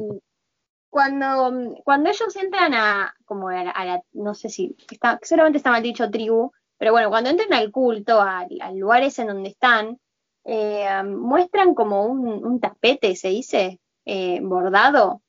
cuando, 0.89 1.75
cuando 1.83 2.09
ellos 2.09 2.35
entran 2.35 2.73
a, 2.73 3.13
como 3.25 3.49
a 3.49 3.63
la, 3.63 3.71
a 3.71 3.85
la- 3.85 4.01
no 4.13 4.33
sé 4.33 4.49
si, 4.49 4.75
está, 4.89 5.19
seguramente 5.21 5.57
está 5.57 5.71
mal 5.71 5.83
dicho 5.83 6.09
tribu, 6.09 6.51
pero 6.77 6.91
bueno, 6.91 7.09
cuando 7.09 7.29
entran 7.29 7.53
al 7.53 7.71
culto, 7.71 8.21
al 8.21 8.47
lugar 8.77 9.03
ese 9.03 9.23
en 9.23 9.27
donde 9.29 9.49
están, 9.49 9.99
eh, 10.45 10.87
muestran 11.03 11.73
como 11.73 12.05
un, 12.05 12.27
un 12.45 12.59
tapete, 12.59 13.15
se 13.15 13.29
dice, 13.29 13.79
eh, 14.05 14.39
bordado. 14.41 15.21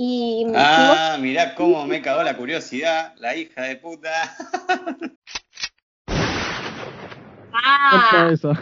Y 0.00 0.44
vos- 0.44 0.54
Ah, 0.56 1.16
mirá 1.18 1.56
cómo 1.56 1.84
me 1.84 2.00
cagó 2.00 2.22
la 2.22 2.36
curiosidad, 2.36 3.14
la 3.16 3.34
hija 3.34 3.62
de 3.62 3.74
puta. 3.76 4.36
ah, 7.52 8.28
esa. 8.32 8.52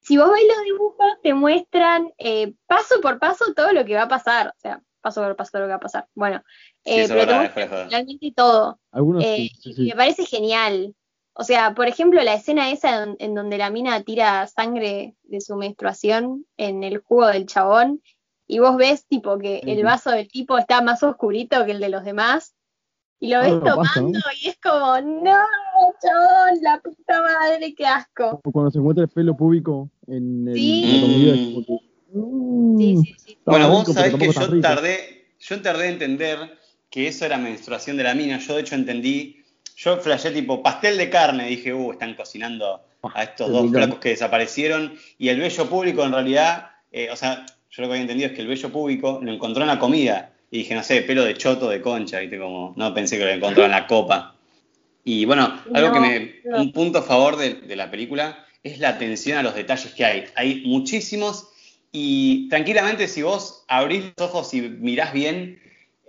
si 0.00 0.16
vos 0.16 0.30
ves 0.30 0.42
los 0.46 0.64
dibujos, 0.64 1.12
te 1.20 1.34
muestran 1.34 2.12
eh, 2.16 2.54
paso 2.66 3.00
por 3.00 3.18
paso 3.18 3.52
todo 3.54 3.72
lo 3.72 3.84
que 3.84 3.96
va 3.96 4.02
a 4.02 4.08
pasar. 4.08 4.48
O 4.56 4.60
sea, 4.60 4.80
paso 5.00 5.20
por 5.20 5.34
paso 5.34 5.50
todo 5.50 5.62
lo 5.62 5.66
que 5.66 5.72
va 5.72 5.76
a 5.78 5.80
pasar. 5.80 6.06
Bueno, 6.14 6.40
eh, 6.84 7.08
pero 7.08 7.42
realmente 7.90 8.32
todo. 8.36 8.78
Algunos 8.92 9.24
Eh, 9.24 9.36
sí, 9.36 9.50
sí, 9.60 9.70
y 9.70 9.74
sí. 9.74 9.82
me 9.86 9.96
parece 9.96 10.26
genial. 10.26 10.94
O 11.34 11.42
sea, 11.42 11.74
por 11.74 11.88
ejemplo, 11.88 12.22
la 12.22 12.34
escena 12.34 12.70
esa 12.70 13.02
en, 13.02 13.16
en 13.18 13.34
donde 13.34 13.58
la 13.58 13.70
mina 13.70 14.00
tira 14.04 14.46
sangre 14.46 15.16
de 15.24 15.40
su 15.40 15.56
menstruación 15.56 16.46
en 16.56 16.84
el 16.84 16.98
jugo 16.98 17.26
del 17.26 17.46
chabón 17.46 18.00
y 18.46 18.58
vos 18.58 18.76
ves 18.76 19.06
tipo 19.06 19.38
que 19.38 19.60
Sí, 19.64 19.70
el 19.70 19.84
vaso 19.84 20.10
del 20.10 20.28
tipo 20.28 20.58
está 20.58 20.82
más 20.82 21.02
oscurito 21.02 21.64
que 21.64 21.72
el 21.72 21.80
de 21.80 21.88
los 21.88 22.04
demás 22.04 22.54
y 23.20 23.28
lo 23.28 23.38
ves 23.38 23.52
Algo 23.52 23.76
pasa, 23.76 23.94
tomando 23.94 24.18
¿no? 24.18 24.24
y 24.42 24.48
es 24.48 24.58
como, 24.60 25.00
no, 25.00 25.38
chabón, 26.02 26.62
la 26.62 26.80
puta 26.82 27.22
madre, 27.22 27.72
qué 27.74 27.86
asco. 27.86 28.40
Cuando 28.52 28.70
se 28.72 28.78
encuentra 28.78 29.04
el 29.04 29.10
pelo 29.10 29.36
público 29.36 29.90
en, 30.08 30.48
el, 30.48 30.54
Sí. 30.56 30.82
en 30.84 30.94
la 30.94 31.00
comida, 31.06 31.34
es 31.34 31.54
como 31.54 31.66
que, 31.66 31.72
mm, 32.18 32.78
Sí, 32.78 32.96
sí, 32.96 33.14
sí. 33.24 33.38
Bueno, 33.44 33.68
vos 33.70 33.80
rico, 33.86 33.92
sabés 33.92 34.14
que 34.16 34.32
yo 34.32 34.46
rico. 34.48 34.60
tardé, 34.60 35.26
yo 35.38 35.62
tardé 35.62 35.86
en 35.86 35.92
entender 35.92 36.58
que 36.90 37.06
eso 37.06 37.24
era 37.24 37.38
menstruación 37.38 37.96
de 37.96 38.02
la 38.02 38.14
mina. 38.14 38.38
Yo 38.38 38.54
de 38.54 38.60
hecho 38.62 38.74
entendí, 38.74 39.44
yo 39.76 39.96
flashé 39.98 40.32
tipo 40.32 40.60
pastel 40.62 40.98
de 40.98 41.08
carne, 41.08 41.46
dije, 41.46 41.72
uh, 41.72 41.92
están 41.92 42.14
cocinando 42.16 42.80
a 43.14 43.22
estos 43.22 43.46
qué 43.46 43.52
dos 43.52 43.70
flacos 43.70 43.98
que 44.00 44.08
desaparecieron. 44.10 44.94
Y 45.16 45.28
el 45.28 45.38
vello 45.40 45.68
público 45.70 46.04
en 46.04 46.12
realidad, 46.12 46.70
eh, 46.90 47.08
o 47.10 47.16
sea, 47.16 47.46
yo 47.72 47.82
lo 47.82 47.88
que 47.88 47.92
había 47.94 48.02
entendido 48.02 48.28
es 48.28 48.34
que 48.34 48.42
el 48.42 48.48
vello 48.48 48.70
público 48.70 49.18
lo 49.22 49.32
encontró 49.32 49.62
en 49.62 49.68
la 49.68 49.78
comida. 49.78 50.32
Y 50.50 50.58
dije, 50.58 50.74
no 50.74 50.82
sé, 50.82 51.00
pelo 51.02 51.24
de 51.24 51.34
choto, 51.34 51.70
de 51.70 51.80
concha, 51.80 52.20
viste, 52.20 52.38
como, 52.38 52.74
no 52.76 52.92
pensé 52.92 53.16
que 53.18 53.24
lo 53.24 53.30
encontró 53.30 53.64
en 53.64 53.70
la 53.70 53.86
copa. 53.86 54.36
Y 55.04 55.24
bueno, 55.24 55.60
algo 55.72 55.88
No, 55.88 55.94
que 55.94 56.00
me, 56.00 56.34
no. 56.44 56.60
un 56.60 56.72
punto 56.72 56.98
a 56.98 57.02
favor 57.02 57.36
de, 57.36 57.54
de 57.54 57.74
la 57.74 57.90
película 57.90 58.44
es 58.62 58.78
la 58.78 58.90
atención 58.90 59.38
a 59.38 59.42
los 59.42 59.54
detalles 59.54 59.92
que 59.94 60.04
hay. 60.04 60.24
Hay 60.36 60.62
muchísimos 60.66 61.48
y 61.90 62.48
tranquilamente 62.48 63.08
si 63.08 63.22
vos 63.22 63.64
abrís 63.68 64.04
los 64.16 64.28
ojos 64.28 64.52
y 64.54 64.60
mirás 64.60 65.12
bien, 65.12 65.60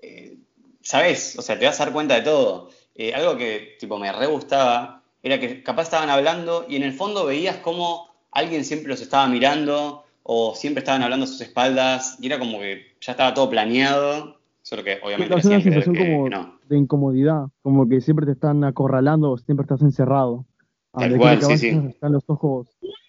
eh, 0.02 0.36
sabés, 0.82 1.38
o 1.38 1.42
sea, 1.42 1.58
te 1.58 1.66
vas 1.66 1.80
a 1.80 1.86
dar 1.86 1.94
cuenta 1.94 2.16
de 2.16 2.22
todo. 2.22 2.70
Eh, 2.96 3.14
algo 3.14 3.38
que 3.38 3.78
tipo 3.80 3.98
me 3.98 4.12
re 4.12 4.28
gustaba 4.28 5.02
era 5.24 5.40
que 5.40 5.64
capaz 5.64 5.84
estaban 5.84 6.10
hablando 6.10 6.66
y 6.70 6.76
en 6.76 6.84
el 6.84 6.94
fondo 6.94 7.26
veías 7.26 7.58
como 7.58 8.14
alguien 8.32 8.66
siempre 8.66 8.90
los 8.90 9.02
estaba 9.02 9.28
mirando 9.28 10.03
o 10.24 10.56
siempre 10.56 10.80
estaban 10.80 11.04
hablando 11.04 11.26
a 11.26 11.28
sus 11.28 11.42
espaldas 11.42 12.18
y 12.20 12.28
era 12.28 12.40
como 12.40 12.60
que 12.60 12.96
ya 13.02 13.12
estaba 13.12 13.34
todo 13.34 13.50
planeado, 13.50 14.38
solo 14.62 14.84
que 14.84 15.00
obviamente 15.04 15.36
Es 15.36 15.46
una 15.46 15.62
sensación 15.62 15.96
que 15.96 16.12
como 16.12 16.30
no. 16.30 16.60
de 16.68 16.78
incomodidad, 16.78 17.48
como 17.62 17.88
que 17.88 18.02
siempre 18.02 18.26
te 18.26 18.32
están 18.32 18.64
acorralando 18.64 19.32
o 19.32 19.38
siempre 19.38 19.64
estás 19.64 19.82
encerrado. 19.82 20.46
Tal 20.94 21.18
cual, 21.18 21.40
que 21.40 21.58
sí, 21.58 21.72
vayas 21.72 21.94
Están 21.94 22.12
los 22.14 22.24
ojos, 22.28 22.68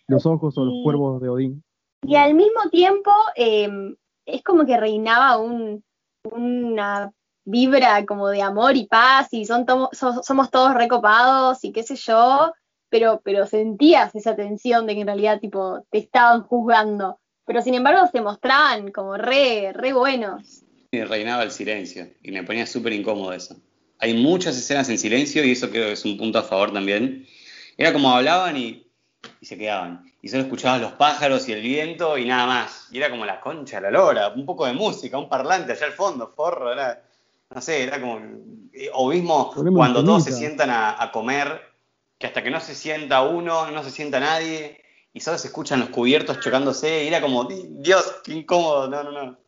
los 0.09 0.27
ojos 0.27 0.57
o 0.59 0.65
los 0.65 0.75
Sí. 0.75 0.81
cuervos 0.83 1.21
de 1.21 1.29
Odín. 1.29 1.65
Y 2.07 2.17
al 2.17 2.35
mismo 2.35 2.69
tiempo, 2.71 3.11
eh, 3.37 3.69
es 4.27 4.43
como 4.43 4.65
que 4.67 4.77
reinaba 4.79 5.37
un, 5.39 5.85
una 6.25 7.13
vibra 7.45 8.05
como 8.07 8.29
de 8.29 8.41
amor 8.43 8.75
y 8.77 8.87
paz 8.87 9.29
y 9.33 9.45
son 9.45 9.67
somos 9.93 10.51
todos 10.51 10.75
recopados 10.75 11.63
y 11.63 11.73
qué 11.73 11.83
sé 11.83 11.95
yo, 11.97 12.53
pero, 12.95 13.21
pero 13.25 13.45
sentías 13.49 14.15
esa 14.15 14.37
tensión 14.37 14.87
de 14.87 14.95
que 14.95 15.01
en 15.01 15.09
realidad 15.09 15.41
tipo 15.41 15.85
te 15.91 15.99
estaban 15.99 16.45
juzgando, 16.45 17.19
pero 17.45 17.61
sin 17.61 17.75
embargo 17.75 18.09
se 18.13 18.21
mostraban 18.21 18.93
como 18.93 19.17
re, 19.17 19.73
re 19.73 19.93
buenos. 19.93 20.63
Y 20.93 21.03
reinaba 21.03 21.43
el 21.43 21.51
silencio 21.51 22.07
y 22.23 22.31
me 22.31 22.45
ponía 22.45 22.69
súper 22.69 22.93
incómodo 22.93 23.33
eso. 23.33 23.57
Hay 23.99 24.15
muchas 24.15 24.57
escenas 24.57 24.89
en 24.91 24.99
silencio 24.99 25.45
y 25.45 25.51
eso 25.51 25.71
creo 25.71 25.87
que 25.87 25.93
es 25.95 26.05
un 26.05 26.17
punto 26.17 26.39
a 26.39 26.45
favor 26.45 26.73
también. 26.73 27.27
Era 27.77 27.93
como 27.93 28.13
hablaban 28.13 28.57
y, 28.57 28.87
y 29.41 29.45
se 29.47 29.59
quedaban. 29.59 30.05
Y 30.23 30.29
solo 30.29 30.45
escuchabas 30.45 30.81
los 30.81 30.93
pájaros 30.93 31.49
y 31.49 31.53
el 31.53 31.63
viento 31.63 32.17
y 32.17 32.27
nada 32.27 32.47
más. 32.47 32.87
Y 32.93 32.99
era 32.99 33.11
como 33.11 33.27
la 33.27 33.41
concha, 33.41 33.81
la 33.81 33.91
lora, 33.91 34.29
un 34.29 34.47
poco 34.47 34.67
de 34.67 34.73
música, 34.73 35.19
un 35.19 35.29
parlante 35.29 35.73
allá 35.73 35.87
al 35.87 35.95
fondo, 35.95 36.33
forro, 36.37 36.73
era 36.73 37.03
no 37.55 37.61
sé, 37.61 37.85
era 37.85 38.01
como, 38.01 38.21
o 38.95 39.11
mismo 39.11 39.53
cuando 39.75 40.05
todos 40.05 40.25
se 40.25 40.33
sientan 40.33 40.71
a, 40.71 41.11
comer, 41.13 41.61
que 42.19 42.27
hasta 42.27 42.43
que 42.43 42.51
no 42.51 42.61
se 42.61 42.75
sienta 42.75 43.23
uno, 43.23 43.71
no 43.71 43.83
se 43.83 43.91
sienta 43.91 44.21
nadie, 44.21 44.81
y 45.13 45.21
solo 45.21 45.39
se 45.39 45.49
escuchan 45.49 45.81
los 45.81 45.91
cubiertos 45.91 46.41
chocándose, 46.41 47.05
y 47.05 47.09
era 47.09 47.21
como, 47.21 47.45
Dios, 47.45 48.21
qué 48.25 48.33
incómodo, 48.33 48.89
no, 48.89 49.05
no, 49.05 49.13
no. 49.13 49.39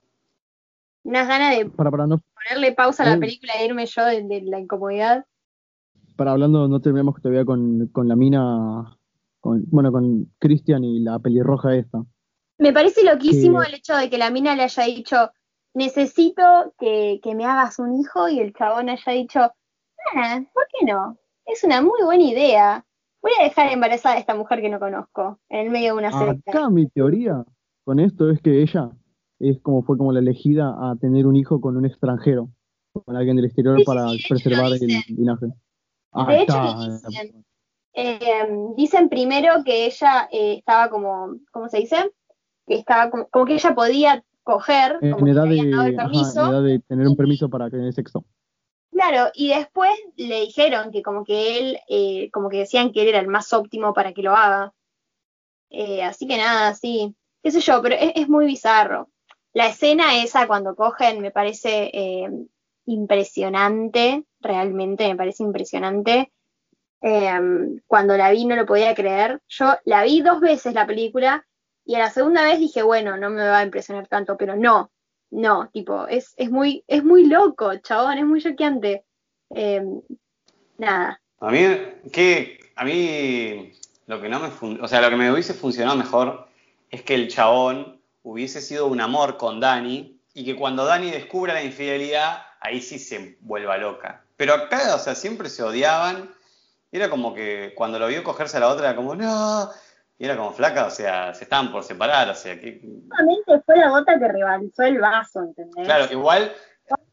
Unas 1.04 1.28
ganas 1.28 1.56
de 1.56 1.66
ponerle 1.66 2.72
pausa 2.72 3.04
a 3.04 3.10
la 3.10 3.18
película 3.18 3.52
e 3.54 3.66
irme 3.66 3.86
yo 3.86 4.04
de, 4.04 4.42
la 4.44 4.58
incomodidad. 4.58 5.24
Para 6.16 6.32
hablando, 6.32 6.66
no 6.66 6.80
terminamos 6.80 7.20
todavía 7.20 7.44
con, 7.44 7.86
con 7.88 8.08
la 8.08 8.16
mina, 8.16 8.98
con, 9.40 9.64
bueno, 9.70 9.92
con 9.92 10.32
Christian 10.38 10.82
y 10.82 11.00
la 11.00 11.18
pelirroja 11.20 11.76
esta. 11.76 12.02
Me 12.58 12.72
parece 12.72 13.04
loquísimo 13.04 13.62
el 13.62 13.74
hecho 13.74 13.94
de 13.94 14.08
que 14.08 14.18
la 14.18 14.30
mina 14.30 14.56
le 14.56 14.62
haya 14.64 14.84
dicho, 14.84 15.30
necesito 15.74 16.74
que, 16.78 17.20
me 17.34 17.44
hagas 17.44 17.78
un 17.78 18.00
hijo 18.00 18.28
y 18.28 18.40
el 18.40 18.54
chabón 18.54 18.88
haya 18.88 19.12
dicho, 19.12 19.40
ah, 19.40 20.40
¿por 20.54 20.66
qué 20.72 20.86
no? 20.86 21.18
Es 21.46 21.62
una 21.64 21.80
muy 21.80 22.02
buena 22.04 22.24
idea. 22.24 22.84
Voy 23.22 23.32
a 23.40 23.44
dejar 23.44 23.72
embarazada 23.72 24.16
a 24.16 24.18
esta 24.18 24.34
mujer 24.34 24.60
que 24.60 24.68
no 24.68 24.78
conozco 24.78 25.38
en 25.48 25.66
el 25.66 25.70
medio 25.70 25.94
de 25.94 25.98
una 25.98 26.12
secta. 26.12 26.50
Acá 26.50 26.70
mi 26.70 26.88
teoría 26.88 27.44
con 27.84 28.00
esto 28.00 28.30
es 28.30 28.40
que 28.42 28.62
ella 28.62 28.90
es 29.38 29.60
como 29.60 29.82
fue 29.82 29.96
como 29.96 30.12
la 30.12 30.18
elegida 30.18 30.74
a 30.78 30.96
tener 30.96 31.26
un 31.26 31.36
hijo 31.36 31.60
con 31.60 31.76
un 31.76 31.86
extranjero, 31.86 32.48
con 32.92 33.16
alguien 33.16 33.36
del 33.36 33.46
exterior 33.46 33.78
para 33.84 34.06
preservar 34.28 34.72
el 34.72 35.02
linaje. 35.08 35.46
Ah, 36.12 36.26
de 36.32 36.42
hecho, 36.42 37.08
dicen, 37.08 37.44
eh, 37.94 38.48
dicen, 38.76 39.08
primero 39.08 39.62
que 39.64 39.86
ella 39.86 40.28
eh, 40.32 40.54
estaba 40.58 40.90
como, 40.90 41.36
¿cómo 41.52 41.68
se 41.68 41.78
dice? 41.78 42.12
Que 42.66 42.74
estaba 42.74 43.10
como 43.10 43.46
que 43.46 43.54
ella 43.54 43.74
podía 43.74 44.24
coger, 44.42 44.98
en 45.00 45.28
edad, 45.28 45.44
de, 45.44 46.80
tener 46.88 47.06
un 47.06 47.16
permiso 47.16 47.48
para 47.50 47.68
tener 47.68 47.92
sexo. 47.92 48.24
Claro, 48.96 49.30
y 49.34 49.48
después 49.48 49.90
le 50.16 50.40
dijeron 50.40 50.90
que 50.90 51.02
como 51.02 51.22
que 51.22 51.58
él, 51.58 51.78
eh, 51.86 52.30
como 52.30 52.48
que 52.48 52.60
decían 52.60 52.92
que 52.92 53.02
él 53.02 53.08
era 53.08 53.18
el 53.20 53.28
más 53.28 53.52
óptimo 53.52 53.92
para 53.92 54.14
que 54.14 54.22
lo 54.22 54.34
haga. 54.34 54.72
Eh, 55.68 56.02
así 56.02 56.26
que 56.26 56.38
nada, 56.38 56.72
sí, 56.74 57.14
qué 57.42 57.50
sé 57.50 57.60
yo, 57.60 57.82
pero 57.82 57.94
es, 57.98 58.26
muy 58.30 58.46
bizarro. 58.46 59.10
La 59.52 59.68
escena 59.68 60.22
esa 60.22 60.46
cuando 60.46 60.74
cogen 60.74 61.20
me 61.20 61.30
parece 61.30 61.90
eh, 61.92 62.30
impresionante, 62.86 64.24
realmente 64.40 65.08
me 65.08 65.16
parece 65.16 65.42
impresionante. 65.42 66.32
cuando 67.86 68.16
la 68.16 68.30
vi 68.30 68.46
no 68.46 68.56
lo 68.56 68.66
podía 68.66 68.94
creer. 68.94 69.42
Yo 69.48 69.74
la 69.84 70.04
vi 70.04 70.22
dos 70.22 70.40
veces 70.40 70.72
la 70.74 70.86
película 70.86 71.46
y 71.84 71.96
a 71.96 71.98
la 71.98 72.10
segunda 72.10 72.42
vez 72.44 72.58
dije, 72.60 72.82
bueno, 72.82 73.18
no 73.18 73.28
me 73.30 73.46
va 73.46 73.58
a 73.58 73.64
impresionar 73.64 74.08
tanto, 74.08 74.36
pero 74.38 74.56
no, 74.56 74.90
no, 75.30 75.68
tipo, 75.72 76.06
es, 76.06 76.34
es, 76.36 76.50
muy, 76.50 76.84
es 76.86 77.04
muy 77.04 77.26
loco, 77.26 77.74
chabón, 77.76 78.18
es 78.18 78.24
muy 78.24 78.42
choqueante. 78.42 79.04
Eh, 79.54 79.82
nada. 80.78 81.20
A 81.40 81.50
mí, 81.50 81.60
que, 82.12 82.58
a 82.76 82.84
mí, 82.84 83.72
lo 84.06 84.20
que 84.20 84.28
no 84.28 84.40
me, 84.40 84.78
o 84.80 84.88
sea, 84.88 85.00
lo 85.00 85.10
que 85.10 85.16
me 85.16 85.30
hubiese 85.30 85.54
funcionado 85.54 85.96
mejor 85.96 86.48
es 86.90 87.02
que 87.02 87.14
el 87.14 87.28
chabón 87.28 88.00
hubiese 88.22 88.60
sido 88.60 88.86
un 88.86 89.00
amor 89.00 89.36
con 89.36 89.60
Dani 89.60 90.20
y 90.34 90.44
que 90.44 90.56
cuando 90.56 90.84
Dani 90.84 91.10
descubra 91.10 91.54
la 91.54 91.62
infidelidad, 91.62 92.42
ahí 92.60 92.80
sí 92.80 92.98
se 92.98 93.36
vuelva 93.40 93.78
loca. 93.78 94.24
Pero 94.36 94.54
acá, 94.54 94.94
o 94.94 94.98
sea, 94.98 95.14
siempre 95.14 95.48
se 95.48 95.62
odiaban. 95.62 96.30
Era 96.92 97.10
como 97.10 97.34
que 97.34 97.72
cuando 97.74 97.98
lo 97.98 98.08
vio 98.08 98.22
cogerse 98.22 98.56
a 98.56 98.60
la 98.60 98.68
otra, 98.68 98.88
era 98.88 98.96
como, 98.96 99.14
no, 99.14 99.70
y 100.18 100.24
era 100.24 100.36
como 100.36 100.52
flaca, 100.52 100.86
o 100.86 100.90
sea, 100.90 101.34
se 101.34 101.44
estaban 101.44 101.70
por 101.70 101.82
separar, 101.82 102.28
o 102.30 102.34
sea, 102.34 102.58
que... 102.58 102.80
Solamente 103.08 103.60
fue 103.66 103.76
la 103.76 103.90
gota 103.90 104.18
que 104.18 104.28
rebalsó 104.28 104.82
el 104.82 104.98
vaso, 104.98 105.42
¿entendés? 105.42 105.84
Claro, 105.84 106.10
igual, 106.10 106.52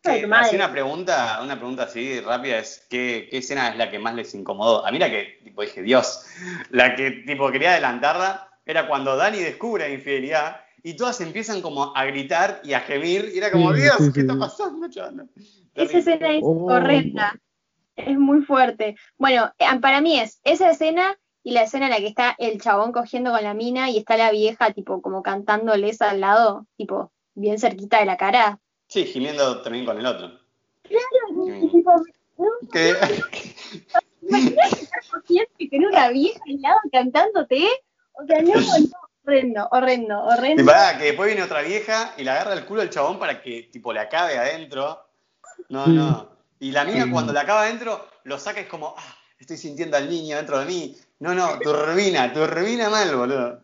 así 0.03 0.55
una 0.55 0.71
pregunta, 0.71 1.39
una 1.43 1.57
pregunta 1.57 1.83
así 1.83 2.21
rápida 2.21 2.59
es, 2.59 2.85
¿qué, 2.89 3.27
¿qué, 3.29 3.39
escena 3.39 3.69
es 3.69 3.77
la 3.77 3.91
que 3.91 3.99
más 3.99 4.15
les 4.15 4.33
incomodó? 4.33 4.85
A 4.85 4.91
mí 4.91 4.99
la 4.99 5.09
que, 5.09 5.39
tipo, 5.43 5.63
dije, 5.63 5.81
Dios, 5.81 6.25
la 6.69 6.95
que, 6.95 7.11
tipo, 7.25 7.51
quería 7.51 7.71
adelantarla 7.71 8.49
era 8.65 8.87
cuando 8.87 9.17
Dani 9.17 9.39
descubre 9.39 9.87
la 9.87 9.93
infidelidad 9.93 10.61
y 10.81 10.95
todas 10.95 11.19
empiezan 11.19 11.61
como 11.61 11.95
a 11.95 12.05
gritar 12.05 12.61
y 12.63 12.73
a 12.73 12.81
gemir, 12.81 13.31
y 13.33 13.37
era 13.37 13.51
como, 13.51 13.73
Dios, 13.73 13.97
¿qué 14.13 14.21
está 14.21 14.37
pasando, 14.37 14.89
chaval? 14.89 15.29
Esa 15.75 15.97
escena 15.97 16.31
es 16.35 16.43
oh. 16.43 16.71
horrenda, 16.71 17.35
es 17.95 18.17
muy 18.17 18.43
fuerte. 18.43 18.95
Bueno, 19.17 19.51
eh, 19.59 19.65
para 19.81 19.99
mí 19.99 20.19
es 20.19 20.39
esa 20.43 20.71
escena 20.71 21.17
y 21.43 21.51
la 21.51 21.63
escena 21.63 21.85
en 21.85 21.91
la 21.91 21.97
que 21.97 22.07
está 22.07 22.35
el 22.39 22.61
chabón 22.61 22.91
cogiendo 22.91 23.31
con 23.31 23.43
la 23.43 23.53
mina 23.53 23.89
y 23.89 23.97
está 23.97 24.15
la 24.17 24.31
vieja, 24.31 24.71
tipo, 24.71 25.01
como 25.01 25.21
cantándoles 25.21 26.01
al 26.01 26.21
lado, 26.21 26.65
tipo, 26.77 27.11
bien 27.35 27.59
cerquita 27.59 27.99
de 27.99 28.05
la 28.05 28.17
cara. 28.17 28.59
Sí, 28.87 29.05
gimiendo 29.05 29.61
también 29.61 29.85
con 29.85 29.99
el 29.99 30.05
otro. 30.05 30.31
Claro, 30.83 31.47
y, 31.47 31.69
tipo, 31.69 31.91
no, 32.37 32.45
¿Qué? 32.71 32.95
Cogiendo 35.11 35.51
y 35.57 35.69
tener 35.69 35.87
una 35.87 36.09
vieja 36.09 36.39
al 36.47 36.61
lado 36.61 36.79
cantándote. 36.91 37.67
O 38.13 38.25
sea, 38.25 38.41
no, 38.41 38.53
no, 38.53 38.89
horrendo, 39.23 39.67
horrendo, 39.71 40.23
horrendo. 40.23 40.63
Y 40.63 40.97
que 40.97 41.05
después 41.05 41.27
viene 41.27 41.43
otra 41.43 41.61
vieja 41.61 42.13
y 42.17 42.23
le 42.23 42.31
agarra 42.31 42.53
el 42.53 42.65
culo 42.65 42.81
al 42.81 42.89
chabón 42.89 43.19
para 43.19 43.41
que, 43.41 43.63
tipo, 43.63 43.91
le 43.91 43.99
acabe 43.99 44.37
adentro. 44.37 45.05
No, 45.69 45.87
no. 45.87 46.29
Y 46.59 46.71
la 46.71 46.85
mina 46.85 47.09
cuando 47.11 47.33
le 47.33 47.39
acaba 47.39 47.63
adentro, 47.63 48.07
lo 48.23 48.39
saca 48.39 48.61
y 48.61 48.63
es 48.63 48.69
como, 48.69 48.95
ah, 48.97 49.15
estoy 49.37 49.57
sintiendo 49.57 49.97
al 49.97 50.09
niño 50.09 50.37
dentro 50.37 50.59
de 50.59 50.65
mí. 50.65 50.95
No, 51.23 51.33
no, 51.33 51.57
turbina, 51.59 52.33
turbina 52.33 52.89
mal, 52.89 53.15
boludo. 53.15 53.61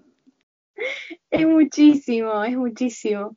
Es 1.30 1.45
muchísimo, 1.45 2.41
es 2.45 2.56
muchísimo. 2.56 3.36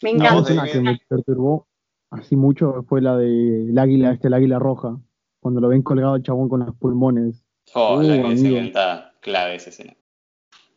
Me 0.00 0.10
encanta. 0.10 0.52
Una 0.52 0.64
que 0.70 0.80
me 0.80 1.00
perturbó 1.08 1.66
así 2.10 2.36
mucho 2.36 2.84
fue 2.88 3.02
la 3.02 3.16
de 3.16 3.70
el 3.70 3.76
águila, 3.76 4.12
este, 4.12 4.28
el 4.28 4.34
águila 4.34 4.60
roja. 4.60 4.96
Cuando 5.40 5.60
lo 5.60 5.66
ven 5.66 5.82
colgado 5.82 6.14
el 6.14 6.22
chabón 6.22 6.48
con 6.48 6.60
los 6.60 6.76
pulmones. 6.76 7.44
Oh, 7.74 7.98
uh, 7.98 8.02
la 8.02 8.22
que 8.22 8.72
clave 9.20 9.56
esa 9.56 9.70
escena. 9.70 9.96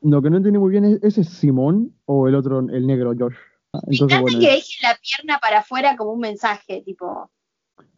Lo 0.02 0.24
que 0.24 0.32
no 0.32 0.38
entendí 0.38 0.58
muy 0.58 0.72
bien 0.72 0.86
es, 0.86 1.04
¿ese 1.04 1.22
es 1.22 1.30
Simón 1.30 1.96
o 2.06 2.28
el 2.28 2.34
otro, 2.34 2.62
el 2.62 2.88
negro, 2.88 3.14
Josh? 3.16 3.36
Entonces, 3.86 4.22
bueno, 4.22 4.40
que 4.40 4.48
deje 4.48 4.74
la 4.82 4.98
pierna 5.00 5.38
para 5.40 5.60
afuera 5.60 5.96
como 5.96 6.14
un 6.14 6.20
mensaje, 6.20 6.82
tipo... 6.82 7.30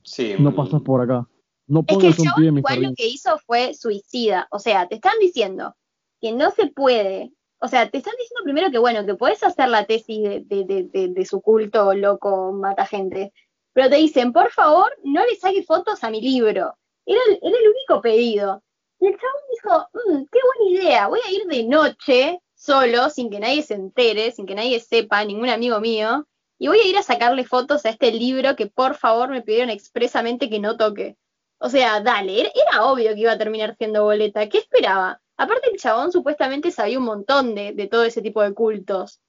Sí. 0.04 0.36
No 0.38 0.54
pasas 0.54 0.82
por 0.82 1.00
acá. 1.02 1.26
No 1.68 1.84
es 1.86 1.98
que 1.98 2.08
el 2.08 2.58
igual 2.58 2.82
lo 2.82 2.94
que 2.96 3.08
hizo 3.08 3.38
fue 3.46 3.74
suicida. 3.74 4.48
O 4.52 4.60
sea, 4.60 4.88
te 4.88 4.96
están 4.96 5.20
diciendo 5.20 5.76
que 6.22 6.32
no 6.32 6.52
se 6.52 6.68
puede. 6.68 7.32
O 7.60 7.68
sea, 7.68 7.90
te 7.90 7.98
están 7.98 8.14
diciendo 8.18 8.44
primero 8.44 8.72
que, 8.72 8.78
bueno, 8.78 9.06
que 9.06 9.16
puedes 9.16 9.44
hacer 9.44 9.70
la 9.70 9.86
tesis 9.86 10.48
de, 10.48 11.28
su 11.30 11.42
culto 11.42 11.94
loco, 11.94 12.54
mata 12.54 12.86
gente. 12.86 13.34
Pero 13.74 13.90
te 13.90 13.98
dicen, 13.98 14.32
por 14.32 14.52
favor, 14.52 14.92
no 15.04 15.26
le 15.26 15.36
saques 15.36 15.66
fotos 15.66 16.04
a 16.04 16.10
mi 16.10 16.22
libro. 16.22 16.76
Era 17.06 17.20
el, 17.30 17.40
era 17.42 17.58
el 17.58 17.70
único 17.70 18.02
pedido. 18.02 18.64
Y 19.00 19.08
el 19.08 19.18
chabón 19.18 19.42
dijo, 19.52 19.90
mm, 19.94 20.26
qué 20.32 20.40
buena 20.58 20.82
idea, 20.82 21.08
voy 21.08 21.20
a 21.26 21.32
ir 21.32 21.46
de 21.46 21.64
noche, 21.64 22.40
solo, 22.56 23.10
sin 23.10 23.30
que 23.30 23.40
nadie 23.40 23.62
se 23.62 23.76
entere, 23.76 24.32
sin 24.32 24.48
que 24.48 24.56
nadie 24.56 24.80
sepa, 24.80 25.24
ningún 25.24 25.50
amigo 25.50 25.80
mío, 25.80 26.28
y 26.58 26.68
voy 26.68 26.80
a 26.80 26.88
ir 26.88 26.98
a 26.98 27.04
sacarle 27.04 27.44
fotos 27.44 27.86
a 27.86 27.90
este 27.90 28.12
libro 28.12 28.56
que 28.56 28.68
por 28.68 28.96
favor 28.96 29.30
me 29.30 29.44
pidieron 29.44 29.70
expresamente 29.70 30.50
que 30.50 30.60
no 30.60 30.78
toque. 30.78 31.18
O 31.60 31.70
sea, 31.70 32.02
dale, 32.02 32.41
era 32.41 32.86
obvio 32.86 33.13
que 33.13 33.22
iba 33.22 33.32
a 33.32 33.38
terminar 33.38 33.76
siendo 33.78 34.04
boleta. 34.04 34.48
¿Qué 34.48 34.60
esperaba? 34.60 35.20
Aparte, 35.38 35.70
el 35.72 35.80
chabón 35.80 36.12
supuestamente 36.12 36.72
sabía 36.72 37.00
un 37.00 37.06
montón 37.06 37.56
de, 37.56 37.88
todo 37.89 38.04
ese 38.04 38.22
tipo 38.22 38.41
de 38.41 38.54
cultos. 38.54 39.22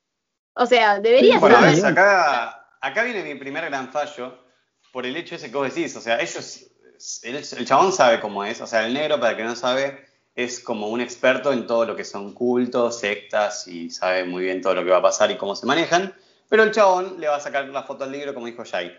O 0.54 0.66
sea, 0.66 1.00
debería 1.00 1.38
bueno, 1.38 1.56
Acá, 1.58 2.76
acá 2.80 3.02
viene 3.04 3.22
mi 3.22 3.34
primer 3.36 3.64
gran 3.66 3.90
fallo 3.92 4.38
por 4.92 5.06
el 5.06 5.16
hecho 5.16 5.36
ese 5.36 5.50
que 5.50 5.56
vos 5.56 5.72
decís. 5.72 5.94
O 5.96 6.00
sea, 6.00 6.20
ellos, 6.20 6.70
el, 7.22 7.66
chabón 7.66 7.92
sabe 7.92 8.20
cómo 8.20 8.44
es. 8.44 8.60
O 8.60 8.66
sea, 8.66 8.86
el 8.86 8.94
negro, 8.94 9.18
para 9.20 9.32
el 9.32 9.36
que 9.36 9.44
no 9.44 9.56
sabe, 9.56 10.06
es 10.34 10.60
como 10.60 10.88
un 10.88 11.00
experto 11.00 11.52
en 11.52 11.66
todo 11.66 11.84
lo 11.84 11.96
que 11.96 12.04
son 12.04 12.32
cultos, 12.32 13.00
sectas 13.00 13.68
y 13.68 13.90
sabe 13.90 14.24
muy 14.24 14.44
bien 14.44 14.60
todo 14.60 14.74
lo 14.74 14.84
que 14.84 14.90
va 14.90 14.98
a 14.98 15.02
pasar 15.02 15.30
y 15.30 15.36
cómo 15.36 15.54
se 15.56 15.66
manejan. 15.66 16.14
Pero 16.48 16.62
el 16.62 16.72
chabón 16.72 17.20
le 17.20 17.28
va 17.28 17.36
a 17.36 17.40
sacar 17.40 17.66
la 17.68 17.82
foto 17.82 18.04
al 18.04 18.12
libro, 18.12 18.34
como 18.34 18.46
dijo 18.46 18.64
Jay. 18.64 18.96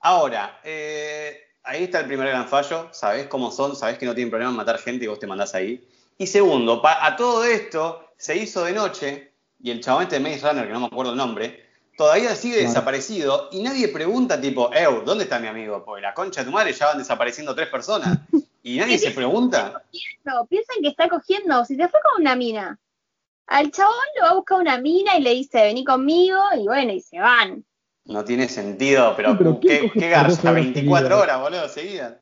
Ahora, 0.00 0.60
eh, 0.62 1.49
ahí 1.62 1.84
está 1.84 2.00
el 2.00 2.06
primer 2.06 2.28
gran 2.28 2.48
fallo, 2.48 2.88
sabés 2.92 3.26
cómo 3.28 3.50
son, 3.50 3.76
sabés 3.76 3.98
que 3.98 4.06
no 4.06 4.14
tienen 4.14 4.30
problema 4.30 4.50
en 4.50 4.56
matar 4.56 4.78
gente 4.78 5.04
y 5.04 5.08
vos 5.08 5.18
te 5.18 5.26
mandás 5.26 5.54
ahí. 5.54 5.86
Y 6.18 6.26
segundo, 6.26 6.82
a 6.84 7.16
todo 7.16 7.44
esto 7.44 8.10
se 8.16 8.36
hizo 8.36 8.64
de 8.64 8.72
noche 8.72 9.32
y 9.62 9.70
el 9.70 9.80
chabón 9.80 10.04
este 10.04 10.18
de 10.18 10.20
Maze 10.20 10.46
Runner, 10.46 10.66
que 10.66 10.72
no 10.72 10.80
me 10.80 10.86
acuerdo 10.86 11.12
el 11.12 11.18
nombre, 11.18 11.64
todavía 11.96 12.34
sigue 12.34 12.56
Claro. 12.56 12.68
desaparecido 12.68 13.48
y 13.52 13.62
nadie 13.62 13.88
pregunta 13.88 14.40
tipo, 14.40 14.70
Ew, 14.72 15.02
¿dónde 15.04 15.24
está 15.24 15.38
mi 15.38 15.48
amigo? 15.48 15.84
Porque 15.84 16.02
la 16.02 16.14
concha 16.14 16.40
de 16.40 16.46
tu 16.46 16.52
madre 16.52 16.72
ya 16.72 16.86
van 16.86 16.98
desapareciendo 16.98 17.54
tres 17.54 17.68
personas. 17.68 18.18
Y 18.62 18.76
nadie 18.76 18.98
se 18.98 19.10
pregunta. 19.12 19.82
No, 20.24 20.44
piensan 20.44 20.76
que 20.82 20.88
está 20.88 21.08
cogiendo, 21.08 21.64
si 21.64 21.76
se 21.76 21.88
fue 21.88 21.98
con 22.02 22.20
una 22.20 22.36
mina. 22.36 22.78
Al 23.46 23.70
chabón 23.70 23.94
lo 24.16 24.22
va 24.24 24.30
a 24.32 24.34
buscar 24.34 24.60
una 24.60 24.76
mina 24.76 25.16
y 25.16 25.22
le 25.22 25.30
dice, 25.30 25.62
vení 25.62 25.82
conmigo, 25.82 26.38
y 26.58 26.64
bueno, 26.66 26.92
y 26.92 27.00
se 27.00 27.18
van. 27.18 27.64
No 28.10 28.24
tiene 28.24 28.48
sentido, 28.48 29.14
pero, 29.16 29.38
pero 29.38 29.60
¿quién 29.60 29.90
¿qué, 29.90 30.00
qué 30.00 30.08
garza? 30.10 30.28
12 30.30 30.48
horas 30.48 30.54
24 30.64 31.08
seguidas? 31.08 31.22
horas, 31.22 31.40
boludo, 31.40 31.68
seguidas. 31.68 32.16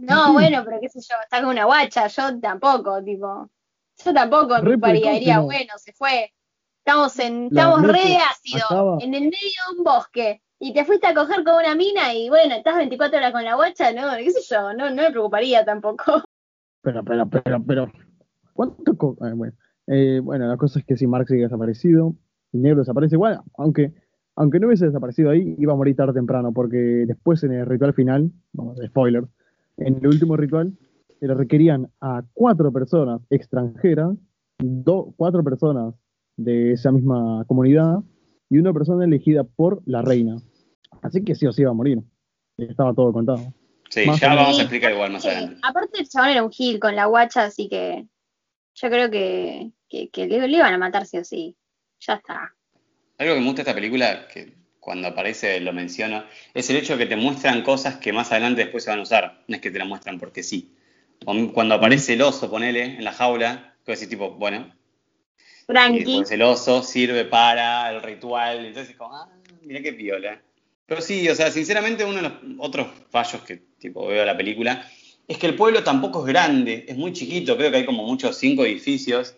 No, 0.00 0.32
bueno, 0.32 0.62
pero 0.64 0.78
qué 0.80 0.88
sé 0.88 1.00
yo, 1.00 1.14
está 1.22 1.40
con 1.40 1.50
una 1.50 1.64
guacha, 1.64 2.06
yo 2.06 2.40
tampoco, 2.40 3.02
tipo. 3.02 3.50
Yo 4.04 4.12
tampoco 4.14 4.60
diría, 4.60 4.78
precoce, 4.78 5.34
no. 5.34 5.42
bueno, 5.44 5.72
se 5.76 5.92
fue. 5.92 6.32
Estamos 6.84 7.18
en, 7.18 7.48
La 7.50 7.62
estamos 7.62 7.82
re 7.82 8.16
ácido, 8.16 8.64
acaba- 8.66 8.98
en 9.00 9.14
el 9.14 9.22
medio 9.22 9.32
de 9.70 9.78
un 9.78 9.84
bosque, 9.84 10.42
y 10.58 10.72
te 10.72 10.84
fuiste 10.84 11.06
a 11.06 11.14
coger 11.14 11.44
con 11.44 11.54
una 11.56 11.74
mina 11.74 12.14
y 12.14 12.28
bueno, 12.28 12.54
estás 12.54 12.76
24 12.76 13.18
horas 13.18 13.32
con 13.32 13.44
la 13.44 13.54
guacha, 13.56 13.92
no, 13.92 14.16
qué 14.16 14.30
sé 14.30 14.40
yo, 14.48 14.72
no, 14.74 14.88
no 14.90 15.02
me 15.02 15.10
preocuparía 15.10 15.64
tampoco. 15.64 16.22
Pero, 16.82 17.02
pero, 17.04 17.26
pero, 17.28 17.62
pero. 17.66 17.92
¿Cuánto? 18.52 18.96
co- 18.96 19.16
eh, 19.26 19.32
bueno. 19.34 19.54
Eh, 19.88 20.20
bueno, 20.22 20.46
la 20.46 20.56
cosa 20.56 20.78
es 20.78 20.84
que 20.84 20.96
si 20.96 21.06
Mark 21.06 21.26
sigue 21.28 21.42
desaparecido, 21.42 22.14
el 22.52 22.62
negro 22.62 22.78
desaparece 22.80 23.16
igual, 23.16 23.40
aunque, 23.58 23.92
aunque 24.36 24.60
no 24.60 24.66
hubiese 24.68 24.86
desaparecido 24.86 25.30
ahí, 25.30 25.54
iba 25.58 25.72
a 25.72 25.76
morir 25.76 25.96
tarde 25.96 26.10
o 26.12 26.14
temprano, 26.14 26.52
porque 26.52 26.76
después 27.06 27.42
en 27.44 27.52
el 27.52 27.66
ritual 27.66 27.94
final, 27.94 28.30
vamos, 28.52 28.78
spoiler, 28.86 29.24
en 29.78 29.96
el 29.96 30.06
último 30.06 30.36
ritual, 30.36 30.72
le 31.20 31.34
requerían 31.34 31.88
a 32.00 32.22
cuatro 32.34 32.70
personas 32.72 33.20
extranjeras, 33.30 34.14
do- 34.58 35.12
cuatro 35.16 35.42
personas 35.42 35.94
de 36.36 36.72
esa 36.72 36.92
misma 36.92 37.44
comunidad 37.46 38.00
y 38.50 38.58
una 38.58 38.72
persona 38.72 39.04
elegida 39.04 39.42
por 39.44 39.82
la 39.86 40.02
reina. 40.02 40.36
Así 41.02 41.24
que 41.24 41.34
sí 41.34 41.46
o 41.46 41.52
sí 41.52 41.62
iba 41.62 41.70
a 41.70 41.74
morir. 41.74 42.00
Estaba 42.58 42.92
todo 42.94 43.12
contado. 43.12 43.52
Sí, 43.90 44.06
Más 44.06 44.20
ya 44.20 44.28
menos. 44.30 44.44
vamos 44.44 44.58
a 44.58 44.62
explicar 44.62 44.92
igual 44.92 45.12
más 45.12 45.22
Sí, 45.22 45.28
adelante. 45.28 45.60
aparte 45.62 46.00
el 46.00 46.08
chabón 46.08 46.30
era 46.30 46.42
un 46.44 46.50
gil 46.50 46.78
con 46.80 46.94
la 46.96 47.06
guacha, 47.06 47.44
así 47.44 47.68
que 47.68 48.06
yo 48.74 48.88
creo 48.88 49.10
que, 49.10 49.72
que, 49.88 50.10
que 50.10 50.26
le, 50.26 50.46
le 50.48 50.56
iban 50.56 50.74
a 50.74 50.78
matar 50.78 51.06
sí 51.06 51.18
o 51.18 51.24
sí. 51.24 51.56
Ya 52.00 52.14
está. 52.14 52.54
Algo 53.18 53.34
que 53.34 53.40
me 53.40 53.46
gusta 53.46 53.62
de 53.62 53.70
esta 53.70 53.74
película, 53.74 54.28
que 54.28 54.52
cuando 54.80 55.08
aparece 55.08 55.58
lo 55.60 55.72
menciono, 55.72 56.24
es 56.54 56.70
el 56.70 56.76
hecho 56.76 56.96
de 56.96 57.04
que 57.04 57.08
te 57.08 57.16
muestran 57.16 57.62
cosas 57.62 57.96
que 57.96 58.12
más 58.12 58.30
adelante 58.30 58.62
después 58.62 58.84
se 58.84 58.90
van 58.90 59.00
a 59.00 59.02
usar. 59.02 59.42
No 59.48 59.56
es 59.56 59.62
que 59.62 59.70
te 59.70 59.78
la 59.78 59.84
muestran 59.84 60.18
porque 60.18 60.42
sí. 60.42 60.72
Cuando 61.52 61.74
aparece 61.74 62.12
el 62.12 62.22
oso, 62.22 62.50
ponele, 62.50 62.84
en 62.84 63.04
la 63.04 63.12
jaula, 63.12 63.74
que 63.84 63.92
decís 63.92 64.08
tipo, 64.08 64.32
bueno, 64.32 64.72
y 65.68 65.72
Tranqui. 65.72 66.04
después 66.04 66.30
el 66.30 66.42
oso 66.42 66.82
sirve 66.82 67.24
para 67.24 67.90
el 67.90 68.02
ritual, 68.02 68.66
entonces 68.66 68.90
es 68.90 68.96
como, 68.96 69.14
ah, 69.14 69.28
mira 69.62 69.80
qué 69.80 69.92
piola. 69.92 70.40
Pero 70.86 71.00
sí, 71.00 71.28
o 71.28 71.34
sea, 71.34 71.50
sinceramente 71.50 72.04
uno 72.04 72.16
de 72.16 72.22
los 72.22 72.32
otros 72.58 72.86
fallos 73.10 73.42
que 73.42 73.56
tipo 73.78 74.06
veo 74.06 74.20
de 74.20 74.26
la 74.26 74.36
película 74.36 74.88
es 75.26 75.38
que 75.38 75.48
el 75.48 75.56
pueblo 75.56 75.82
tampoco 75.82 76.20
es 76.20 76.26
grande, 76.26 76.84
es 76.86 76.96
muy 76.96 77.12
chiquito, 77.12 77.56
creo 77.56 77.72
que 77.72 77.78
hay 77.78 77.84
como 77.84 78.04
muchos 78.04 78.38
cinco 78.38 78.64
edificios. 78.64 79.34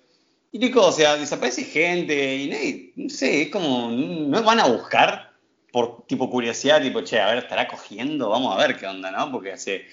Y 0.50 0.58
pico, 0.58 0.87
o 0.87 0.92
sea, 0.92 1.16
desaparece 1.16 1.64
gente 1.64 2.37
y 2.37 2.92
no 2.96 3.11
sé, 3.11 3.42
es 3.42 3.50
como, 3.50 3.90
no 3.90 4.42
van 4.42 4.61
a 4.61 4.66
buscar 4.66 5.32
por 5.70 6.06
tipo 6.06 6.30
curiosidad, 6.30 6.80
tipo, 6.80 7.02
che, 7.02 7.20
a 7.20 7.26
ver, 7.26 7.38
estará 7.38 7.68
cogiendo, 7.68 8.30
vamos 8.30 8.54
a 8.54 8.66
ver 8.66 8.76
qué 8.76 8.87
onda, 8.87 9.11
¿no? 9.11 9.30
Porque 9.30 9.58
se, 9.58 9.84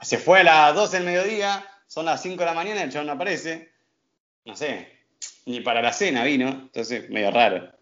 se 0.00 0.18
fue 0.18 0.40
a 0.40 0.44
las 0.44 0.74
12 0.74 0.98
del 0.98 1.06
mediodía, 1.06 1.64
son 1.86 2.06
las 2.06 2.22
5 2.22 2.38
de 2.38 2.46
la 2.46 2.54
mañana, 2.54 2.82
el 2.82 2.90
chabón 2.90 3.08
no 3.08 3.12
aparece, 3.14 3.72
no 4.44 4.54
sé, 4.54 4.88
ni 5.46 5.60
para 5.60 5.82
la 5.82 5.92
cena 5.92 6.24
vino, 6.24 6.48
entonces 6.48 7.10
medio 7.10 7.32
raro. 7.32 7.72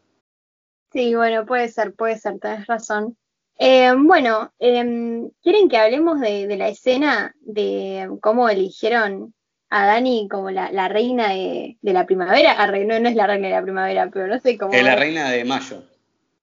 Sí, 0.93 1.15
bueno, 1.15 1.45
puede 1.45 1.69
ser, 1.69 1.95
puede 1.95 2.19
ser, 2.19 2.39
tenés 2.39 2.67
razón. 2.67 3.17
Eh, 3.59 3.93
bueno, 3.97 4.53
em, 4.59 5.31
¿quieren 5.43 5.69
que 5.69 5.77
hablemos 5.77 6.21
de, 6.21 6.47
de 6.47 6.57
la 6.57 6.69
escena 6.69 7.35
de 7.41 8.09
cómo 8.21 8.49
eligieron 8.49 9.35
a 9.75 9.87
Dani 9.87 10.29
como 10.29 10.51
la, 10.51 10.71
la 10.71 10.89
reina 10.89 11.31
de, 11.31 11.79
de 11.81 11.93
la 11.93 12.05
primavera? 12.07 12.53
Arre, 12.53 12.85
no, 12.85 13.01
no 13.01 13.09
es 13.09 13.15
la 13.15 13.27
reina 13.27 13.49
de 13.49 13.55
la 13.55 13.63
primavera, 13.63 14.11
pero 14.13 14.27
no 14.27 14.39
sé 14.39 14.59
cómo. 14.59 14.73
Es 14.73 14.85
la 14.85 14.97
reina 14.97 15.31
de 15.31 15.45
mayo. 15.45 15.83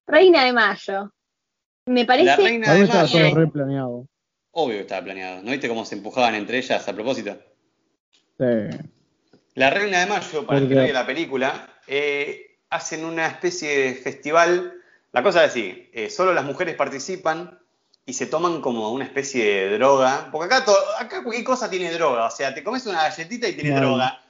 Reina 0.07 0.45
de 0.45 0.53
mayo. 0.53 1.13
Me 1.85 2.01
La 2.01 2.07
parece. 2.07 2.35
reina 2.37 2.65
Para 2.65 2.73
mí 2.73 2.79
de 2.79 2.85
estaba 2.85 3.07
todo 3.07 3.19
mayo. 3.21 3.35
re 3.35 3.47
planeado. 3.47 4.07
Obvio 4.51 4.75
que 4.77 4.81
estaba 4.81 5.03
planeado. 5.03 5.43
¿No 5.43 5.51
viste 5.51 5.67
cómo 5.69 5.85
se 5.85 5.95
empujaban 5.95 6.33
entre 6.35 6.57
ellas 6.57 6.87
a 6.87 6.93
propósito? 6.93 7.37
Sí. 8.39 8.45
La 9.55 9.69
Reina 9.69 9.99
de 9.99 10.05
Mayo, 10.07 10.45
para 10.45 10.59
el 10.59 10.67
que 10.69 10.75
vio 10.75 10.93
la 10.93 11.05
película, 11.05 11.69
eh, 11.87 12.57
hacen 12.69 13.03
una 13.05 13.27
especie 13.27 13.69
de 13.77 13.93
festival. 13.95 14.73
La 15.11 15.21
cosa 15.21 15.43
es 15.43 15.51
así, 15.51 15.89
eh, 15.93 16.09
solo 16.09 16.33
las 16.33 16.45
mujeres 16.45 16.75
participan 16.75 17.58
y 18.09 18.13
se 18.13 18.25
toman 18.25 18.59
como 18.59 18.91
una 18.91 19.05
especie 19.05 19.45
de 19.69 19.77
droga. 19.77 20.29
Porque 20.31 20.53
acá, 20.53 20.65
to- 20.65 20.75
acá 20.99 21.21
cualquier 21.23 21.45
cosa 21.45 21.69
tiene 21.69 21.91
droga, 21.91 22.25
o 22.25 22.31
sea, 22.31 22.53
te 22.55 22.63
comes 22.63 22.85
una 22.87 23.03
galletita 23.03 23.47
y 23.47 23.53
tiene 23.53 23.69
Claro. 23.69 23.87
droga. 23.89 24.21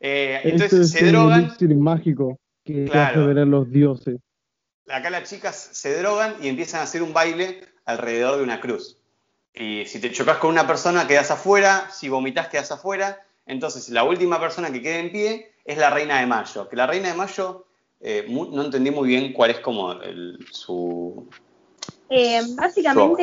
Eh, 0.00 0.36
Este 0.36 0.48
entonces 0.50 0.80
es 0.80 0.90
se 0.92 1.00
el 1.00 1.12
drogan, 1.12 1.56
mágico 1.78 2.38
que 2.64 2.86
Claro. 2.86 3.20
hace 3.20 3.26
ver 3.26 3.38
a 3.40 3.44
los 3.44 3.70
dioses. 3.70 4.16
acá 4.90 5.10
las 5.10 5.28
chicas 5.28 5.54
se 5.72 5.98
drogan 5.98 6.36
y 6.40 6.48
empiezan 6.48 6.80
a 6.80 6.84
hacer 6.84 7.02
un 7.02 7.12
baile 7.12 7.60
alrededor 7.84 8.38
de 8.38 8.42
una 8.44 8.58
cruz. 8.60 8.96
Y 9.52 9.84
si 9.84 10.00
te 10.00 10.10
chocas 10.12 10.38
con 10.38 10.48
una 10.50 10.66
persona, 10.66 11.06
quedas 11.06 11.30
afuera, 11.30 11.90
si 11.92 12.08
vomitas, 12.08 12.48
quedas 12.48 12.72
afuera. 12.72 13.20
Entonces, 13.44 13.90
la 13.90 14.04
última 14.04 14.40
persona 14.40 14.72
que 14.72 14.80
quede 14.80 15.00
en 15.00 15.12
pie 15.12 15.52
es 15.66 15.76
la 15.76 15.90
Reina 15.90 16.20
de 16.20 16.26
Mayo. 16.26 16.68
Que 16.70 16.76
la 16.76 16.86
Reina 16.86 17.08
de 17.08 17.14
Mayo, 17.14 17.66
eh, 18.00 18.24
no 18.30 18.62
entendí 18.64 18.90
muy 18.90 19.08
bien 19.08 19.32
cuál 19.34 19.50
es 19.50 19.58
como 19.60 19.92
el- 19.92 20.38
su, 20.52 21.28
Eh, 22.10 22.40
básicamente 22.54 23.22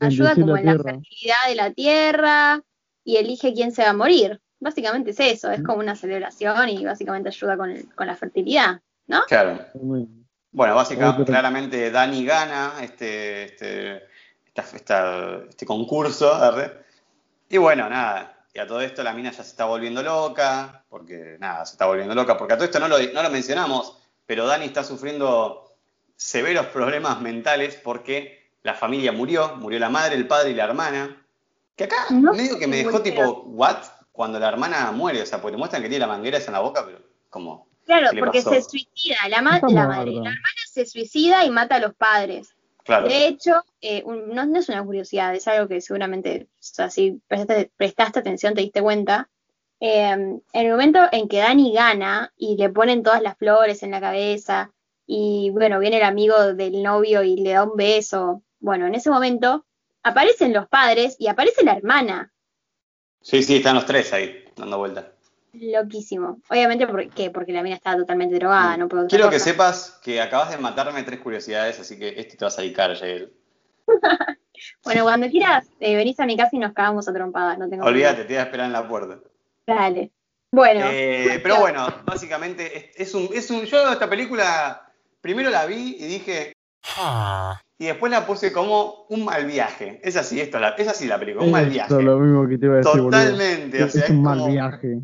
ayuda 0.00 0.34
como 0.34 0.54
la 0.54 0.60
en 0.60 0.66
la 0.66 0.72
fertilidad 0.82 1.48
de 1.48 1.54
la 1.54 1.70
tierra 1.72 2.62
y 3.04 3.16
elige 3.16 3.52
quién 3.54 3.72
se 3.72 3.82
va 3.82 3.90
a 3.90 3.94
morir. 3.94 4.40
Básicamente 4.60 5.10
es 5.10 5.20
eso, 5.20 5.50
es 5.50 5.62
como 5.62 5.78
una 5.78 5.94
celebración 5.96 6.68
y 6.70 6.84
básicamente 6.84 7.28
ayuda 7.28 7.56
con, 7.56 7.70
el- 7.70 7.94
con 7.94 8.06
la 8.06 8.16
fertilidad, 8.16 8.80
¿no? 9.06 9.22
Claro. 9.26 9.58
Bueno, 10.52 10.74
básicamente, 10.74 11.24
claramente 11.24 11.90
Dani 11.90 12.24
gana 12.24 12.74
este, 12.82 13.44
este, 13.44 14.02
esta- 14.46 14.76
esta- 14.76 15.36
este 15.48 15.66
concurso. 15.66 16.32
arre. 16.34 16.84
Y 17.48 17.58
bueno, 17.58 17.88
nada. 17.90 18.46
Y 18.54 18.58
a 18.60 18.66
todo 18.66 18.80
esto 18.80 19.02
la 19.02 19.12
mina 19.12 19.30
ya 19.32 19.42
se 19.42 19.50
está 19.50 19.64
volviendo 19.64 20.02
loca, 20.02 20.84
porque 20.88 21.36
nada, 21.40 21.66
se 21.66 21.72
está 21.72 21.86
volviendo 21.86 22.14
loca, 22.14 22.36
porque 22.38 22.54
a 22.54 22.56
todo 22.56 22.64
esto 22.66 22.78
no 22.78 22.86
lo, 22.88 22.96
no 23.12 23.22
lo 23.22 23.30
mencionamos, 23.30 23.98
pero 24.24 24.46
Dani 24.46 24.64
está 24.66 24.84
sufriendo 24.84 25.63
severos 26.16 26.66
problemas 26.66 27.20
mentales 27.20 27.76
porque 27.82 28.50
la 28.62 28.74
familia 28.74 29.12
murió, 29.12 29.56
murió 29.56 29.78
la 29.78 29.90
madre, 29.90 30.14
el 30.16 30.26
padre 30.26 30.50
y 30.50 30.54
la 30.54 30.64
hermana. 30.64 31.20
Que 31.76 31.84
acá 31.84 31.96
No 32.10 32.32
medio 32.32 32.58
que 32.58 32.66
me 32.66 32.76
dejó 32.76 33.02
tipo, 33.02 33.42
¿what? 33.46 33.76
Cuando 34.12 34.38
la 34.38 34.48
hermana 34.48 34.92
muere, 34.92 35.22
o 35.22 35.26
sea, 35.26 35.40
porque 35.40 35.52
te 35.54 35.58
muestran 35.58 35.82
que 35.82 35.88
tiene 35.88 36.06
la 36.06 36.12
manguera 36.12 36.38
esa 36.38 36.46
en 36.48 36.52
la 36.54 36.60
boca, 36.60 36.84
pero 36.86 36.98
como... 37.30 37.68
Claro, 37.84 38.06
¿Qué 38.10 38.16
le 38.16 38.22
porque 38.22 38.38
pasó? 38.38 38.54
se 38.54 38.62
suicida, 38.62 39.16
la, 39.28 39.42
ma- 39.42 39.60
la 39.68 39.86
madre, 39.86 40.12
la 40.12 40.30
hermana 40.30 40.62
se 40.72 40.86
suicida 40.86 41.44
y 41.44 41.50
mata 41.50 41.74
a 41.76 41.80
los 41.80 41.94
padres. 41.94 42.54
Claro. 42.84 43.08
De 43.08 43.26
hecho, 43.26 43.62
eh, 43.82 44.02
un- 44.06 44.28
no, 44.28 44.46
no 44.46 44.58
es 44.58 44.68
una 44.70 44.82
curiosidad, 44.84 45.34
es 45.34 45.46
algo 45.48 45.68
que 45.68 45.80
seguramente, 45.82 46.46
o 46.52 46.56
sea, 46.60 46.88
si 46.90 47.20
prestaste, 47.26 47.70
prestaste 47.76 48.20
atención 48.20 48.54
te 48.54 48.62
diste 48.62 48.80
cuenta. 48.80 49.28
Eh, 49.80 50.08
en 50.10 50.42
el 50.52 50.70
momento 50.70 51.00
en 51.12 51.28
que 51.28 51.38
Dani 51.38 51.74
gana 51.74 52.32
y 52.38 52.56
le 52.56 52.70
ponen 52.70 53.02
todas 53.02 53.20
las 53.20 53.36
flores 53.36 53.82
en 53.82 53.90
la 53.90 54.00
cabeza 54.00 54.70
y 55.06 55.50
bueno, 55.50 55.78
viene 55.78 55.96
el 55.98 56.02
amigo 56.04 56.54
del 56.54 56.82
novio 56.82 57.22
y 57.22 57.36
le 57.36 57.52
da 57.52 57.64
un 57.64 57.76
beso, 57.76 58.42
bueno, 58.60 58.86
en 58.86 58.94
ese 58.94 59.10
momento 59.10 59.64
aparecen 60.02 60.52
los 60.52 60.68
padres 60.68 61.16
y 61.18 61.28
aparece 61.28 61.64
la 61.64 61.72
hermana, 61.74 62.30
Sí, 63.20 63.42
sí, 63.42 63.56
están 63.56 63.74
los 63.76 63.86
tres 63.86 64.12
ahí, 64.12 64.44
dando 64.54 64.76
vuelta. 64.76 65.12
loquísimo. 65.54 66.40
Obviamente 66.50 66.86
porque, 66.86 67.30
porque 67.30 67.52
la 67.52 67.62
mina 67.62 67.74
estaba 67.76 67.96
totalmente 67.96 68.34
drogada, 68.36 68.76
no 68.76 68.86
puedo 68.86 69.06
Quiero 69.06 69.30
que 69.30 69.40
sepas 69.40 69.98
que 70.02 70.20
acabas 70.20 70.50
de 70.50 70.58
matarme 70.58 71.02
tres 71.04 71.20
curiosidades, 71.20 71.80
así 71.80 71.98
que 71.98 72.08
este 72.20 72.36
te 72.36 72.44
va 72.44 72.48
a 72.48 72.50
salir 72.50 72.74
caro, 72.74 72.94
Yael. 72.94 73.32
Bueno, 74.84 75.02
cuando 75.02 75.28
quieras, 75.28 75.66
eh, 75.80 75.96
venís 75.96 76.18
a 76.20 76.26
mi 76.26 76.36
casa 76.36 76.50
y 76.52 76.58
nos 76.58 76.72
cagamos 76.72 77.08
a 77.08 77.12
trompadas, 77.12 77.58
no 77.58 77.68
tengo 77.68 77.84
Olvídate, 77.84 78.22
te 78.22 78.28
voy 78.34 78.36
a 78.36 78.42
esperar 78.44 78.66
en 78.66 78.72
la 78.72 78.86
puerta. 78.88 79.18
problema. 79.18 79.82
Dale. 79.82 80.12
Bueno, 80.52 80.86
Eh, 80.90 81.40
pero 81.42 81.58
bueno, 81.58 81.86
básicamente 82.04 82.92
es, 82.92 83.08
es 83.08 83.14
un, 83.14 83.28
es 83.34 83.50
un. 83.50 83.64
Yo 83.64 83.92
esta 83.92 84.08
película 84.08 84.83
primero 85.24 85.48
la 85.48 85.64
vi 85.64 85.96
y 85.98 86.04
dije. 86.06 86.52
Y 87.78 87.86
después 87.86 88.12
la 88.12 88.26
puse 88.26 88.52
como 88.52 89.06
un 89.08 89.24
mal 89.24 89.46
viaje. 89.46 89.98
Es 90.04 90.16
así, 90.16 90.38
esto, 90.38 90.60
la, 90.60 90.68
es 90.70 90.86
así 90.86 91.06
la 91.06 91.18
película, 91.18 91.46
un 91.46 91.50
mal 91.50 91.68
viaje. 91.70 91.88
Eso 91.88 91.98
es 91.98 92.04
lo 92.04 92.18
mismo 92.18 92.46
que 92.46 92.58
te 92.58 92.66
iba 92.66 92.74
a 92.74 92.78
decir. 92.78 93.00
Totalmente, 93.00 93.82
o 93.82 93.86
Es, 93.86 93.92
sea, 93.92 94.02
es 94.02 94.10
es 94.10 94.10
un 94.10 94.22
mal 94.22 94.38
como- 94.38 94.52
viaje. 94.52 94.98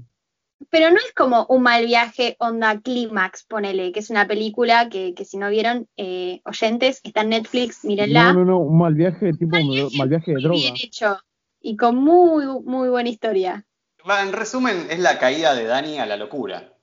pero 0.69 0.91
no 0.91 0.97
es 0.99 1.13
como 1.17 1.47
un 1.49 1.63
mal 1.63 1.87
viaje 1.87 2.37
onda 2.39 2.79
Clímax, 2.81 3.45
ponele, 3.45 3.93
que 3.93 4.01
es 4.01 4.11
una 4.11 4.29
película 4.29 4.91
que, 4.91 5.15
que 5.15 5.25
si 5.25 5.39
no 5.39 5.49
vieron, 5.49 5.89
eh, 5.97 6.43
oyentes, 6.45 7.01
está 7.03 7.23
en 7.23 7.31
Netflix, 7.31 7.83
mírenla. 7.85 8.35
No, 8.35 8.41
no, 8.41 8.45
no, 8.45 8.59
un 8.59 8.79
mal 8.79 8.93
viaje 8.95 9.33
tipo 9.33 9.57
Mal 9.57 9.65
mal 9.97 10.09
viaje, 10.11 10.33
de 10.33 10.35
muy 10.35 10.43
droga. 10.43 10.61
bien 10.61 10.75
hecho 10.77 11.19
y 11.63 11.77
con 11.79 11.97
muy, 11.97 12.45
muy 12.65 12.91
buena 12.91 13.09
historia. 13.09 13.65
Va, 14.09 14.23
En 14.23 14.33
resumen, 14.35 14.87
es 14.91 14.99
la 14.99 15.19
caída 15.19 15.55
de 15.55 15.65
Dani 15.65 15.99
a 15.99 16.05
la 16.07 16.17
locura. 16.19 16.75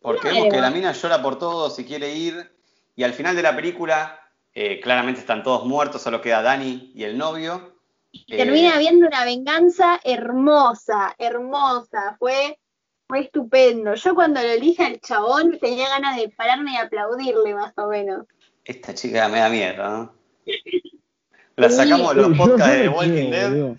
Porque 0.00 0.20
Claro. 0.22 0.36
vemos 0.36 0.54
que 0.54 0.60
la 0.60 0.70
mina 0.70 0.92
llora 0.92 1.22
por 1.22 1.38
todo, 1.38 1.70
si 1.70 1.84
quiere 1.84 2.14
ir, 2.14 2.52
y 2.96 3.04
al 3.04 3.12
final 3.12 3.36
de 3.36 3.42
la 3.42 3.54
película 3.54 4.18
eh, 4.54 4.80
claramente 4.80 5.20
están 5.20 5.42
todos 5.42 5.64
muertos, 5.66 6.02
solo 6.02 6.20
queda 6.20 6.42
Dani 6.42 6.92
y 6.94 7.04
el 7.04 7.16
novio. 7.16 7.76
Eh, 8.12 8.38
Termina 8.38 8.74
habiendo 8.74 9.06
una 9.06 9.24
venganza 9.24 10.00
hermosa, 10.02 11.14
hermosa. 11.18 12.16
Fue, 12.18 12.58
fue 13.06 13.20
estupendo. 13.20 13.94
Yo 13.94 14.14
cuando 14.14 14.40
lo 14.40 14.48
elige 14.48 14.82
al 14.84 14.98
chabón 15.00 15.58
tenía 15.60 15.88
ganas 15.90 16.16
de 16.16 16.30
pararme 16.30 16.72
y 16.72 16.76
aplaudirle 16.76 17.54
más 17.54 17.74
o 17.76 17.88
menos. 17.88 18.26
Esta 18.64 18.94
chica 18.94 19.28
me 19.28 19.38
da 19.40 19.48
miedo, 19.50 19.86
¿no? 19.86 20.14
La 21.56 21.70
sacamos 21.70 22.14
de 22.16 22.22
los 22.22 22.36
podcasts 22.36 22.72
de 22.74 22.82
The 22.82 22.88
Walking 22.88 23.30
Dead. 23.30 23.76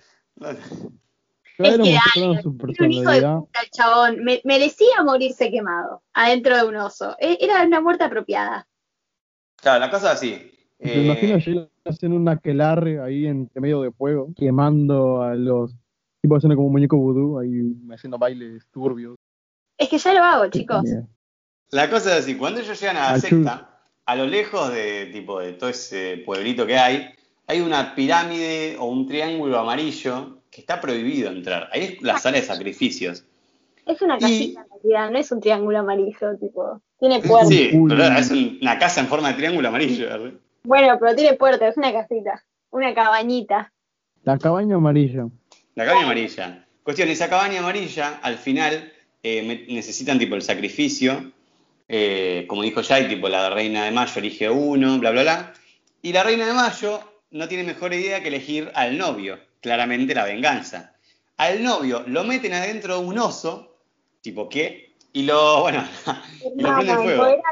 Es 1.59 1.73
que 1.83 1.97
Dani, 2.15 2.37
un 2.85 2.91
hijo 2.91 3.09
de 3.11 3.21
puta 3.41 3.61
el 3.63 3.69
chabón. 3.71 4.23
Me- 4.23 4.41
merecía 4.43 5.03
morirse 5.03 5.49
quemado 5.49 6.03
adentro 6.13 6.55
de 6.55 6.63
un 6.65 6.75
oso. 6.75 7.15
E- 7.19 7.37
Era 7.41 7.63
una 7.63 7.81
muerte 7.81 8.03
apropiada. 8.03 8.67
Claro, 9.67 9.81
la 9.81 9.91
cosa 9.91 10.13
es 10.13 10.17
así. 10.17 10.51
Me 10.79 10.93
Eh, 10.93 11.03
imagino 11.03 11.35
a 11.35 11.39
Sheila 11.39 11.69
haciendo 11.83 12.17
un 12.17 12.29
aquelarre 12.29 13.01
ahí 13.01 13.27
entre 13.27 13.59
medio 13.59 13.81
de 13.81 13.91
fuego, 13.91 14.29
quemando 14.33 15.21
a 15.21 15.35
los 15.35 15.75
tipos 16.21 16.37
haciendo 16.37 16.55
como 16.55 16.67
un 16.67 16.71
muñeco 16.73 16.95
vudú, 16.95 17.37
ahí 17.37 17.73
haciendo 17.91 18.17
bailes 18.17 18.65
turbios. 18.71 19.17
Es 19.77 19.89
que 19.89 19.97
ya 19.97 20.13
lo 20.13 20.23
hago, 20.23 20.47
chicos. 20.47 20.85
La 21.71 21.89
cosa 21.89 22.15
es 22.15 22.23
así, 22.23 22.37
cuando 22.37 22.61
ellos 22.61 22.79
llegan 22.79 22.95
a 22.95 23.11
la 23.11 23.19
secta, 23.19 23.81
a 24.05 24.15
lo 24.15 24.25
lejos 24.25 24.71
de 24.71 25.07
tipo 25.07 25.41
de 25.41 25.51
todo 25.51 25.69
ese 25.69 26.23
pueblito 26.25 26.65
que 26.65 26.77
hay, 26.77 27.09
hay 27.45 27.59
una 27.59 27.93
pirámide 27.93 28.77
o 28.79 28.85
un 28.85 29.05
triángulo 29.05 29.59
amarillo 29.59 30.43
que 30.49 30.61
está 30.61 30.79
prohibido 30.79 31.29
entrar. 31.29 31.67
Ahí 31.73 31.81
es 31.81 32.01
la 32.01 32.17
sala 32.19 32.37
de 32.37 32.43
sacrificios. 32.43 33.25
Es 33.87 34.01
una 34.01 34.17
Y- 34.17 34.19
casita 34.19 34.61
en 34.61 34.69
realidad, 34.81 35.11
no 35.11 35.17
es 35.19 35.31
un 35.31 35.39
triángulo 35.39 35.79
amarillo, 35.79 36.37
tipo. 36.39 36.81
Tiene 36.99 37.19
puerta. 37.21 37.47
Sí, 37.47 37.71
pero 37.87 38.03
es 38.03 38.31
una 38.31 38.79
casa 38.79 39.01
en 39.01 39.07
forma 39.07 39.29
de 39.29 39.35
triángulo 39.35 39.67
amarillo. 39.69 40.05
¿verdad? 40.07 40.31
Bueno, 40.63 40.97
pero 40.99 41.15
tiene 41.15 41.35
puerta, 41.37 41.67
es 41.67 41.77
una 41.77 41.91
casita. 41.93 42.43
Una 42.71 42.93
cabañita. 42.93 43.71
La 44.23 44.37
cabaña 44.37 44.75
amarilla. 44.75 45.27
La 45.75 45.85
cabaña 45.85 46.03
amarilla. 46.05 46.65
Cuestión, 46.83 47.07
esa 47.09 47.29
cabaña 47.29 47.59
amarilla, 47.59 48.19
al 48.21 48.37
final, 48.37 48.91
eh, 49.23 49.65
necesitan 49.69 50.19
tipo 50.19 50.35
el 50.35 50.41
sacrificio. 50.41 51.31
eh, 51.89 52.43
como 52.49 52.63
dijo 52.63 52.83
Jai, 52.83 53.07
tipo 53.07 53.29
la 53.29 53.49
reina 53.49 53.85
de 53.85 53.91
mayo 53.91 54.11
elige 54.17 54.49
uno, 54.49 54.99
bla, 54.99 55.11
bla, 55.11 55.21
bla. 55.21 55.53
Y 56.01 56.11
la 56.11 56.23
reina 56.23 56.45
de 56.45 56.51
mayo 56.53 56.99
no 57.31 57.47
tiene 57.47 57.63
mejor 57.63 57.93
idea 57.93 58.21
que 58.21 58.27
elegir 58.27 58.69
al 58.75 58.97
novio. 58.97 59.39
Claramente 59.61 60.13
la 60.13 60.25
venganza. 60.25 60.93
Al 61.37 61.63
novio 61.63 62.03
lo 62.07 62.25
meten 62.25 62.51
adentro 62.53 62.99
de 62.99 63.05
un 63.05 63.17
oso, 63.19 63.76
tipo, 64.21 64.49
¿qué? 64.49 64.95
Y 65.13 65.23
lo, 65.23 65.61
bueno, 65.61 65.83
y 66.55 66.61
lo 66.61 66.69
Hermano, 66.69 67.03
fuego. 67.03 67.43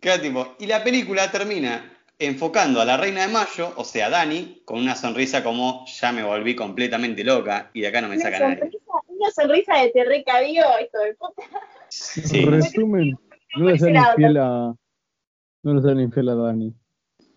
Queda 0.00 0.20
tipo, 0.20 0.56
y 0.58 0.66
la 0.66 0.82
película 0.82 1.30
termina 1.30 1.88
enfocando 2.18 2.80
a 2.80 2.84
la 2.84 2.96
reina 2.96 3.22
de 3.22 3.32
mayo, 3.32 3.72
o 3.76 3.84
sea, 3.84 4.08
Dani, 4.08 4.62
con 4.64 4.78
una 4.78 4.94
sonrisa 4.94 5.42
como 5.42 5.84
ya 5.86 6.12
me 6.12 6.22
volví 6.22 6.54
completamente 6.54 7.24
loca 7.24 7.70
y 7.72 7.80
de 7.80 7.88
acá 7.88 8.00
no 8.00 8.08
me 8.08 8.16
Una 8.16 8.24
saca 8.24 8.38
nadie. 8.40 8.70
una 9.08 9.30
sonrisa 9.30 9.76
de 9.78 9.90
te 9.90 10.04
recabió, 10.04 10.64
hijo 10.80 10.98
de 10.98 11.14
puta. 11.14 11.42
Sí. 11.88 12.44
Resumen, 12.44 13.18
no 13.56 13.70
le 13.70 13.78
sean 13.78 13.96
infiel 13.96 14.36
a. 14.38 14.74
No 15.62 15.74
le 15.74 15.82
sean 15.82 16.00
infiel 16.00 16.28
a 16.28 16.34
Dani. 16.34 16.74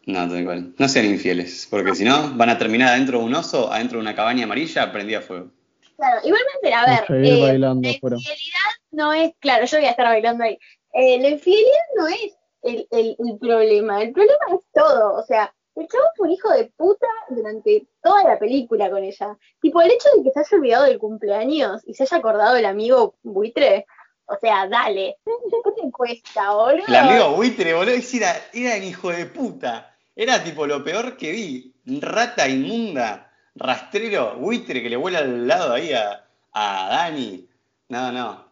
No, 0.07 0.29
tal 0.29 0.45
cual. 0.45 0.73
No 0.77 0.87
sean 0.87 1.05
infieles, 1.05 1.67
porque 1.69 1.95
si 1.95 2.03
no, 2.03 2.35
van 2.35 2.49
a 2.49 2.57
terminar 2.57 2.89
adentro 2.89 3.19
de 3.19 3.25
un 3.25 3.33
oso, 3.35 3.71
adentro 3.73 3.97
de 3.97 4.03
una 4.03 4.15
cabaña 4.15 4.43
amarilla, 4.43 4.91
prendida 4.91 5.19
a 5.19 5.21
fuego. 5.21 5.51
Claro, 5.97 6.21
igualmente, 6.23 6.73
a 6.73 6.85
ver, 6.85 7.25
eh, 7.25 7.41
bailando 7.41 7.87
la 7.87 7.93
infidelidad 7.93 8.71
no 8.91 9.13
es, 9.13 9.33
claro, 9.39 9.65
yo 9.65 9.77
voy 9.77 9.87
a 9.87 9.91
estar 9.91 10.05
bailando 10.05 10.43
ahí. 10.43 10.57
Eh, 10.93 11.19
la 11.19 11.29
infidelidad 11.29 11.85
no 11.97 12.07
es 12.07 12.37
el, 12.63 12.87
el, 12.91 13.15
el 13.19 13.37
problema, 13.39 14.01
el 14.01 14.11
problema 14.11 14.45
es 14.53 14.65
todo, 14.73 15.15
o 15.15 15.23
sea, 15.23 15.53
el 15.75 15.87
chavo 15.87 16.05
fue 16.15 16.27
un 16.27 16.33
hijo 16.33 16.49
de 16.51 16.71
puta 16.77 17.07
durante 17.29 17.87
toda 18.01 18.23
la 18.23 18.39
película 18.39 18.89
con 18.89 19.03
ella. 19.03 19.37
Tipo, 19.59 19.81
el 19.81 19.91
hecho 19.91 20.07
de 20.15 20.23
que 20.23 20.31
se 20.31 20.39
haya 20.39 20.57
olvidado 20.57 20.85
del 20.85 20.99
cumpleaños 20.99 21.81
y 21.85 21.93
se 21.93 22.03
haya 22.03 22.17
acordado 22.17 22.55
el 22.55 22.65
amigo 22.65 23.15
buitre, 23.23 23.85
o 24.25 24.37
sea, 24.39 24.67
dale, 24.67 25.17
¿qué 25.25 25.81
te 25.81 25.91
cuesta, 25.91 26.53
boludo? 26.53 26.85
El 26.87 26.95
amigo 26.95 27.35
buitre, 27.35 27.73
boludo, 27.73 27.95
era, 28.13 28.35
era 28.53 28.77
un 28.77 28.83
hijo 28.83 29.09
de 29.09 29.25
puta. 29.25 29.95
Era 30.15 30.41
tipo 30.41 30.65
lo 30.65 30.81
peor 30.81 31.17
que 31.17 31.31
vi. 31.33 31.75
Rata 31.85 32.47
inmunda, 32.47 33.24
rastrero, 33.55 34.35
buitre 34.37 34.81
que 34.81 34.89
le 34.89 34.95
vuela 34.95 35.19
al 35.19 35.47
lado 35.47 35.73
ahí 35.73 35.93
a, 35.93 36.25
a 36.51 36.87
Dani. 36.89 37.47
No, 37.89 38.11
no. 38.11 38.45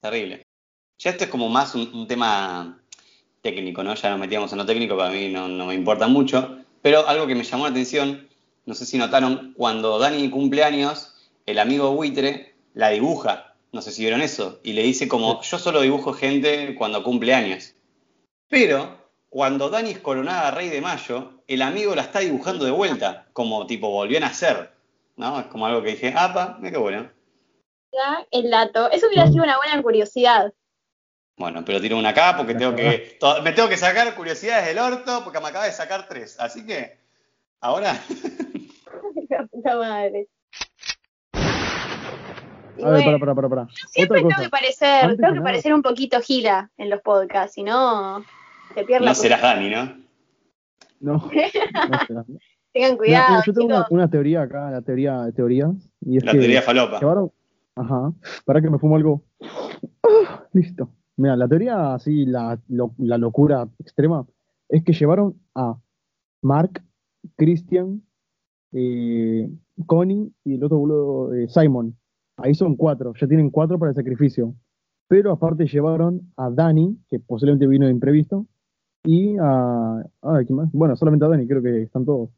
Terrible. 0.00 0.46
Ya 0.98 1.10
esto 1.10 1.24
es 1.24 1.30
como 1.30 1.48
más 1.48 1.74
un, 1.74 1.90
un 1.94 2.06
tema 2.06 2.80
técnico, 3.42 3.82
¿no? 3.82 3.94
Ya 3.94 4.10
nos 4.10 4.18
metíamos 4.18 4.52
en 4.52 4.58
lo 4.58 4.66
técnico, 4.66 4.96
para 4.96 5.10
mí 5.10 5.28
no, 5.28 5.48
no 5.48 5.66
me 5.66 5.74
importa 5.74 6.06
mucho. 6.08 6.58
Pero 6.82 7.06
algo 7.08 7.26
que 7.26 7.34
me 7.34 7.44
llamó 7.44 7.64
la 7.64 7.70
atención, 7.70 8.28
no 8.66 8.74
sé 8.74 8.86
si 8.86 8.98
notaron, 8.98 9.54
cuando 9.56 9.98
Dani 9.98 10.30
cumple 10.30 10.64
años, 10.64 11.30
el 11.46 11.58
amigo 11.58 11.94
buitre 11.94 12.54
la 12.74 12.90
dibuja. 12.90 13.54
No 13.72 13.82
sé 13.82 13.90
si 13.90 14.02
vieron 14.02 14.22
eso. 14.22 14.60
Y 14.62 14.72
le 14.72 14.82
dice 14.82 15.08
como, 15.08 15.42
yo 15.50 15.58
solo 15.58 15.80
dibujo 15.80 16.12
gente 16.12 16.74
cuando 16.74 17.02
cumple 17.02 17.34
años. 17.34 17.74
Pero 18.48 19.03
cuando 19.34 19.68
Dani 19.68 19.90
es 19.90 19.98
coronada 19.98 20.52
Rey 20.52 20.68
de 20.68 20.80
Mayo, 20.80 21.42
el 21.48 21.60
amigo 21.62 21.92
la 21.96 22.02
está 22.02 22.20
dibujando 22.20 22.64
de 22.64 22.70
vuelta, 22.70 23.26
como 23.32 23.66
tipo 23.66 23.90
volvió 23.90 24.18
a 24.18 24.20
nacer. 24.20 24.70
¿No? 25.16 25.40
Es 25.40 25.46
como 25.46 25.66
algo 25.66 25.82
que 25.82 25.90
dije, 25.90 26.14
apa, 26.16 26.56
mira 26.60 26.70
qué 26.70 26.78
bueno. 26.78 27.10
Ya, 27.92 28.24
El 28.30 28.48
dato, 28.48 28.88
eso 28.92 29.08
hubiera 29.08 29.26
sido 29.26 29.42
una 29.42 29.56
buena 29.56 29.82
curiosidad. 29.82 30.52
Bueno, 31.36 31.64
pero 31.66 31.80
tiro 31.80 31.96
una 31.98 32.10
acá 32.10 32.36
porque 32.36 32.54
tengo 32.54 32.76
que, 32.76 33.16
to- 33.18 33.42
me 33.42 33.50
tengo 33.50 33.68
que 33.68 33.76
sacar 33.76 34.14
curiosidades 34.14 34.66
del 34.66 34.78
orto 34.78 35.22
porque 35.24 35.40
me 35.40 35.48
acaba 35.48 35.64
de 35.64 35.72
sacar 35.72 36.06
tres. 36.06 36.38
Así 36.38 36.64
que, 36.64 36.96
ahora, 37.60 38.00
La 39.30 39.46
puta 39.48 39.76
madre. 39.76 40.28
A 41.34 42.88
ver, 42.88 43.02
bueno, 43.02 43.04
para, 43.04 43.18
para, 43.18 43.34
para, 43.34 43.48
para. 43.48 43.68
Siempre 43.88 44.20
Otra 44.20 44.28
tengo 44.36 44.42
que 44.44 44.50
parecer, 44.50 45.04
Antes 45.06 45.16
tengo 45.18 45.32
que 45.32 45.38
nada- 45.40 45.44
parecer 45.44 45.74
un 45.74 45.82
poquito 45.82 46.20
gira 46.20 46.70
en 46.76 46.88
los 46.88 47.00
podcasts, 47.00 47.54
si 47.54 47.64
no 47.64 48.24
se 48.74 48.84
pierde 48.84 49.04
la 49.04 49.10
no 49.10 49.14
serás 49.14 49.42
Dani, 49.42 49.70
¿no? 49.70 50.04
No, 51.00 51.12
no. 52.10 52.24
Tengan 52.72 52.98
Mira, 52.98 53.24
cuidado, 53.26 53.42
yo 53.46 53.52
tengo 53.52 53.84
una, 53.90 54.08
teoría 54.10 54.42
acá, 54.42 54.70
la 54.70 54.82
teoría 54.82 55.22
de 55.22 55.32
teorías. 55.32 55.70
Y 56.00 56.16
es 56.18 56.24
La 56.24 56.32
que 56.32 56.38
teoría 56.38 56.62
falopa. 56.62 56.98
llevaron. 56.98 57.30
Ajá. 57.76 58.12
Para 58.44 58.60
que 58.60 58.70
me 58.70 58.78
fumo 58.78 58.96
algo. 58.96 59.22
Ah, 60.02 60.44
listo. 60.52 60.90
Mira, 61.16 61.36
la 61.36 61.46
teoría 61.46 61.94
así, 61.94 62.26
la, 62.26 62.58
lo- 62.68 62.94
la 62.98 63.18
locura 63.18 63.68
extrema, 63.78 64.26
es 64.68 64.82
que 64.82 64.92
llevaron 64.92 65.40
a 65.54 65.76
Mark, 66.42 66.82
Christian, 67.36 68.02
eh, 68.72 69.48
Connie 69.86 70.32
y 70.44 70.54
el 70.54 70.64
otro 70.64 70.78
boludo, 70.78 71.34
eh, 71.34 71.48
Simon. 71.48 71.96
Ahí 72.36 72.54
son 72.54 72.74
cuatro, 72.74 73.12
ya 73.20 73.28
tienen 73.28 73.50
cuatro 73.50 73.78
para 73.78 73.90
el 73.90 73.96
sacrificio. 73.96 74.54
Pero 75.06 75.30
aparte 75.30 75.66
llevaron 75.66 76.32
a 76.36 76.50
Dani, 76.50 76.98
que 77.08 77.20
posiblemente 77.20 77.66
vino 77.68 77.86
de 77.86 77.92
imprevisto, 77.92 78.46
y 79.04 79.36
a. 79.38 80.04
ah, 80.22 80.40
¿quién 80.46 80.56
más? 80.56 80.68
Bueno, 80.72 80.96
solamente 80.96 81.24
a 81.26 81.28
Dani, 81.28 81.46
creo 81.46 81.62
que 81.62 81.82
están 81.82 82.04
todos. 82.04 82.30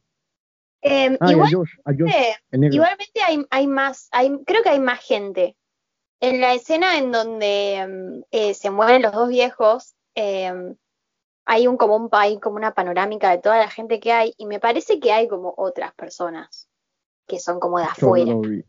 Eh, 0.82 1.16
Ah, 1.20 1.32
y 1.32 1.34
a 1.34 1.48
Josh, 1.48 1.70
a 1.84 1.92
Josh, 1.92 2.12
el 2.50 2.60
negro. 2.60 2.74
igualmente 2.74 3.20
hay, 3.24 3.44
hay 3.50 3.66
más, 3.66 4.08
hay, 4.12 4.30
creo 4.44 4.62
que 4.62 4.68
hay 4.68 4.80
más 4.80 5.00
gente. 5.00 5.56
En 6.20 6.40
la 6.40 6.54
escena 6.54 6.98
en 6.98 7.12
donde 7.12 7.86
mm, 7.88 8.22
eh, 8.30 8.54
se 8.54 8.70
mueren 8.70 9.02
los 9.02 9.12
dos 9.12 9.28
viejos, 9.28 9.94
eh, 10.14 10.52
hay 11.44 11.66
un 11.66 11.76
como 11.76 11.96
un 11.96 12.08
país, 12.08 12.38
como 12.40 12.56
una 12.56 12.72
panorámica 12.74 13.30
de 13.30 13.38
toda 13.38 13.58
la 13.58 13.68
gente 13.70 14.00
que 14.00 14.12
hay, 14.12 14.34
y 14.36 14.46
me 14.46 14.60
parece 14.60 14.98
que 15.00 15.12
hay 15.12 15.28
como 15.28 15.54
otras 15.56 15.94
personas 15.94 16.68
que 17.26 17.38
son 17.40 17.58
como 17.60 17.78
de 17.78 17.84
Yo 17.84 17.90
afuera. 17.90 18.32
lo 18.32 18.40
vi. 18.40 18.64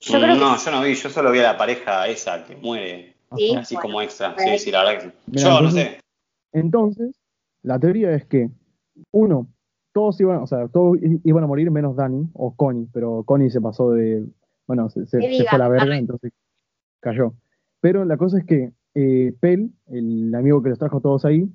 Yo 0.00 0.18
creo 0.18 0.34
que 0.34 0.40
no, 0.40 0.56
yo 0.56 0.70
no 0.72 0.82
vi, 0.82 0.94
yo 0.94 1.10
solo 1.10 1.30
vi 1.30 1.38
a 1.40 1.42
la 1.52 1.56
pareja 1.56 2.08
esa 2.08 2.44
que 2.44 2.56
muere, 2.56 3.16
sí, 3.36 3.54
así 3.54 3.74
bueno. 3.76 3.88
como 3.88 4.02
extra. 4.02 4.34
Sí, 4.38 4.58
sí, 4.58 4.70
la 4.72 4.84
verdad 4.84 5.02
que 5.02 5.08
sí. 5.10 5.16
Mira, 5.26 5.42
Yo 5.48 5.60
no 5.60 5.70
sé. 5.70 6.00
Entonces, 6.52 7.20
la 7.62 7.78
teoría 7.78 8.12
es 8.12 8.26
que, 8.26 8.50
uno, 9.10 9.48
todos 9.92 10.20
iban, 10.20 10.42
o 10.42 10.46
sea, 10.46 10.68
todos 10.68 10.98
iban 11.00 11.44
a 11.44 11.46
morir 11.46 11.70
menos 11.70 11.96
Dani 11.96 12.28
o 12.34 12.54
Connie, 12.54 12.88
pero 12.92 13.24
Connie 13.24 13.50
se 13.50 13.60
pasó 13.60 13.90
de, 13.90 14.26
bueno, 14.66 14.88
se, 14.90 15.06
fue 15.06 15.46
a 15.50 15.58
la 15.58 15.68
verga, 15.68 15.96
entonces 15.96 16.32
cayó. 17.00 17.34
Pero 17.80 18.04
la 18.04 18.16
cosa 18.16 18.38
es 18.38 18.44
que 18.44 18.72
eh, 18.94 19.34
Pel, 19.40 19.72
el 19.88 20.34
amigo 20.34 20.62
que 20.62 20.70
los 20.70 20.78
trajo 20.78 21.00
todos 21.00 21.24
ahí, 21.24 21.50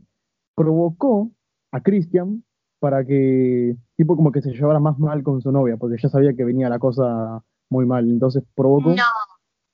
provocó 0.56 1.32
a 1.72 1.82
Christian 1.82 2.44
para 2.80 3.06
que, 3.06 3.76
tipo 3.96 4.16
como 4.16 4.32
que 4.32 4.42
se 4.42 4.52
llevara 4.52 4.80
más 4.80 5.00
mal 5.00 5.24
con 5.24 5.42
su 5.42 5.52
novia, 5.52 5.78
porque 5.78 5.98
ya 6.02 6.10
sabía 6.10 6.34
que 6.34 6.44
venía 6.44 6.70
la 6.70 6.80
cosa 6.80 7.44
muy 7.70 7.86
mal, 7.86 8.08
entonces 8.10 8.44
provocó 8.56 8.90
No, 8.90 9.04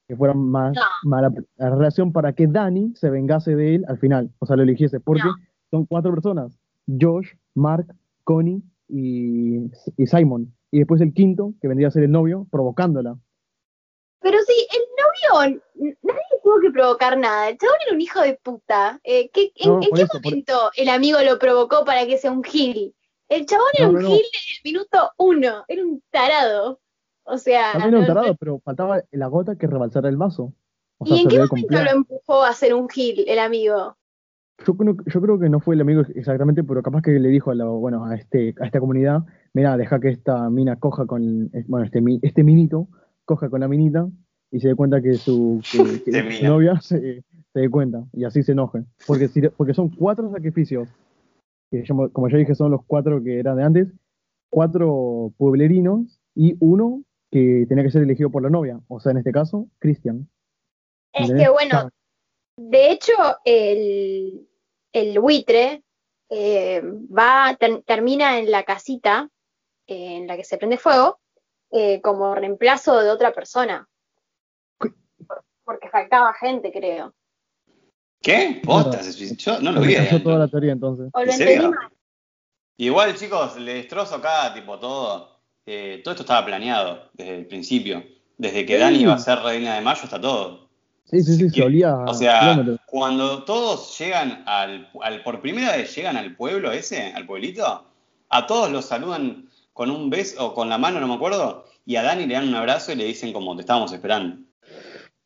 que 0.07 0.15
fuera 0.15 0.33
más 0.33 0.75
No. 0.75 0.81
mala 1.09 1.31
la 1.57 1.69
relación 1.69 2.11
para 2.11 2.33
que 2.33 2.47
Dani 2.47 2.93
se 2.95 3.09
vengase 3.09 3.55
de 3.55 3.75
él 3.75 3.85
al 3.87 3.97
final, 3.97 4.31
o 4.39 4.45
sea, 4.45 4.55
lo 4.55 4.63
eligiese, 4.63 4.99
porque 4.99 5.23
No. 5.23 5.35
son 5.71 5.85
cuatro 5.85 6.11
personas, 6.13 6.57
Josh, 6.99 7.29
Mark, 7.55 7.87
Connie 8.23 8.61
y, 8.89 9.57
y 9.97 10.07
Simon, 10.07 10.53
y 10.71 10.79
después 10.79 11.01
el 11.01 11.13
quinto, 11.13 11.53
que 11.61 11.67
vendría 11.67 11.87
a 11.87 11.91
ser 11.91 12.03
el 12.03 12.11
novio, 12.11 12.47
provocándola. 12.51 13.15
Pero 14.19 14.37
sí, 14.47 14.53
el 14.73 15.41
novio, 15.43 15.61
nadie 16.01 16.21
tuvo 16.43 16.59
que 16.61 16.71
provocar 16.71 17.17
nada. 17.17 17.49
El 17.49 17.57
chabón 17.57 17.75
era 17.85 17.93
un 17.95 18.01
hijo 18.01 18.21
de 18.21 18.39
puta. 18.41 18.99
Eh, 19.03 19.29
¿qué- 19.33 19.51
¿En, 19.55 19.69
No, 19.69 19.75
en 19.81 19.89
qué 19.93 20.01
eso, 20.03 20.13
por- 20.13 20.23
momento 20.31 20.53
el 20.77 20.87
amigo 20.89 21.19
lo 21.21 21.37
provocó 21.39 21.83
para 21.83 22.05
que 22.05 22.17
sea 22.17 22.31
un 22.31 22.41
gil? 22.43 22.95
El 23.27 23.45
chabón 23.45 23.67
era 23.77 23.89
un 23.89 23.97
gil 23.99 24.21
desde 24.31 24.53
el 24.57 24.71
minuto 24.73 25.11
uno. 25.17 25.65
Era 25.67 25.83
un 25.83 26.01
tarado. 26.09 26.79
O 27.25 27.37
sea. 27.37 27.73
También 27.73 27.93
era 27.93 27.99
un 28.01 28.07
tarado, 28.07 28.35
pero 28.35 28.59
faltaba 28.59 29.01
la 29.11 29.27
gota 29.27 29.55
que 29.55 29.67
rebalsara 29.67 30.09
el 30.09 30.17
vaso. 30.17 30.53
O 30.97 31.05
¿Y 31.05 31.09
sea, 31.09 31.17
en 31.17 31.23
se 31.23 31.29
qué 31.29 31.39
momento 31.39 31.83
lo 31.83 31.91
empujó 31.91 32.43
a 32.43 32.53
ser 32.53 32.73
un 32.73 32.87
gil, 32.89 33.23
el 33.27 33.39
amigo? 33.39 33.95
Yo 34.65 34.77
creo, 34.77 34.95
yo 35.05 35.21
creo 35.21 35.39
que 35.39 35.49
no 35.49 35.59
fue 35.59 35.75
el 35.75 35.81
amigo 35.81 36.01
exactamente, 36.15 36.63
pero 36.63 36.83
capaz 36.83 37.01
que 37.01 37.11
le 37.11 37.29
dijo 37.29 37.51
a 37.51 37.55
la, 37.55 37.65
bueno, 37.65 38.05
a 38.05 38.15
este, 38.15 38.53
a 38.61 38.65
esta 38.65 38.79
comunidad, 38.79 39.23
mira, 39.53 39.75
deja 39.77 39.99
que 39.99 40.09
esta 40.09 40.49
mina 40.49 40.75
coja 40.77 41.05
con, 41.05 41.49
eh, 41.53 41.65
bueno, 41.67 41.85
este, 41.85 42.01
este 42.21 42.43
minito, 42.43 42.87
coja 43.25 43.49
con 43.49 43.61
la 43.61 43.67
minita, 43.67 44.07
y 44.51 44.59
se 44.59 44.67
dé 44.69 44.75
cuenta 44.75 45.01
que 45.01 45.15
su, 45.15 45.59
que- 45.71 46.03
que 46.05 46.11
su 46.21 46.27
mina. 46.29 46.49
novia 46.49 46.79
se, 46.81 47.23
se 47.51 47.59
dé 47.59 47.69
cuenta, 47.69 48.05
y 48.13 48.23
así 48.25 48.43
se 48.43 48.51
enoje. 48.51 48.83
Porque, 49.07 49.27
si, 49.27 49.41
porque 49.49 49.73
son 49.73 49.89
cuatro 49.89 50.29
sacrificios, 50.31 50.87
que 51.71 51.83
yo- 51.83 52.09
como 52.13 52.29
ya 52.29 52.37
dije, 52.37 52.53
son 52.53 52.71
los 52.71 52.81
cuatro 52.85 53.21
que 53.23 53.39
eran 53.39 53.57
de 53.57 53.63
antes, 53.63 53.87
cuatro 54.49 55.33
pueblerinos 55.37 56.21
y 56.35 56.55
uno 56.59 57.01
que 57.33 57.65
tenía 57.67 57.83
que 57.83 57.89
ser 57.89 58.03
elegido 58.03 58.29
por 58.29 58.43
la 58.43 58.49
novia, 58.51 58.79
o 58.87 58.99
sea, 58.99 59.11
en 59.11 59.17
este 59.17 59.31
caso, 59.31 59.67
Christian. 59.79 60.29
Es 61.11 61.31
que 61.31 61.49
bueno, 61.49 61.89
de 62.57 62.91
hecho, 62.91 63.13
el, 63.43 64.47
el 64.93 65.19
buitre 65.19 65.83
eh, 66.29 66.81
va, 66.83 67.55
ter- 67.59 67.81
termina 67.83 68.37
en 68.37 68.51
la 68.51 68.63
casita 68.63 69.29
eh, 69.87 70.17
en 70.17 70.27
la 70.27 70.37
que 70.37 70.43
se 70.43 70.57
prende 70.57 70.77
fuego 70.77 71.19
eh, 71.71 71.99
como 72.01 72.35
reemplazo 72.35 72.99
de 72.99 73.09
otra 73.09 73.33
persona. 73.33 73.87
Porque 75.65 75.89
faltaba 75.89 76.33
gente, 76.33 76.71
creo. 76.71 77.13
¿Qué? 78.21 78.61
¿Posta? 78.63 79.01
se 79.01 79.11
suicidó? 79.11 79.57
Yo 79.57 79.61
no 79.61 79.71
lo 79.71 79.81
vi. 79.81 79.95
adentro. 79.95 80.21
toda 80.21 80.37
la 80.37 80.47
teoría 80.47 80.73
entonces. 80.73 81.09
O 81.13 81.19
lo 81.19 81.31
¿En 81.31 81.37
serio? 81.37 81.71
Igual, 82.77 83.15
chicos, 83.15 83.57
le 83.57 83.73
destrozo 83.75 84.15
acá, 84.15 84.53
tipo, 84.53 84.79
todo. 84.79 85.32
Eh, 85.65 86.01
todo 86.03 86.13
esto 86.13 86.23
estaba 86.23 86.45
planeado 86.45 87.09
desde 87.13 87.37
el 87.39 87.45
principio. 87.47 88.03
Desde 88.37 88.65
que 88.65 88.75
Sí. 88.75 88.79
Dani 88.79 88.99
iba 88.99 89.13
a 89.13 89.19
ser 89.19 89.39
reina 89.39 89.75
de 89.75 89.81
mayo 89.81 90.01
está 90.03 90.19
todo. 90.19 90.67
Sí, 91.05 91.21
sí, 91.21 91.35
sí, 91.35 91.49
se 91.49 91.61
olía 91.61 91.95
O 91.95 92.13
sea, 92.13 92.39
kilómetros. 92.39 92.79
cuando 92.87 93.43
todos 93.43 93.97
llegan 93.99 94.43
al, 94.47 94.89
al- 95.01 95.21
por 95.23 95.41
primera 95.41 95.75
vez 95.75 95.95
llegan 95.95 96.17
al 96.17 96.35
pueblo 96.35 96.71
ese, 96.71 97.13
al 97.13 97.25
pueblito, 97.25 97.85
a 98.29 98.47
todos 98.47 98.71
los 98.71 98.85
saludan 98.85 99.47
con 99.73 99.91
un 99.91 100.09
beso 100.09 100.43
o 100.47 100.53
con 100.53 100.69
la 100.69 100.77
mano, 100.77 100.99
no 100.99 101.07
me 101.07 101.13
acuerdo, 101.15 101.65
y 101.85 101.95
a 101.97 102.03
Dani 102.03 102.25
le 102.25 102.33
dan 102.33 102.47
un 102.47 102.55
abrazo 102.55 102.91
y 102.91 102.95
le 102.95 103.05
dicen 103.05 103.31
como 103.33 103.55
te 103.55 103.61
estábamos 103.61 103.91
esperando. 103.93 104.37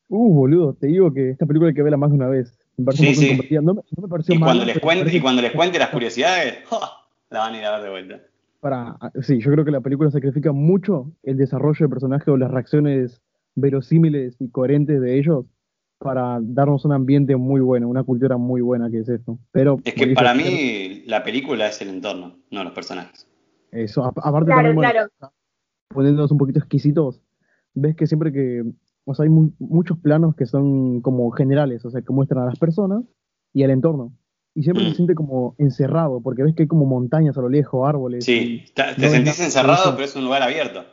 Uh, 0.09 0.33
boludo, 0.33 0.73
te 0.73 0.88
digo 0.88 1.13
que 1.13 1.31
esta 1.31 1.45
película 1.45 1.69
hay 1.69 1.75
que 1.75 1.83
verla 1.83 1.97
más 1.97 2.09
de 2.09 2.15
una 2.15 2.27
vez. 2.27 2.57
Me 2.77 2.91
Sí, 2.93 3.13
sí. 3.15 3.38
No 3.61 3.73
me, 3.73 3.81
no 3.95 4.01
me 4.03 4.07
pareció 4.07 4.35
Y 4.35 4.39
cuando 4.39 4.65
les 4.65 4.79
cuente, 4.79 5.15
y 5.15 5.19
cuando 5.21 5.41
les 5.41 5.51
cuente 5.51 5.79
las 5.79 5.89
curiosidades, 5.89 6.59
¡ja! 6.69 6.79
la 7.29 7.39
van 7.39 7.55
a 7.55 7.57
ir 7.57 7.65
a 7.65 7.71
ver 7.75 7.83
de 7.83 7.89
vuelta. 7.89 8.19
Para, 8.60 8.97
sí, 9.22 9.39
yo 9.39 9.51
creo 9.51 9.64
que 9.66 9.72
la 9.72 9.82
película 9.82 10.10
sacrifica 10.10 10.51
mucho 10.51 11.12
el 11.24 11.38
desarrollo 11.38 11.86
de 11.86 11.89
personaje 11.89 12.32
o 12.32 12.38
las 12.38 12.49
reacciones 12.51 13.22
verosímiles 13.55 14.36
y 14.39 14.49
coherentes 14.49 14.99
de 15.01 15.18
ellos 15.20 15.45
para 15.99 16.39
darnos 16.41 16.86
un 16.86 16.93
ambiente 16.93 17.36
muy 17.36 17.62
bueno, 17.62 17.88
una 17.88 18.03
cultura 18.03 18.38
muy 18.38 18.62
buena 18.62 18.89
que 18.89 18.99
es 18.99 19.10
esto. 19.10 19.39
Pero 19.51 19.80
Es 19.84 19.93
que 19.93 20.08
para 20.14 20.34
mí 20.34 21.03
la 21.05 21.24
película 21.24 21.68
es 21.68 21.82
el 21.82 21.89
entorno, 21.89 22.36
no 22.51 22.64
los 22.64 22.74
personajes. 22.74 23.28
eso, 23.72 24.03
aparte 24.03 24.45
Claro, 24.45 24.45
también, 24.70 24.76
bueno, 24.76 24.91
claro. 25.20 25.34
poniéndonos 25.89 26.32
un 26.32 26.38
poquito 26.38 26.60
exquisitos, 26.60 27.22
ves 27.74 27.95
que 27.95 28.08
siempre 28.08 28.32
que, 28.32 28.64
o 29.05 29.14
sea, 29.14 29.24
hay 29.24 29.30
mu- 29.30 29.51
muchos 29.60 29.97
planos 29.99 30.36
que 30.36 30.45
son 30.45 31.01
como 31.01 31.30
generales, 31.32 31.84
o 31.86 31.89
sea, 31.91 32.01
que 32.01 32.14
muestran 32.14 32.43
a 32.43 32.47
las 32.47 32.60
personas 32.60 33.03
y 33.53 33.64
al 33.64 33.72
entorno. 33.72 34.14
Y 34.58 34.64
siempre 34.64 34.86
Mm. 34.86 34.89
se 34.89 34.95
siente 34.95 35.14
como 35.14 35.53
encerrado, 35.60 36.20
porque 36.20 36.41
ves 36.41 36.55
que 36.55 36.64
hay 36.64 36.68
como 36.68 36.88
montañas 36.88 37.38
a 37.38 37.41
lo 37.41 37.47
lejos, 37.47 37.88
árboles. 37.88 38.26
Sí, 38.26 38.66
te 38.74 38.84
no 38.97 39.08
sentís 39.08 39.39
encerrado, 39.39 39.91
pero 39.93 40.05
es 40.05 40.16
un 40.16 40.26
lugar 40.26 40.41
abierto. 40.41 40.84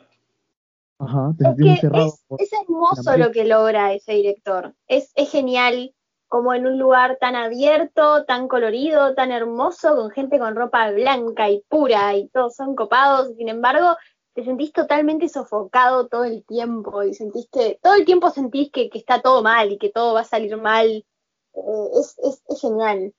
Ajá, 0.99 1.33
te 1.35 1.45
Es 1.45 1.55
sentís 1.55 1.71
encerrado. 1.71 2.05
es, 2.05 2.23
por- 2.27 2.41
es 2.43 2.53
hermoso 2.53 3.17
lo 3.17 3.31
que 3.31 3.43
logra 3.43 3.91
ese 3.93 4.13
director. 4.13 4.75
Es, 4.87 5.11
es 5.15 5.31
genial 5.31 5.95
como 6.27 6.53
en 6.53 6.67
un 6.67 6.77
lugar 6.77 7.17
tan 7.19 7.35
abierto, 7.35 8.23
tan 8.25 8.47
colorido, 8.47 9.15
tan 9.15 9.31
hermoso, 9.31 9.95
con 9.95 10.11
gente 10.11 10.37
con 10.37 10.55
ropa 10.55 10.91
blanca 10.91 11.49
y 11.49 11.63
pura 11.67 12.15
y 12.15 12.27
todos 12.27 12.55
son 12.55 12.75
copados. 12.75 13.31
Sin 13.35 13.49
embargo, 13.49 13.97
te 14.35 14.43
sentís 14.43 14.73
totalmente 14.73 15.27
sofocado 15.27 16.07
todo 16.07 16.23
el 16.25 16.45
tiempo 16.45 17.01
y 17.01 17.15
sentís 17.15 17.49
que, 17.51 17.79
todo 17.81 17.95
el 17.95 18.05
tiempo 18.05 18.29
sentís 18.29 18.69
que, 18.71 18.91
que 18.91 18.99
está 18.99 19.23
todo 19.23 19.41
mal 19.41 19.71
y 19.71 19.79
que 19.79 19.89
todo 19.89 20.13
va 20.13 20.19
a 20.21 20.23
salir 20.23 20.55
mal. 20.55 20.85
Eh, 20.87 21.89
es, 21.99 22.15
es, 22.19 22.43
es 22.47 22.61
genial. 22.61 23.11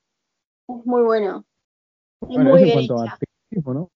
Es 0.68 0.84
muy 0.86 1.02
bueno. 1.02 1.44
Bueno, 2.20 2.50
muy 2.50 2.50
eso 2.50 2.58
en 2.58 2.64
bien 2.64 2.86
cuanto 2.86 3.04
hecha. 3.04 3.14
a 3.14 3.18
tecnicismo, 3.18 3.74
¿no? 3.74 3.90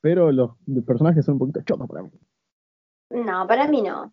Pero 0.00 0.32
los 0.32 0.50
personajes 0.86 1.24
son 1.24 1.34
un 1.34 1.38
poquito 1.40 1.62
chotos 1.62 1.88
para 1.88 2.02
mí. 2.02 2.10
No, 3.10 3.46
para 3.46 3.68
mí 3.68 3.82
no. 3.82 4.12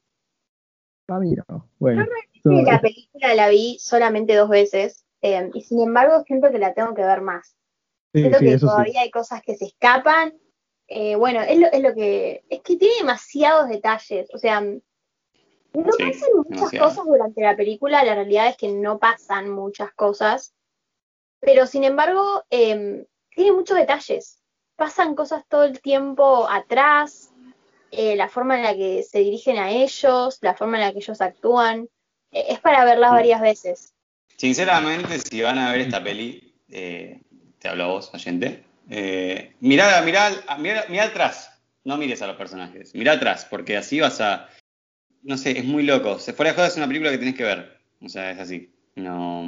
Ah, 1.07 1.19
mira. 1.19 1.45
Bueno. 1.79 2.05
Sí, 2.33 2.41
son- 2.43 2.65
la 2.65 2.79
película 2.81 3.35
la 3.35 3.49
vi 3.49 3.77
solamente 3.79 4.35
dos 4.35 4.49
veces 4.49 5.05
eh, 5.21 5.49
y 5.53 5.61
sin 5.61 5.81
embargo 5.81 6.23
siento 6.25 6.49
que 6.51 6.57
la 6.59 6.73
tengo 6.73 6.93
que 6.93 7.03
ver 7.03 7.21
más. 7.21 7.55
sí, 8.13 8.21
siento 8.21 8.39
sí, 8.39 8.45
que 8.45 8.53
eso 8.53 8.67
sí. 8.67 8.71
todavía 8.71 9.01
hay 9.01 9.11
cosas 9.11 9.41
que 9.41 9.55
se 9.55 9.65
escapan. 9.65 10.33
Eh, 10.87 11.15
bueno, 11.15 11.41
es 11.41 11.59
lo, 11.59 11.67
es 11.67 11.81
lo 11.81 11.93
que. 11.93 12.43
Es 12.49 12.61
que 12.61 12.75
tiene 12.77 12.95
demasiados 12.99 13.69
detalles. 13.69 14.29
O 14.33 14.37
sea, 14.37 14.61
no 14.61 14.81
Sí, 15.73 16.03
pasan 16.03 16.29
muchas 16.35 16.49
demasiado. 16.71 16.89
cosas 16.89 17.05
durante 17.05 17.41
la 17.41 17.55
película. 17.55 18.03
La 18.03 18.15
realidad 18.15 18.47
es 18.47 18.57
que 18.57 18.69
no 18.73 18.99
pasan 18.99 19.49
muchas 19.49 19.91
cosas. 19.93 20.53
Pero 21.41 21.65
sin 21.67 21.83
embargo, 21.83 22.45
eh, 22.49 23.05
tiene 23.35 23.51
muchos 23.51 23.77
detalles. 23.77 24.39
Pasan 24.75 25.15
cosas 25.15 25.43
todo 25.49 25.63
el 25.65 25.81
tiempo 25.81 26.47
atrás. 26.49 27.27
eh, 27.93 28.15
la 28.15 28.29
forma 28.29 28.55
en 28.55 28.63
la 28.63 28.73
que 28.73 29.03
se 29.03 29.19
dirigen 29.19 29.57
a 29.57 29.69
ellos, 29.69 30.37
la 30.39 30.55
forma 30.55 30.77
en 30.77 30.85
la 30.85 30.91
que 30.93 30.99
ellos 30.99 31.19
actúan. 31.19 31.89
Eh, 32.31 32.45
es 32.47 32.59
para 32.61 32.85
verlas 32.85 33.11
Mm. 33.11 33.15
varias 33.15 33.41
veces. 33.41 33.93
Sinceramente, 34.37 35.19
si 35.19 35.41
van 35.41 35.59
a 35.59 35.71
ver 35.73 35.81
esta 35.81 36.01
peli, 36.01 36.55
eh, 36.69 37.19
te 37.59 37.67
hablo 37.67 37.83
a 37.83 37.87
vos, 37.87 38.09
oyente, 38.13 38.63
eh, 38.89 39.55
mirá, 39.59 40.01
mirá, 40.03 40.31
mirá, 40.57 40.85
mirá 40.87 41.03
atrás, 41.03 41.51
no 41.83 41.97
mires 41.97 42.21
a 42.21 42.27
los 42.27 42.37
personajes, 42.37 42.95
mirá 42.95 43.11
atrás, 43.13 43.45
porque 43.49 43.75
así 43.75 43.99
vas 43.99 44.21
a... 44.21 44.47
No 45.21 45.37
sé, 45.37 45.59
es 45.59 45.65
muy 45.65 45.83
loco. 45.83 46.17
Se 46.17 46.31
fuera 46.31 46.51
de 46.51 46.55
joda 46.55 46.67
es 46.69 46.77
una 46.77 46.87
película 46.87 47.11
que 47.11 47.17
tenés 47.17 47.35
que 47.35 47.43
ver. 47.43 47.77
O 48.01 48.07
sea, 48.07 48.31
es 48.31 48.39
así. 48.39 48.73
No... 48.95 49.43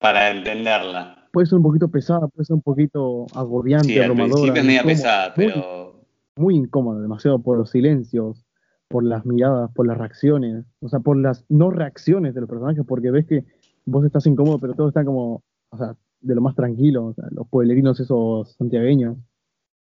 Para 0.00 0.30
entenderla. 0.30 1.28
Puede 1.32 1.46
ser 1.46 1.58
un 1.58 1.62
poquito 1.62 1.88
pesada, 1.88 2.26
puede 2.28 2.46
ser 2.46 2.54
un 2.54 2.62
poquito 2.62 3.26
agobiante, 3.34 3.92
Sí, 3.92 3.98
al 3.98 4.14
principio 4.14 4.54
es 4.54 4.64
media 4.64 4.80
incómoda, 4.80 4.94
pesada, 4.96 5.34
muy- 5.36 5.46
pero... 5.46 6.00
muy 6.36 6.56
incómodo, 6.56 7.00
demasiado 7.02 7.38
por 7.38 7.58
los 7.58 7.70
silencios, 7.70 8.44
por 8.88 9.04
las 9.04 9.24
miradas, 9.24 9.70
por 9.72 9.86
las 9.86 9.98
reacciones, 9.98 10.64
o 10.80 10.88
sea, 10.88 10.98
por 11.00 11.16
las 11.16 11.44
no 11.48 11.70
reacciones 11.70 12.34
de 12.34 12.40
los 12.40 12.50
personajes, 12.50 12.84
porque 12.86 13.10
ves 13.12 13.26
que 13.26 13.44
vos 13.84 14.04
estás 14.04 14.26
incómodo, 14.26 14.58
pero 14.58 14.74
todos 14.74 14.88
están 14.88 15.04
como, 15.04 15.42
o 15.70 15.76
sea, 15.76 15.94
de 16.20 16.34
lo 16.34 16.40
más 16.40 16.56
tranquilo, 16.56 17.06
o 17.06 17.14
sea, 17.14 17.26
los 17.30 17.46
pueblerinos 17.48 18.00
esos 18.00 18.52
santiagueños. 18.54 19.16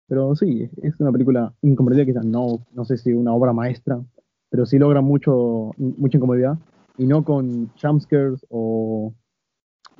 Pero 0.07 0.35
sí, 0.35 0.69
es 0.83 0.99
una 0.99 1.13
película 1.13 1.55
incomprendida, 1.63 2.05
quizás 2.05 2.25
no, 2.27 2.67
no 2.75 2.85
sé 2.85 2.99
si 2.99 3.13
una 3.13 3.33
obra 3.33 3.53
maestra, 3.53 4.01
pero 4.51 4.67
sí 4.67 4.77
logra 4.79 5.01
mucho, 5.01 5.71
mucha 5.79 6.19
incomodidad, 6.19 6.59
y 6.99 7.07
no 7.07 7.25
con 7.25 7.71
jumpscares 7.81 8.45
o, 8.51 9.15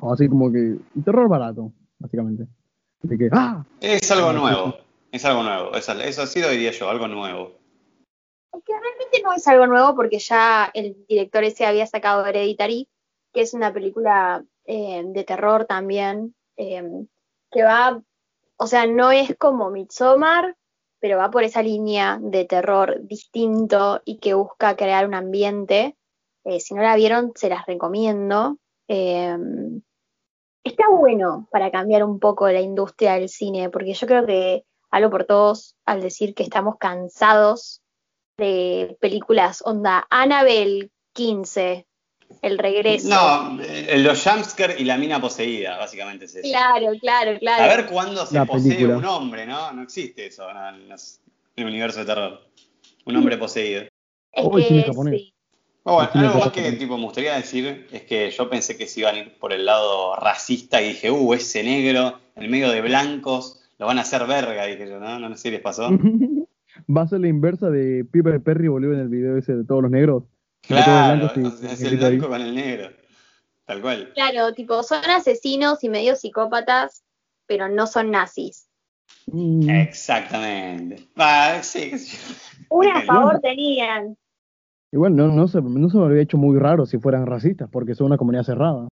o 0.01 0.13
así 0.13 0.29
como 0.29 0.51
que, 0.51 0.77
terror 1.05 1.29
barato, 1.29 1.73
básicamente. 1.99 2.47
Que, 3.09 3.29
¡ah! 3.33 3.65
Es 3.81 4.11
algo 4.11 4.33
nuevo. 4.33 4.75
Es 5.11 5.25
algo 5.25 5.43
nuevo. 5.43 5.75
Eso, 5.75 5.93
eso 5.93 6.27
sí 6.27 6.41
lo 6.41 6.51
diría 6.51 6.71
yo, 6.71 6.89
algo 6.89 7.09
nuevo. 7.09 7.53
Es 8.53 8.63
que 8.65 8.73
realmente 8.73 9.23
no 9.25 9.33
es 9.33 9.47
algo 9.49 9.67
nuevo 9.67 9.95
porque 9.95 10.19
ya 10.19 10.71
el 10.75 11.05
director 11.09 11.45
ese 11.45 11.67
había 11.67 11.87
sacado 11.87 12.27
Hereditary, 12.27 12.89
que 13.33 13.43
es 13.43 13.55
una 13.55 13.73
película 13.73 14.45
eh, 14.65 15.03
de 15.05 15.25
terror 15.25 15.65
también, 15.65 16.35
eh, 16.57 17.07
que 17.51 17.63
va, 17.63 18.03
o 18.57 18.67
sea, 18.67 18.87
no 18.87 19.11
es 19.13 19.37
como 19.37 19.71
Midsommar, 19.71 20.57
pero 21.01 21.17
va 21.17 21.31
por 21.31 21.43
esa 21.43 21.63
línea 21.63 22.19
de 22.21 22.45
terror 22.45 23.01
distinto 23.03 24.03
y 24.05 24.19
que 24.19 24.35
busca 24.35 24.77
crear 24.77 25.07
un 25.07 25.15
ambiente. 25.15 25.97
Eh, 26.45 26.61
si 26.61 26.75
no 26.75 26.83
la 26.83 26.97
vieron, 26.97 27.33
se 27.35 27.49
las 27.49 27.67
recomiendo. 27.67 28.59
Eh, 28.87 29.37
está 30.65 30.89
bueno 30.89 31.49
para 31.51 31.71
cambiar 31.71 32.05
un 32.05 32.19
poco 32.19 32.49
la 32.49 32.61
industria 32.61 33.15
del 33.15 33.29
cine, 33.29 33.71
porque 33.71 33.95
yo 33.95 34.07
creo 34.07 34.27
que 34.27 34.65
hablo 34.91 35.11
por 35.11 35.25
todos 35.25 35.77
al 35.87 36.01
decir 36.01 36.35
que 36.35 36.43
estamos 36.43 36.77
cansados 36.79 37.83
de 38.37 38.97
películas 39.01 39.63
onda 39.65 40.07
Annabelle 40.11 40.91
15, 41.13 41.87
El 42.43 42.59
Regreso. 42.59 43.09
No, 43.09 43.61
eh, 43.63 43.99
los 43.99 44.23
jumpscare 44.25 44.77
y 44.79 44.85
la 44.85 44.97
mina 44.97 45.21
poseída, 45.21 45.77
básicamente 45.79 46.25
es 46.25 46.37
eso. 46.37 46.49
Claro, 46.49 46.93
claro, 47.01 47.39
claro. 47.39 47.65
A 47.65 47.77
ver 47.77 47.87
cuándo 47.87 48.25
se 48.27 48.35
La 48.35 48.45
posee 48.45 48.75
película. 48.75 48.97
un 48.97 49.05
hombre, 49.05 49.47
¿no? 49.47 49.73
No 49.73 49.83
existe 49.83 50.27
eso 50.27 50.49
en, 50.51 50.91
el 51.57 51.67
universo 51.67 52.01
de 52.01 52.07
terror. 52.07 52.41
Un 53.05 53.17
hombre 53.17 53.37
poseído. 53.37 53.83
es 54.33 54.49
que 54.49 54.63
cine 54.63 54.83
japonés. 54.85 55.21
sí. 55.21 55.35
Bueno, 55.85 56.11
algo 56.13 56.39
más 56.41 56.53
que 56.53 56.73
tipo, 56.73 56.97
me 56.99 57.05
gustaría 57.05 57.37
decir 57.37 57.87
es 57.91 58.03
que 58.03 58.31
yo 58.31 58.51
pensé 58.51 58.77
que 58.77 58.87
se 58.87 59.01
iban 59.01 59.15
a 59.15 59.19
ir 59.21 59.39
por 59.39 59.53
el 59.53 59.65
lado 59.65 60.15
racista 60.17 60.83
y 60.83 60.89
dije, 60.89 61.11
uh, 61.11 61.35
ese 61.35 61.63
negro 61.65 62.19
en 62.37 62.51
medio 62.51 62.71
de 62.71 62.83
blancos, 62.83 63.63
lo 63.79 63.87
van 63.87 63.99
a 63.99 64.03
hacer 64.03 64.27
verga. 64.27 64.67
Dije 64.67 64.89
yo, 64.89 65.01
no, 65.01 65.19
no 65.19 65.31
sé 65.37 65.43
si 65.43 65.51
les 65.51 65.61
pasó. 65.61 65.89
Va 66.97 67.03
a 67.03 67.09
ser 67.09 67.21
la 67.21 67.29
inversa 67.29 67.69
de 67.71 68.05
Piper 68.05 68.43
Perry 68.43 68.69
volvió 68.69 68.93
en 68.93 69.01
el 69.01 69.09
video 69.09 69.37
ese 69.37 69.55
de 69.57 69.65
todos 69.65 69.83
los 69.83 69.91
negros. 69.91 70.25
de 70.69 70.83
todos 70.83 71.19
los 71.19 71.33
Claro, 71.33 71.73
es 71.73 71.83
el 71.83 71.97
blanco 71.97 72.29
con 72.29 72.41
el 72.41 72.55
negro. 72.55 72.91
Tal 73.65 73.81
cual. 73.83 74.13
Claro, 74.15 74.53
tipo, 74.55 74.83
son 74.83 75.05
asesinos 75.05 75.83
y 75.85 75.89
medio 75.89 76.17
psicópatas, 76.17 77.05
pero 77.47 77.69
no 77.69 77.87
son 77.87 78.11
nazis. 78.11 78.69
Mm, 79.27 79.69
Exactamente. 79.71 81.09
Ah, 81.17 81.61
sí. 81.63 81.93
Una 82.69 82.91
a 82.91 82.93
Bueno. 82.95 83.07
favor 83.07 83.41
tenían. 83.41 84.17
Igual 84.93 85.15
no, 85.15 85.29
no, 85.29 85.47
se, 85.47 85.61
no 85.63 85.89
se 85.89 85.97
me 85.97 86.05
habría 86.05 86.23
hecho 86.23 86.37
muy 86.37 86.59
raro 86.59 86.85
si 86.85 86.99
fueran 86.99 87.27
racistas, 87.27 87.69
porque 87.71 87.95
son 87.95 88.07
una 88.07 88.19
comunidad 88.19 88.45
cerrada. 88.45 88.89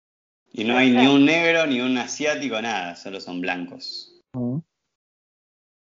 Y 0.54 0.64
no 0.64 0.78
hay 0.78 0.91
ni 0.91 1.08
un 1.08 1.26
negro, 1.26 1.66
ni 1.66 1.82
un 1.82 1.98
asiático, 1.98 2.62
nada, 2.62 2.95
solo 2.95 3.20
son 3.20 3.41
blancos. 3.41 4.22
¿no? 4.34 4.64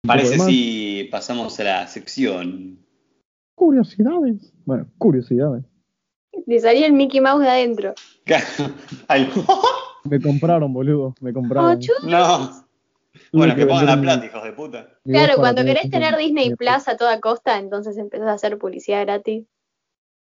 Parece 0.06 0.30
Además, 0.30 0.48
si 0.48 1.08
pasamos 1.12 1.60
a 1.60 1.64
la 1.64 1.88
sección. 1.88 2.80
Curiosidades. 3.56 4.54
Bueno, 4.66 4.88
curiosidades. 4.98 5.64
Le 6.46 6.60
salía 6.60 6.86
el 6.86 6.94
Mickey 6.94 7.22
Mouse 7.22 7.42
de 7.42 7.50
adentro. 7.50 7.94
Me 10.04 10.22
compraron, 10.22 10.72
boludo. 10.72 11.16
Me 11.22 11.34
compraron. 11.34 11.80
Oh, 12.04 12.08
no. 12.08 12.66
Bueno, 13.32 13.56
que 13.56 13.66
pongan 13.66 13.86
la 13.86 14.00
plata, 14.00 14.26
hijos 14.26 14.44
de 14.44 14.52
puta. 14.54 14.90
Claro, 15.04 15.36
cuando 15.38 15.64
querés 15.64 15.90
tener 15.90 16.16
Disney 16.18 16.56
Plus 16.56 16.88
a 16.88 16.96
toda 16.96 17.20
costa, 17.20 17.58
entonces 17.58 17.98
empezás 17.98 18.28
a 18.28 18.34
hacer 18.34 18.58
publicidad 18.58 19.02
gratis. 19.02 19.46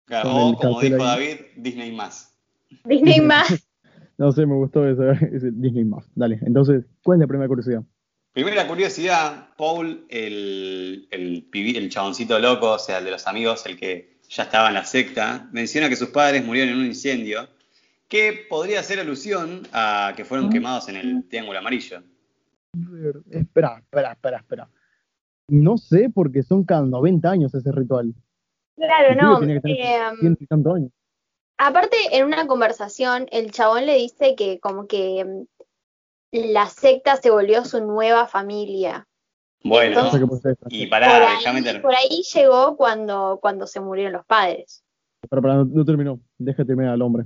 El 0.09 0.21
como 0.21 0.81
dijo 0.81 0.95
ahí. 1.03 1.27
David, 1.27 1.35
Disney 1.57 1.91
más. 1.95 2.35
Disney 2.83 3.21
más. 3.21 3.67
No 4.17 4.31
sé, 4.31 4.45
me 4.45 4.55
gustó 4.55 4.87
ese, 4.87 5.11
ese 5.35 5.51
Disney 5.51 5.85
más. 5.85 6.05
Dale, 6.15 6.39
entonces, 6.43 6.85
¿cuál 7.03 7.17
es 7.17 7.21
la 7.21 7.27
primera 7.27 7.47
curiosidad? 7.47 7.83
Primera 8.33 8.67
curiosidad, 8.67 9.49
Paul, 9.57 10.05
el, 10.09 11.07
el, 11.11 11.47
el 11.53 11.89
chaboncito 11.89 12.37
loco, 12.39 12.73
o 12.73 12.79
sea, 12.79 12.97
el 12.99 13.05
de 13.05 13.11
los 13.11 13.27
amigos, 13.27 13.65
el 13.65 13.77
que 13.77 14.19
ya 14.29 14.43
estaba 14.43 14.67
en 14.67 14.73
la 14.73 14.83
secta, 14.83 15.47
menciona 15.53 15.87
que 15.87 15.95
sus 15.95 16.09
padres 16.09 16.45
murieron 16.45 16.73
en 16.73 16.79
un 16.81 16.85
incendio, 16.85 17.47
que 18.09 18.45
podría 18.49 18.81
hacer 18.81 18.99
alusión 18.99 19.61
a 19.71 20.13
que 20.17 20.25
fueron 20.25 20.47
Ah. 20.47 20.49
quemados 20.51 20.89
en 20.89 20.97
el 20.97 21.27
Triángulo 21.29 21.59
Amarillo. 21.59 22.03
Espera, 23.31 23.77
espera, 23.79 24.11
espera, 24.11 24.37
espera. 24.37 24.69
No 25.47 25.77
sé 25.77 26.09
porque 26.13 26.43
son 26.43 26.63
cada 26.65 26.85
90 26.85 27.29
años 27.29 27.53
ese 27.55 27.71
ritual. 27.71 28.13
Claro, 28.77 29.15
no. 29.15 29.39
tenía 29.39 29.55
que 29.55 29.61
tener 29.61 30.13
eh, 30.21 30.45
tantos 30.49 30.75
años. 30.75 30.91
aparte, 31.57 31.97
en 32.11 32.25
una 32.25 32.45
conversación, 32.47 33.27
el 33.31 33.51
chabón 33.51 33.85
le 33.85 33.95
dice 33.95 34.35
que 34.35 34.59
como 34.59 34.87
que 34.87 35.23
mm, 35.23 35.43
la 36.31 36.67
secta 36.67 37.15
se 37.15 37.29
volvió 37.29 37.63
su 37.65 37.81
nueva 37.81 38.27
familia. 38.27 39.07
Bueno, 39.63 40.03
No 40.03 40.11
sé 40.11 40.19
qué 40.19 40.27
puede 40.27 40.41
ser 40.41 40.51
esta 40.51 40.67
y 40.69 40.85
pará, 40.87 41.07
por, 41.07 41.55
ahí, 41.55 41.79
por 41.79 41.95
ahí 41.95 42.21
llegó 42.33 42.77
cuando, 42.77 43.39
cuando 43.41 43.65
se 43.65 43.79
murieron 43.79 44.13
los 44.13 44.25
padres. 44.25 44.83
Pero, 45.27 45.41
pero 45.41 45.53
no, 45.55 45.65
no 45.65 45.85
terminó. 45.85 46.19
Deja 46.37 46.63
terminar 46.63 46.93
al 46.93 47.01
hombre. 47.01 47.25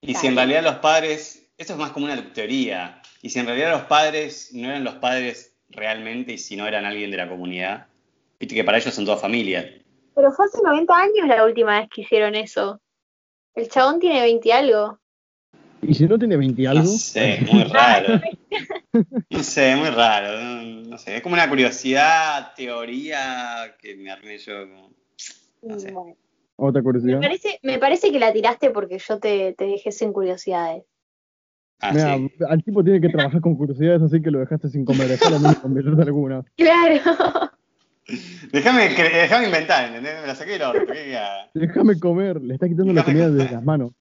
Y 0.00 0.14
si 0.14 0.28
en 0.28 0.36
realidad 0.36 0.62
los 0.62 0.76
padres, 0.76 1.50
esto 1.58 1.74
es 1.74 1.78
más 1.78 1.90
como 1.90 2.06
una 2.06 2.32
teoría, 2.32 3.02
y 3.22 3.30
si 3.30 3.38
en 3.38 3.46
realidad 3.46 3.72
los 3.72 3.82
padres 3.82 4.50
no 4.52 4.68
eran 4.68 4.84
los 4.84 4.94
padres 4.96 5.56
realmente 5.70 6.34
y 6.34 6.38
si 6.38 6.56
no 6.56 6.66
eran 6.66 6.84
alguien 6.84 7.10
de 7.10 7.16
la 7.16 7.28
comunidad, 7.28 7.86
viste 8.38 8.54
que 8.54 8.64
para 8.64 8.78
ellos 8.78 8.94
son 8.94 9.04
toda 9.04 9.16
familia. 9.16 9.70
Pero 10.14 10.32
fue 10.32 10.46
hace 10.46 10.58
90 10.62 10.94
años 10.96 11.28
la 11.28 11.44
última 11.44 11.80
vez 11.80 11.88
que 11.92 12.02
hicieron 12.02 12.34
eso. 12.34 12.80
El 13.54 13.68
chabón 13.68 14.00
tiene 14.00 14.20
20 14.22 14.48
y 14.48 14.52
algo. 14.52 14.98
Y 15.82 15.94
si 15.94 16.06
no 16.06 16.18
tiene 16.18 16.36
20 16.36 16.62
y 16.62 16.66
algo. 16.66 16.82
No 16.82 16.88
sé, 16.88 17.38
muy 17.50 17.62
raro. 17.72 18.20
No 19.30 19.42
sé, 19.42 19.76
muy 19.76 19.90
raro. 19.90 20.40
No, 20.40 20.62
no 20.90 20.98
sé, 20.98 21.16
es 21.16 21.22
como 21.22 21.34
una 21.34 21.48
curiosidad, 21.48 22.52
teoría 22.56 23.74
que 23.80 23.96
me 23.96 24.10
armé 24.10 24.38
yo. 24.38 24.52
Como... 24.68 24.90
No 25.62 25.78
sé. 25.78 25.92
Bueno, 25.92 26.16
Otra 26.56 26.80
me, 26.80 26.84
curiosidad. 26.84 27.20
parece, 27.20 27.58
me 27.62 27.78
parece 27.78 28.10
que 28.12 28.18
la 28.18 28.32
tiraste 28.32 28.70
porque 28.70 28.98
yo 28.98 29.18
te, 29.18 29.52
te 29.54 29.66
dejé 29.66 29.92
sin 29.92 30.12
curiosidades. 30.12 30.84
Ah, 31.80 31.92
Mira, 31.92 32.16
sí. 32.16 32.30
al 32.48 32.62
tipo 32.64 32.82
tiene 32.82 33.00
que 33.00 33.08
trabajar 33.10 33.40
con 33.40 33.56
curiosidades, 33.56 34.00
así 34.00 34.22
que 34.22 34.30
lo 34.30 34.38
dejaste 34.38 34.68
sin 34.70 34.84
comer. 34.84 35.08
Déjalo 35.08 35.36
conversarte 35.60 36.02
alguna. 36.06 36.44
Claro. 36.56 37.50
Déjame, 38.52 38.86
inventar, 39.46 39.86
¿entendés? 39.86 40.20
Me 40.20 40.26
la 40.26 40.34
saqué 40.34 40.52
del 40.52 40.62
orto. 40.62 40.92
Déjame 41.54 41.98
comer. 41.98 42.40
Le 42.40 42.54
está 42.54 42.68
quitando 42.68 42.92
la 42.92 43.04
comida 43.04 43.26
comer. 43.28 43.46
de 43.48 43.52
las 43.54 43.64
manos. 43.64 43.92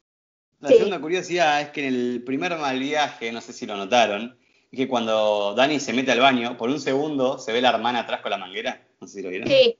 La 0.59 0.69
Sí. 0.69 0.75
segunda 0.75 0.99
curiosidad 1.01 1.61
es 1.61 1.69
que 1.69 1.87
en 1.87 1.93
el 1.93 2.23
primer 2.25 2.57
mal 2.57 2.79
viaje, 2.79 3.31
no 3.31 3.41
sé 3.41 3.53
si 3.53 3.65
lo 3.65 3.75
notaron, 3.77 4.37
es 4.71 4.77
que 4.77 4.87
cuando 4.87 5.53
Dani 5.55 5.79
se 5.79 5.93
mete 5.93 6.11
al 6.11 6.19
baño, 6.19 6.57
por 6.57 6.69
un 6.69 6.79
segundo 6.79 7.37
se 7.37 7.51
ve 7.51 7.61
la 7.61 7.69
hermana 7.69 7.99
atrás 7.99 8.21
con 8.21 8.31
la 8.31 8.37
manguera. 8.37 8.81
No 8.99 9.07
sé 9.07 9.17
si 9.17 9.21
lo 9.23 9.29
vieron. 9.29 9.47
Sí, 9.47 9.77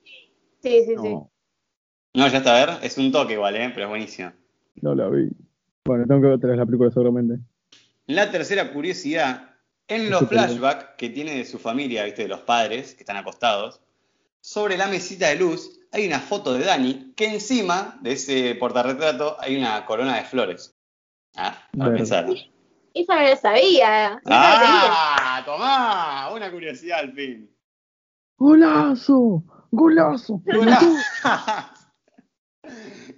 sí, 0.61 0.83
sí, 0.85 0.95
sí. 1.01 1.09
No, 1.09 1.31
No, 2.15 2.27
ya 2.27 2.37
está 2.39 2.61
a 2.61 2.65
ver. 2.65 2.75
Es 2.85 2.97
un 2.97 3.11
toque 3.11 3.33
igual, 3.33 3.55
¿eh? 3.55 3.71
Pero 3.73 3.85
es 3.85 3.89
buenísimo. 3.89 4.31
no 4.81 4.93
la 4.95 5.07
vi. 5.09 5.29
Bueno, 5.85 6.05
tengo 6.07 6.21
que 6.21 6.27
ver 6.27 6.35
otra 6.37 6.49
vez 6.49 6.57
la 6.59 6.65
película 6.65 6.91
seguramente. 6.91 7.39
La 8.07 8.29
tercera 8.31 8.71
curiosidad, 8.73 9.51
en 9.87 10.09
los 10.09 10.27
flashbacks 10.27 10.95
que 10.97 11.09
tiene 11.09 11.35
de 11.37 11.45
su 11.45 11.59
familia, 11.59 12.03
¿viste? 12.05 12.23
De 12.23 12.27
los 12.29 12.41
padres 12.41 12.93
que 12.93 13.01
están 13.01 13.17
acostados, 13.17 13.81
sobre 14.43 14.75
la 14.77 14.87
mesita 14.87 15.29
de 15.29 15.37
luz 15.37 15.79
hay 15.93 16.05
una 16.05 16.19
foto 16.19 16.53
de 16.53 16.65
Dani 16.65 17.13
que 17.15 17.27
encima 17.27 17.97
de 18.01 18.11
ese 18.11 18.55
portarretrato 18.55 19.37
hay 19.39 19.55
una 19.55 19.85
corona 19.85 20.17
de 20.17 20.25
flores. 20.25 20.75
Ah, 21.35 21.57
para 21.77 21.93
pensar. 21.95 22.27
Esa 22.93 23.15
no 23.15 23.21
la 23.21 23.35
sabía. 23.37 24.09
no 24.25 24.29
la. 24.29 24.59
¡Ah! 24.91 25.41
¡Tomá! 25.45 26.29
Una 26.35 26.51
curiosidad 26.51 26.99
al 26.99 27.13
fin. 27.13 27.49
¡Golazo! 28.37 29.43
¡Golazo! 29.71 30.41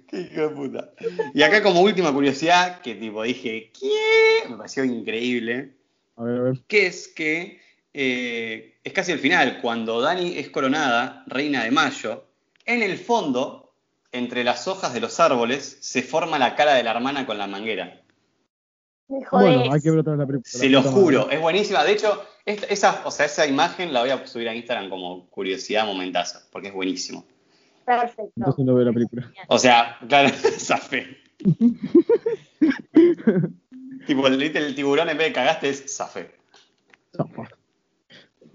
¡Qué 0.08 0.20
hijo 0.20 0.40
de 0.42 0.48
puta! 0.50 0.92
Y 1.34 1.42
acá 1.42 1.60
como 1.62 1.80
última 1.80 2.12
curiosidad, 2.12 2.80
que 2.82 2.94
tipo 2.94 3.24
dije, 3.24 3.72
¿qué? 3.72 4.48
Me 4.48 4.56
pareció 4.56 4.84
increíble. 4.84 5.76
A 6.14 6.22
ver, 6.22 6.38
a 6.38 6.42
ver. 6.44 6.64
que 6.68 6.86
es 6.86 7.08
que 7.08 7.60
eh, 7.98 8.78
es 8.84 8.92
casi 8.92 9.12
el 9.12 9.18
final, 9.18 9.60
cuando 9.62 10.00
Dani 10.02 10.36
es 10.36 10.50
coronada, 10.50 11.24
reina 11.26 11.64
de 11.64 11.70
mayo, 11.70 12.26
en 12.66 12.82
el 12.82 12.98
fondo, 12.98 13.72
entre 14.12 14.44
las 14.44 14.68
hojas 14.68 14.92
de 14.94 15.00
los 15.00 15.18
árboles, 15.18 15.78
se 15.80 16.02
forma 16.02 16.38
la 16.38 16.54
cara 16.54 16.74
de 16.74 16.82
la 16.82 16.90
hermana 16.92 17.24
con 17.26 17.38
la 17.38 17.46
manguera. 17.46 18.02
Bueno, 19.08 19.72
hay 19.72 19.80
que 19.80 19.90
ver 19.90 20.00
otra 20.00 20.12
vez 20.12 20.20
la 20.20 20.26
película. 20.26 20.50
Se 20.50 20.68
lo 20.68 20.82
juro, 20.82 21.30
es 21.30 21.40
buenísima. 21.40 21.84
De 21.84 21.92
hecho, 21.92 22.22
esta- 22.44 22.66
esa, 22.66 23.02
o 23.04 23.10
sea, 23.10 23.26
esa 23.26 23.46
imagen 23.46 23.92
la 23.92 24.00
voy 24.00 24.10
a 24.10 24.26
subir 24.26 24.48
a 24.48 24.54
Instagram 24.54 24.90
como 24.90 25.28
curiosidad 25.30 25.86
momentazo, 25.86 26.40
porque 26.52 26.68
es 26.68 26.74
buenísimo. 26.74 27.24
Perfecto. 27.84 28.32
Entonces 28.36 28.64
no 28.64 28.74
veo 28.74 28.84
la 28.84 28.92
película. 28.92 29.30
O 29.48 29.58
sea, 29.58 29.96
claro, 30.08 30.28
zafé. 30.58 31.18
tipo, 34.06 34.26
el, 34.26 34.42
el 34.42 34.74
tiburón 34.74 35.08
en 35.08 35.18
vez 35.18 35.28
de 35.28 35.32
cagaste 35.32 35.68
es 35.68 35.96
zafé. 35.96 36.30
Zafa. 37.16 37.48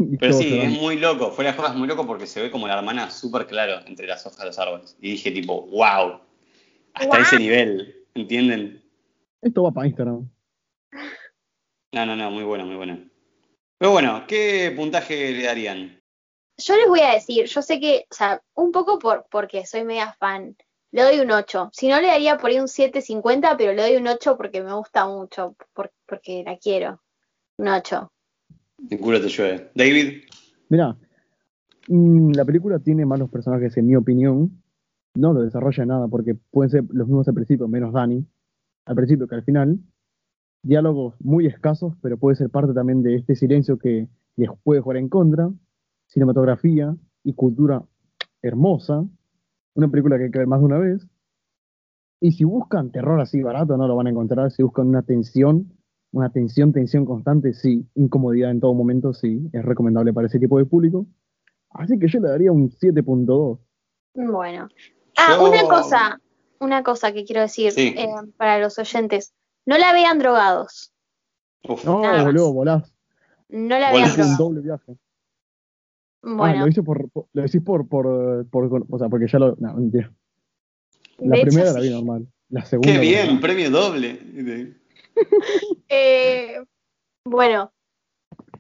Pero 0.19 0.33
sí, 0.33 0.59
es 0.59 0.71
muy 0.71 0.97
loco. 0.97 1.31
Fuera 1.31 1.51
de 1.51 1.57
jodas, 1.57 1.75
muy 1.75 1.87
loco 1.87 2.05
porque 2.05 2.27
se 2.27 2.41
ve 2.41 2.51
como 2.51 2.67
la 2.67 2.77
hermana 2.77 3.09
súper 3.09 3.47
claro 3.47 3.79
entre 3.87 4.07
las 4.07 4.25
hojas 4.25 4.39
de 4.39 4.45
los 4.45 4.59
árboles. 4.59 4.95
Y 5.01 5.11
dije, 5.11 5.31
tipo, 5.31 5.63
wow. 5.67 6.19
Hasta 6.93 7.19
ese 7.19 7.37
nivel. 7.39 8.05
¿Entienden? 8.13 8.83
Esto 9.41 9.63
va 9.63 9.71
para 9.71 9.87
Instagram. 9.87 10.29
No, 11.93 12.05
no, 12.05 12.15
no, 12.15 12.31
muy 12.31 12.43
bueno, 12.43 12.65
muy 12.65 12.75
bueno. 12.75 12.99
Pero 13.77 13.91
bueno, 13.91 14.25
¿qué 14.27 14.73
puntaje 14.75 15.31
le 15.31 15.43
darían? 15.43 16.01
Yo 16.57 16.75
les 16.75 16.87
voy 16.87 16.99
a 16.99 17.13
decir, 17.13 17.45
yo 17.45 17.61
sé 17.61 17.79
que, 17.79 18.05
o 18.09 18.13
sea, 18.13 18.41
un 18.53 18.71
poco 18.71 18.99
por 18.99 19.25
porque 19.31 19.65
soy 19.65 19.83
mega 19.83 20.13
fan, 20.19 20.55
le 20.91 21.01
doy 21.01 21.19
un 21.19 21.31
8. 21.31 21.69
Si 21.73 21.87
no, 21.87 21.99
le 21.99 22.07
daría 22.07 22.37
por 22.37 22.49
ahí 22.51 22.59
un 22.59 22.67
7.50, 22.67 23.55
pero 23.57 23.73
le 23.73 23.81
doy 23.81 23.95
un 23.95 24.07
8 24.07 24.37
porque 24.37 24.61
me 24.61 24.73
gusta 24.73 25.07
mucho, 25.07 25.55
por- 25.73 25.91
porque 26.05 26.43
la 26.45 26.57
quiero. 26.57 27.01
Un 27.57 27.69
8. 27.69 28.11
Culo 28.99 29.21
te. 29.21 29.71
David, 29.75 30.23
Mira, 30.69 30.97
mm, 31.87 32.31
la 32.31 32.45
película 32.45 32.79
tiene 32.79 33.05
malos 33.05 33.29
personajes, 33.29 33.75
en 33.77 33.87
mi 33.87 33.95
opinión. 33.95 34.61
No 35.15 35.33
lo 35.33 35.41
desarrolla 35.41 35.85
nada 35.85 36.07
porque 36.07 36.35
pueden 36.35 36.69
ser 36.69 36.83
los 36.89 37.07
mismos 37.07 37.27
al 37.27 37.33
principio, 37.33 37.67
menos 37.67 37.93
Dani. 37.93 38.25
Al 38.85 38.95
principio 38.95 39.27
que 39.27 39.35
al 39.35 39.43
final. 39.43 39.79
Diálogos 40.63 41.15
muy 41.19 41.47
escasos, 41.47 41.95
pero 42.01 42.17
puede 42.17 42.35
ser 42.35 42.49
parte 42.49 42.73
también 42.73 43.01
de 43.01 43.15
este 43.15 43.35
silencio 43.35 43.77
que 43.77 44.07
les 44.35 44.49
puede 44.63 44.81
jugar 44.81 44.97
en 44.97 45.09
contra. 45.09 45.51
Cinematografía 46.07 46.95
y 47.23 47.33
cultura 47.33 47.83
hermosa. 48.41 49.05
Una 49.73 49.89
película 49.89 50.17
que 50.17 50.39
hay 50.39 50.45
más 50.45 50.59
de 50.59 50.65
una 50.65 50.77
vez. 50.77 51.07
Y 52.19 52.33
si 52.33 52.43
buscan 52.43 52.91
terror 52.91 53.19
así 53.19 53.41
barato, 53.41 53.75
no 53.77 53.87
lo 53.87 53.95
van 53.95 54.07
a 54.07 54.11
encontrar. 54.11 54.51
Si 54.51 54.61
buscan 54.61 54.87
una 54.87 55.01
tensión, 55.01 55.73
una 56.11 56.29
tensión, 56.31 56.73
tensión 56.73 57.05
constante, 57.05 57.53
sí. 57.53 57.85
Incomodidad 57.95 58.51
en 58.51 58.59
todo 58.59 58.73
momento, 58.73 59.13
sí. 59.13 59.49
Es 59.53 59.63
recomendable 59.63 60.13
para 60.13 60.27
ese 60.27 60.39
tipo 60.39 60.57
de 60.57 60.65
público. 60.65 61.05
Así 61.69 61.97
que 61.97 62.07
yo 62.07 62.19
le 62.19 62.27
daría 62.29 62.51
un 62.51 62.69
7.2. 62.69 63.59
Bueno. 64.13 64.67
Ah, 65.17 65.35
Yo- 65.37 65.49
una 65.49 65.61
cosa. 65.63 66.19
una 66.59 66.83
cosa 66.83 67.11
que 67.11 67.23
quiero 67.23 67.41
decir 67.41 67.71
Sí. 67.71 67.93
eh, 67.97 68.07
para 68.37 68.59
los 68.59 68.77
oyentes. 68.77 69.33
No 69.65 69.77
la 69.77 69.93
vean 69.93 70.19
drogados. 70.19 70.91
Uf, 71.67 71.85
No, 71.85 72.01
boludo, 72.01 72.53
volás. 72.53 72.93
No 73.49 73.79
la 73.79 73.91
vean 73.91 74.03
Es 74.05 74.11
un 74.11 74.15
drogados. 74.17 74.37
doble 74.37 74.61
viaje. 74.61 74.97
Ah, 76.23 76.35
Bueno, 76.35 76.59
lo 76.61 76.67
hice 76.67 76.83
por, 76.83 77.09
por- 77.09 77.27
lo 77.33 77.41
decís 77.41 77.61
por, 77.61 77.87
por, 77.87 78.47
por, 78.49 78.85
o 78.89 78.97
sea, 78.99 79.09
porque 79.09 79.27
ya 79.27 79.39
lo, 79.39 79.55
no, 79.59 79.73
mentira. 79.75 80.11
La 81.19 81.35
de 81.35 81.41
hecho, 81.41 81.47
primera 81.47 81.71
la 81.73 81.81
sí. 81.81 81.87
vi 81.87 81.93
normal. 81.93 82.27
La 82.49 82.65
segunda. 82.65 82.91
qué 82.91 82.99
bien, 82.99 83.39
premio 83.39 83.71
doble. 83.71 84.19
Eh, 85.89 86.61
bueno, 87.25 87.71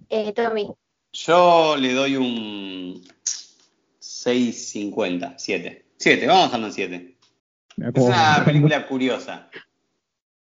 eh, 0.09 0.33
Tommy, 0.33 0.69
Yo 1.13 1.75
le 1.77 1.93
doy 1.93 2.15
un 2.17 3.03
6.50, 3.99 5.35
7. 5.37 5.85
7, 5.97 6.27
vamos 6.27 6.45
dejando 6.45 6.67
en 6.67 6.73
7. 6.73 7.17
Mirá 7.77 7.91
Es 7.95 8.03
una 8.03 8.43
película 8.45 8.87
curiosa. 8.87 9.49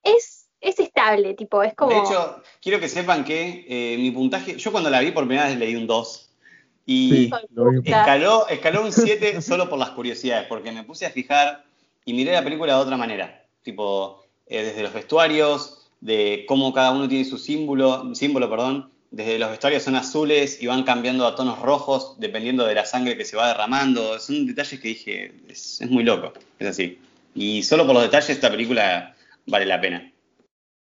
es, 0.04 0.50
es 0.60 0.80
estable, 0.80 1.34
tipo, 1.36 1.64
es 1.64 1.74
como... 1.76 1.92
De 1.92 2.00
hecho, 2.00 2.42
quiero 2.62 2.80
que 2.80 2.90
sepan 2.90 3.24
que 3.24 3.66
eh, 3.68 3.98
mi 3.98 4.12
puntaje, 4.12 4.58
yo 4.58 4.72
cuando 4.72 4.90
la 4.90 5.00
vi 5.00 5.12
por 5.12 5.26
primera 5.28 5.48
vez 5.48 5.58
le 5.58 5.68
di 5.68 5.76
un 5.76 5.88
2. 5.88 6.28
Y 6.86 7.10
Sí, 7.10 7.32
escaló, 7.86 8.48
escaló 8.48 8.84
un 8.84 8.92
7 8.92 9.42
solo 9.42 9.70
por 9.70 9.78
las 9.80 9.92
curiosidades, 9.92 10.48
porque 10.48 10.72
me 10.72 10.84
puse 10.84 11.06
a 11.06 11.12
fijar 11.12 11.64
y 12.06 12.14
miré 12.14 12.34
la 12.34 12.44
película 12.44 12.76
de 12.76 12.82
otra 12.82 12.98
manera. 12.98 13.46
Tipo, 13.62 14.24
eh, 14.48 14.64
desde 14.64 14.84
los 14.84 14.94
vestuarios, 14.94 15.81
de 16.02 16.46
cómo 16.48 16.74
cada 16.74 16.92
uno 16.92 17.08
tiene 17.08 17.26
su 17.26 17.38
símbolo, 17.38 18.14
símbolo, 18.14 18.50
perdón. 18.50 18.92
Desde 19.12 19.40
los 19.40 19.50
vestuarios 19.50 19.84
son 19.84 19.96
azules 19.96 20.62
y 20.62 20.68
van 20.68 20.84
cambiando 20.84 21.28
a 21.28 21.36
tonos 21.36 21.60
rojos 21.60 22.16
dependiendo 22.18 22.66
de 22.66 22.76
la 22.76 22.86
sangre 22.86 23.18
que 23.18 23.26
se 23.26 23.38
va 23.38 23.50
derramando. 23.50 24.20
Son 24.20 24.46
detalles 24.46 24.80
que 24.80 24.88
dije, 24.88 25.34
es, 25.50 25.82
es 25.82 25.90
muy 25.90 26.04
loco, 26.04 26.34
es 26.60 26.68
así. 26.68 27.00
Y 27.36 27.64
solo 27.64 27.86
por 27.86 27.94
los 27.94 28.04
detalles 28.04 28.30
esta 28.30 28.50
película 28.50 29.16
vale 29.46 29.66
la 29.66 29.82
pena. 29.82 30.12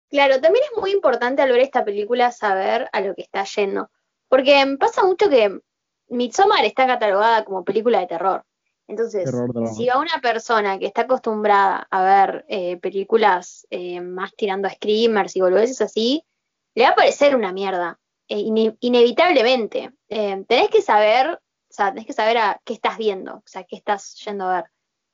Claro, 0.09 0.39
también 0.39 0.63
es 0.71 0.79
muy 0.79 0.91
importante 0.91 1.41
al 1.41 1.51
ver 1.51 1.61
esta 1.61 1.83
película 1.83 2.31
saber 2.31 2.87
a 2.91 3.01
lo 3.01 3.15
que 3.15 3.23
está 3.23 3.43
yendo. 3.45 3.89
Porque 4.29 4.63
pasa 4.79 5.03
mucho 5.03 5.29
que 5.29 5.59
Midsommar 6.09 6.65
está 6.65 6.87
catalogada 6.87 7.43
como 7.43 7.63
película 7.63 7.99
de 7.99 8.07
terror. 8.07 8.45
Entonces, 8.87 9.23
si 9.75 9.89
a 9.89 9.97
una 9.97 10.19
persona 10.21 10.77
que 10.77 10.85
está 10.85 11.01
acostumbrada 11.03 11.87
a 11.89 12.03
ver 12.03 12.45
eh, 12.49 12.77
películas 12.77 13.65
eh, 13.69 14.01
más 14.01 14.35
tirando 14.35 14.67
a 14.67 14.71
screamers 14.71 15.35
y 15.35 15.41
boludeces 15.41 15.81
así, 15.81 16.23
le 16.75 16.83
va 16.83 16.89
a 16.89 16.95
parecer 16.95 17.35
una 17.35 17.53
mierda. 17.53 17.99
Eh, 18.27 18.39
ine- 18.39 18.75
inevitablemente. 18.81 19.91
Eh, 20.09 20.43
tenés 20.47 20.69
que 20.69 20.81
saber, 20.81 21.27
o 21.29 21.39
sea, 21.69 21.89
tenés 21.89 22.05
que 22.05 22.13
saber 22.13 22.37
a 22.37 22.61
qué 22.65 22.73
estás 22.73 22.97
viendo, 22.97 23.35
o 23.35 23.43
sea, 23.45 23.63
qué 23.63 23.75
estás 23.75 24.15
yendo 24.25 24.45
a 24.49 24.55
ver. 24.61 24.65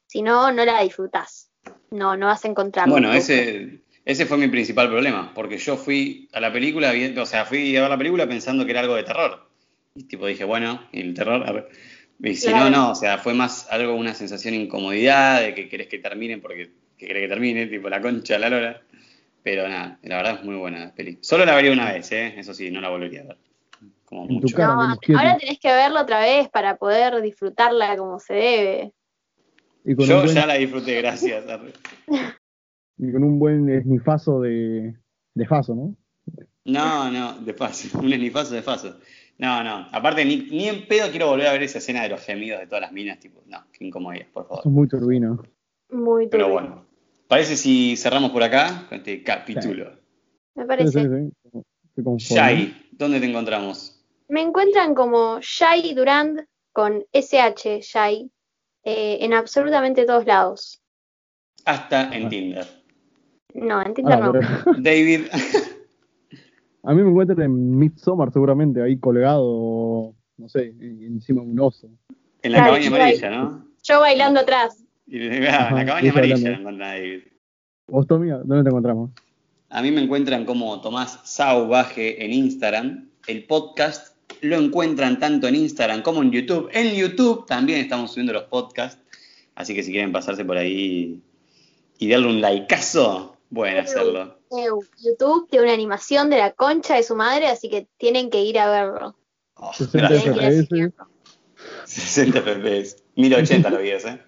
Si 0.08 0.22
no, 0.22 0.52
no 0.52 0.66
la 0.66 0.82
disfrutás. 0.82 1.52
No, 1.92 2.16
no 2.18 2.28
vas 2.28 2.44
a 2.46 2.48
encontrar. 2.48 2.90
Bueno, 2.90 3.14
ese, 3.14 3.82
ese 4.06 4.26
fue 4.26 4.38
mi 4.38 4.48
principal 4.48 4.90
problema, 4.90 5.32
porque 5.36 5.58
yo 5.60 5.78
fui 5.78 6.28
a 6.34 6.40
la 6.40 6.52
película, 6.52 6.92
viendo- 6.92 7.22
o 7.22 7.26
sea, 7.26 7.46
fui 7.46 7.76
a 7.78 7.82
ver 7.82 7.90
la 7.90 7.98
película 7.98 8.28
pensando 8.28 8.66
que 8.66 8.72
era 8.72 8.80
algo 8.82 8.96
de 8.96 9.04
terror. 9.04 9.48
Y 9.96 10.04
tipo 10.06 10.26
dije, 10.26 10.44
bueno, 10.46 10.88
¿y 10.92 11.02
el 11.02 11.14
terror? 11.14 11.48
A 11.48 11.52
ver. 11.52 11.70
Y 12.22 12.36
si 12.36 12.48
Claro. 12.48 12.70
no, 12.70 12.78
no, 12.78 12.92
o 12.92 12.96
sea, 12.96 13.18
fue 13.18 13.34
más 13.34 13.68
algo, 13.72 13.96
una 13.96 14.14
sensación 14.14 14.54
de 14.54 14.62
incomodidad, 14.62 15.42
de 15.42 15.54
que 15.54 15.70
querés 15.70 15.88
que 15.88 16.00
termine 16.00 16.38
porque 16.38 16.72
que 16.98 17.08
querés 17.08 17.24
que 17.24 17.30
termine, 17.30 17.68
tipo 17.68 17.90
la 17.90 18.02
concha 18.02 18.34
de 18.34 18.40
la 18.40 18.50
lora. 18.50 18.82
Pero 19.42 19.68
nada, 19.70 19.98
la 20.04 20.18
verdad 20.18 20.40
es 20.40 20.44
muy 20.44 20.56
buena 20.56 20.80
la 20.80 20.94
peli. 20.94 21.18
Solo 21.22 21.46
la 21.46 21.56
vería 21.56 21.72
una 21.72 21.94
vez, 21.94 22.12
¿eh? 22.12 22.34
Eso 22.38 22.54
sí, 22.54 22.70
no 22.70 22.82
la 22.82 22.90
volvería 22.90 23.22
a 23.22 23.26
ver. 23.26 23.38
Como 24.04 24.26
mucho. 24.26 24.56
cara, 24.56 24.76
No, 24.76 24.98
ahora 25.18 25.38
tenés 25.38 25.60
que 25.60 25.70
verla 25.72 26.02
otra 26.02 26.20
vez 26.20 26.50
para 26.50 26.76
poder 26.76 27.22
disfrutarla 27.22 27.96
como 27.96 28.20
se 28.20 28.34
debe. 28.34 28.94
Y 29.86 29.96
con, 29.96 30.06
Yo 30.06 30.22
buen, 30.22 30.36
ya 30.36 30.46
la 30.46 30.56
disfruté, 30.56 30.96
gracias. 31.02 31.46
y 32.98 33.12
con 33.14 33.24
un 33.24 33.40
buen 33.40 33.70
esnifazo 33.70 34.42
de, 34.42 34.94
de 35.34 35.48
faso, 35.48 35.74
¿no? 35.74 35.96
No, 36.66 37.10
no, 37.10 37.40
de 37.40 37.54
paso, 37.54 37.98
un 38.00 38.12
esnifazo 38.12 38.56
de 38.56 38.62
paso. 38.62 39.00
No, 39.40 39.64
no, 39.64 39.88
aparte 39.94 40.26
ni, 40.26 40.36
ni 40.52 40.68
en 40.68 40.86
pedo 40.86 41.10
quiero 41.10 41.28
volver 41.28 41.48
a 41.48 41.54
ver 41.54 41.64
esa 41.64 41.78
escena 41.78 42.04
de 42.04 42.10
los 42.10 42.22
gemidos 42.22 42.60
de 42.60 42.68
todas 42.68 42.82
las 42.82 42.92
minas, 42.92 43.20
tipo, 43.20 43.42
no, 43.48 43.64
qué 43.72 43.86
incomodidad, 43.86 44.28
por 44.34 44.46
favor. 44.48 44.64
Sos 44.64 44.72
muy 44.72 44.88
turbino. 44.88 45.42
Muy 45.90 46.28
Pero 46.28 46.44
turbio, 46.46 46.54
bueno, 46.62 46.86
parece 47.28 47.56
si 47.56 47.96
cerramos 47.96 48.32
por 48.32 48.44
acá 48.44 48.86
con 48.90 48.98
este 48.98 49.24
capítulo. 49.24 49.98
Me 50.56 50.66
parece. 50.66 51.02
sí. 51.02 52.34
Shai, 52.36 52.88
¿dónde 52.92 53.20
te 53.22 53.26
encontramos? 53.28 54.06
Me 54.28 54.42
encuentran 54.42 54.94
como 54.94 55.40
Shai 55.42 55.94
Durand 55.94 56.46
con 56.74 57.06
SH, 57.14 57.80
Shai, 57.82 58.30
eh, 58.84 59.18
en 59.22 59.34
absolutamente 59.34 60.06
todos 60.06 60.26
lados. 60.26 60.82
Hasta 61.66 62.14
en 62.16 62.30
Tinder. 62.30 62.68
No, 63.54 63.82
en 63.82 63.94
Tinder 63.94 64.14
Ah, 64.16 64.20
no. 64.20 64.32
pero- 64.34 64.48
David, 64.78 65.22
a 66.84 66.94
mí 66.94 67.02
me 67.04 67.10
encuentran 67.10 67.42
en 67.42 67.78
Midsommar 67.78 68.32
seguramente, 68.32 68.82
ahí 68.82 68.98
colgado, 68.98 70.14
no 70.38 70.50
sé, 70.50 70.74
en- 70.80 71.04
encima 71.04 71.42
de 71.44 71.48
un 71.50 71.60
oso. 71.60 71.90
en 72.42 72.52
la 72.54 72.60
Claro, 72.60 72.74
cabaña 72.74 72.88
amarilla, 72.88 73.30
¿no? 73.32 73.66
Yo 73.84 74.00
bailando 74.00 74.40
atrás. 74.40 74.84
Y, 75.08 75.18
ah, 75.48 75.68
en 75.72 75.76
la 75.76 75.86
cabaña 75.86 76.12
amarilla 76.12 76.36
hablando. 76.36 76.50
la 76.52 76.58
encuentra 76.58 76.88
David. 76.88 77.20
¿Vos, 77.88 78.08
Tommy, 78.08 78.30
dónde 78.30 78.64
te 78.64 78.70
encontramos? 78.70 79.10
A 79.70 79.82
mí 79.82 79.92
me 79.92 80.02
encuentran 80.02 80.46
como 80.46 80.80
Tomás 80.82 81.20
Sauvaje 81.26 82.24
en 82.24 82.32
Instagram. 82.34 83.10
El 83.28 83.46
podcast 83.46 84.16
lo 84.42 84.56
encuentran 84.56 85.20
tanto 85.20 85.48
en 85.48 85.56
Instagram 85.56 86.02
como 86.02 86.22
en 86.24 86.32
YouTube. 86.32 86.70
En 86.74 86.96
YouTube 86.96 87.46
también 87.46 87.80
estamos 87.80 88.12
subiendo 88.12 88.32
los 88.34 88.44
podcasts. 88.44 89.02
Así 89.56 89.76
que 89.76 89.84
si 89.84 89.92
quieren 89.92 90.12
pasarse 90.14 90.46
por 90.46 90.56
ahí 90.58 91.22
y 91.98 92.10
darle 92.10 92.28
un 92.28 92.42
likeazo, 92.42 93.36
pueden 93.54 93.78
hacerlo. 93.80 94.39
Eh, 94.52 94.68
YouTube 94.98 95.48
tiene 95.50 95.66
una 95.66 95.74
animación 95.74 96.30
de 96.30 96.38
la 96.38 96.52
concha 96.52 96.96
de 96.96 97.04
su 97.04 97.16
madre, 97.16 97.48
así 97.48 97.70
que 97.70 97.88
tienen 97.98 98.30
que 98.30 98.42
ir 98.42 98.60
a 98.60 98.70
verlo. 98.70 99.16
Oh, 99.56 99.74
60 99.74 99.98
gracias. 99.98 100.24
Tienen 100.24 100.40
que 100.40 100.46
ir 100.46 100.46
a 100.46 100.52
FPS. 100.52 100.70
chequearlo. 100.70 101.10
60 101.86 102.42
FPS. 102.42 103.04
1080 103.16 103.70
los 103.70 103.82
videos, 103.82 104.06
¿eh? 104.06 104.22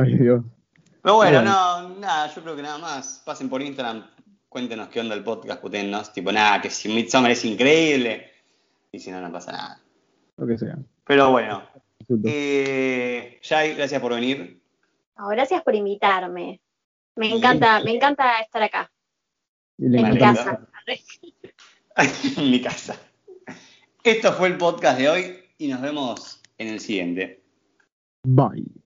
Ay, 0.00 0.18
Dios. 0.18 0.44
Pero 1.02 1.16
bueno, 1.16 1.42
no, 1.42 1.88
nada, 2.00 2.34
yo 2.34 2.42
creo 2.42 2.56
que 2.56 2.62
nada 2.62 2.78
más. 2.78 3.22
Pasen 3.24 3.48
por 3.48 3.62
Instagram, 3.62 4.06
cuéntenos 4.48 4.88
qué 4.88 5.00
onda 5.00 5.14
el 5.14 5.24
podcast, 5.24 5.60
putennos. 5.60 6.12
Tipo, 6.12 6.32
nada, 6.32 6.60
que 6.60 6.70
si 6.70 6.88
Midsommar 6.88 7.30
es 7.30 7.44
increíble. 7.44 8.30
Y 8.92 8.98
si 8.98 9.10
no, 9.10 9.20
no 9.20 9.30
pasa 9.30 9.52
nada. 9.52 9.80
Lo 10.36 10.46
que 10.46 10.58
sea. 10.58 10.78
Pero 11.04 11.30
bueno, 11.30 11.62
eh, 12.24 13.38
Jai, 13.42 13.74
gracias 13.74 14.00
por 14.00 14.14
venir. 14.14 14.60
No, 15.18 15.28
gracias 15.28 15.62
por 15.62 15.74
invitarme. 15.74 16.60
Me 17.16 17.30
encanta, 17.30 17.82
me 17.82 17.92
encanta 17.92 18.40
estar 18.40 18.62
acá, 18.62 18.92
en 19.78 20.10
mi 20.10 20.18
casa. 20.18 20.68
en 22.36 22.50
mi 22.50 22.60
casa. 22.60 23.00
Esto 24.04 24.32
fue 24.34 24.48
el 24.48 24.58
podcast 24.58 24.98
de 24.98 25.08
hoy 25.08 25.38
y 25.58 25.68
nos 25.68 25.80
vemos 25.80 26.42
en 26.58 26.68
el 26.68 26.80
siguiente. 26.80 27.42
Bye. 28.22 28.85